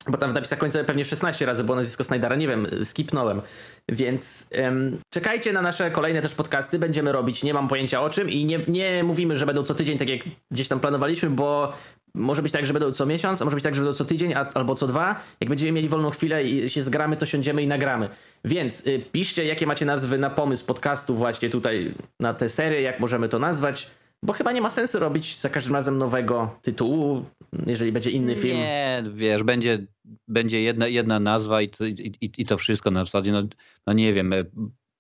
[0.09, 3.43] Bo tam w napisach końcowych pewnie 16 razy było nazwisko Snydera, nie wiem, skipnąłem.
[3.89, 8.31] Więc um, czekajcie na nasze kolejne też podcasty, będziemy robić, nie mam pojęcia o czym
[8.31, 11.73] i nie, nie mówimy, że będą co tydzień, tak jak gdzieś tam planowaliśmy, bo
[12.17, 14.35] może być tak, że będą co miesiąc, a może być tak, że będą co tydzień
[14.35, 15.21] a, albo co dwa.
[15.41, 18.09] Jak będziemy mieli wolną chwilę i się zgramy, to siądziemy i nagramy.
[18.45, 23.01] Więc y, piszcie, jakie macie nazwy na pomysł podcastu właśnie tutaj na tę serię, jak
[23.01, 23.91] możemy to nazwać.
[24.23, 27.25] Bo chyba nie ma sensu robić za każdym razem nowego tytułu,
[27.67, 28.57] jeżeli będzie inny film.
[28.57, 29.87] Nie, wiesz, będzie,
[30.29, 33.43] będzie jedna, jedna nazwa i to, i, i to wszystko na zasadzie, no,
[33.87, 34.45] no nie wiem, e,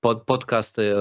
[0.01, 0.95] pod, podcast e,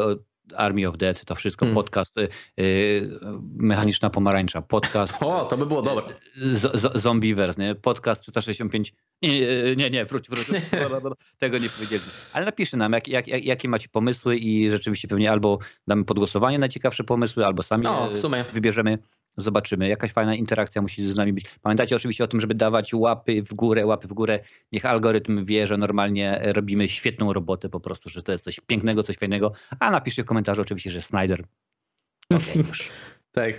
[0.56, 1.76] Army of Dead, to wszystko, hmm.
[1.76, 2.30] podcast y,
[2.60, 3.10] y,
[3.56, 5.18] Mechaniczna Pomarańcza, podcast...
[5.24, 6.16] O, to by było dobre.
[6.36, 7.76] Z, z, Zombiewers, nie?
[7.76, 8.94] Podcast 365...
[9.22, 10.48] Nie, nie, nie, wróć, wróć.
[11.40, 12.12] Tego nie powiedzieliśmy.
[12.34, 16.70] Ale napiszcie nam, jak, jak, jakie macie pomysły i rzeczywiście pewnie albo damy podgłosowanie na
[16.70, 18.10] ciekawsze pomysły, albo sami no,
[18.54, 18.98] wybierzemy
[19.38, 19.88] zobaczymy.
[19.88, 21.46] Jakaś fajna interakcja musi z nami być.
[21.62, 24.40] Pamiętajcie oczywiście o tym, żeby dawać łapy w górę, łapy w górę.
[24.72, 29.04] Niech algorytm wie, że normalnie robimy świetną robotę po prostu, że to jest coś pięknego,
[29.04, 29.52] coś fajnego.
[29.80, 31.46] A napiszcie w komentarzu oczywiście, że Snyder.
[32.30, 32.90] Okay, już.
[33.36, 33.54] Tak.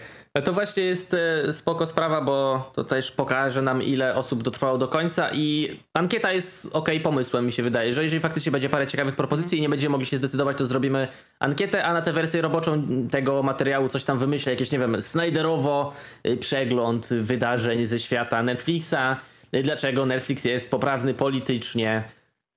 [0.44, 4.88] To właśnie jest e, spoko sprawa, bo to też pokaże nam, ile osób dotrwało do
[4.88, 9.16] końca i ankieta jest ok pomysłem, mi się wydaje, że jeżeli faktycznie będzie parę ciekawych
[9.16, 11.08] propozycji i nie będziemy mogli się zdecydować, to zrobimy
[11.38, 15.92] ankietę, a na tę wersję roboczą tego materiału coś tam wymyślę, jakieś, nie wiem, Snyderowo
[16.26, 19.16] y, przegląd wydarzeń ze świata Netflixa,
[19.54, 22.04] y, dlaczego Netflix jest poprawny politycznie,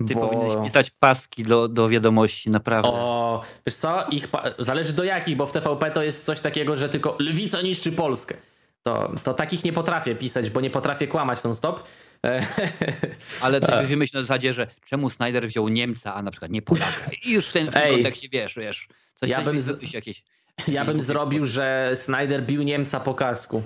[0.07, 0.27] ty bo...
[0.27, 2.89] powinieneś pisać paski do, do wiadomości, naprawdę.
[2.89, 4.27] O, wiesz co, ich
[4.59, 8.35] zależy do jakich, bo w TVP to jest coś takiego, że tylko lwica niszczy Polskę.
[8.83, 11.83] To, to takich nie potrafię pisać, bo nie potrafię kłamać non stop.
[13.41, 17.11] Ale to wymyśl na zasadzie, że czemu Snyder wziął Niemca, a na przykład nie Polaka.
[17.25, 18.87] I już w tym, w tym kontekście wiesz, wiesz.
[19.13, 19.93] Coś, ja bym, z...
[19.93, 20.23] jakieś,
[20.67, 23.63] ja bym zrobił, że Snyder bił Niemca po kasku.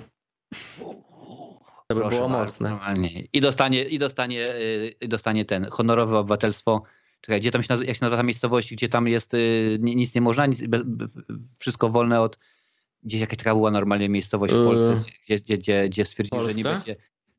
[1.86, 2.70] To by Proszę było mocne.
[2.70, 3.24] Normalnie.
[3.32, 6.82] I dostanie, i dostanie, y, i dostanie ten honorowe obywatelstwo.
[7.20, 10.14] Czekaj, gdzie tam się nazywa, jak się nazywa ta miejscowość, gdzie tam jest y, nic
[10.14, 10.62] nie można, nic,
[11.58, 12.38] wszystko wolne od.
[13.02, 16.64] Gdzieś jakaś taka była normalnie miejscowość w Polsce, gdzie, gdzie, gdzie, gdzie stwierdził, że nie
[16.64, 16.96] będzie.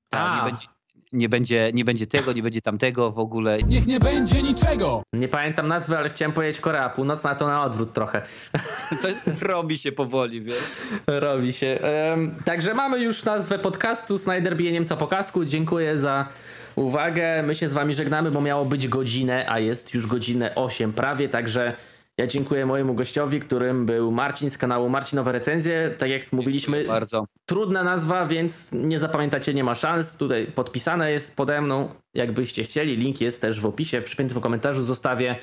[0.10, 0.68] Ta, nie będzie
[1.16, 3.58] nie będzie, nie będzie tego, nie będzie tamtego w ogóle.
[3.58, 5.04] Niech nie będzie niczego!
[5.14, 8.22] Nie pamiętam nazwy, ale chciałem powiedzieć Korea Północna, to na odwrót trochę.
[9.02, 9.08] To
[9.48, 10.64] robi się powoli, wiesz?
[11.08, 11.80] Robi się.
[12.10, 15.46] Um, także mamy już nazwę podcastu Snyder bije Niemca po kasku.
[15.46, 16.28] Dziękuję za
[16.76, 17.44] uwagę.
[17.44, 21.30] My się z wami żegnamy, bo miało być godzinę, a jest już godzinę 8 prawie,
[21.30, 21.76] także
[22.18, 25.96] ja dziękuję mojemu gościowi, którym był Marcin z kanału Marcinowe Recenzje.
[25.98, 27.28] Tak jak mówiliśmy, bardzo.
[27.46, 30.18] trudna nazwa, więc nie zapamiętacie, nie ma szans.
[30.18, 32.98] Tutaj podpisane jest pode mną, jakbyście chcieli.
[32.98, 35.36] Link jest też w opisie, w przypiętym komentarzu zostawię.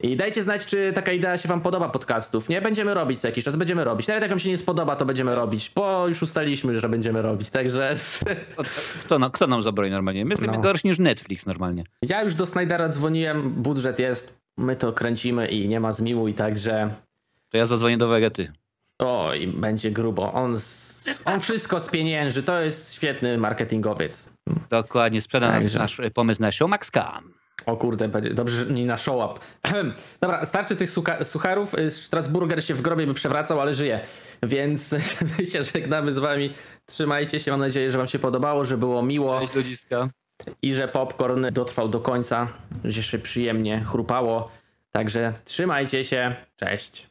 [0.00, 2.48] I dajcie znać, czy taka idea się wam podoba podcastów.
[2.48, 4.08] Nie będziemy robić co jakiś czas, będziemy robić.
[4.08, 7.50] Nawet jak wam się nie spodoba, to będziemy robić, bo już ustaliliśmy, że będziemy robić,
[7.50, 7.96] także...
[9.04, 10.24] Kto, no, kto nam zabroni normalnie?
[10.24, 10.62] My jesteśmy no.
[10.62, 11.84] gorsi niż Netflix normalnie.
[12.02, 16.34] Ja już do Snydera dzwoniłem, budżet jest, my to kręcimy i nie ma zmiłu i
[16.34, 16.94] także...
[17.48, 18.52] To ja zadzwonię do Wegety.
[18.98, 20.32] Oj, będzie grubo.
[20.32, 22.42] On, z, on wszystko spienięży.
[22.42, 24.32] To jest świetny marketingowiec.
[24.70, 27.34] Dokładnie, sprzeda nasz, nasz pomysł na show Max Cam.
[27.66, 29.40] O kurde, będzie dobrze, że nie na show up.
[30.20, 31.72] Dobra, starczy tych sucha sucharów.
[31.88, 34.00] Strasburger się w grobie by przewracał, ale żyje.
[34.42, 34.94] Więc
[35.38, 36.50] my się żegnamy z wami.
[36.86, 39.40] Trzymajcie się, mam nadzieję, że wam się podobało, że było miło.
[39.40, 40.08] Cześć ludziska
[40.62, 42.48] i że popcorn dotrwał do końca,
[42.84, 44.50] że się przyjemnie chrupało.
[44.90, 47.08] Także trzymajcie się, cześć.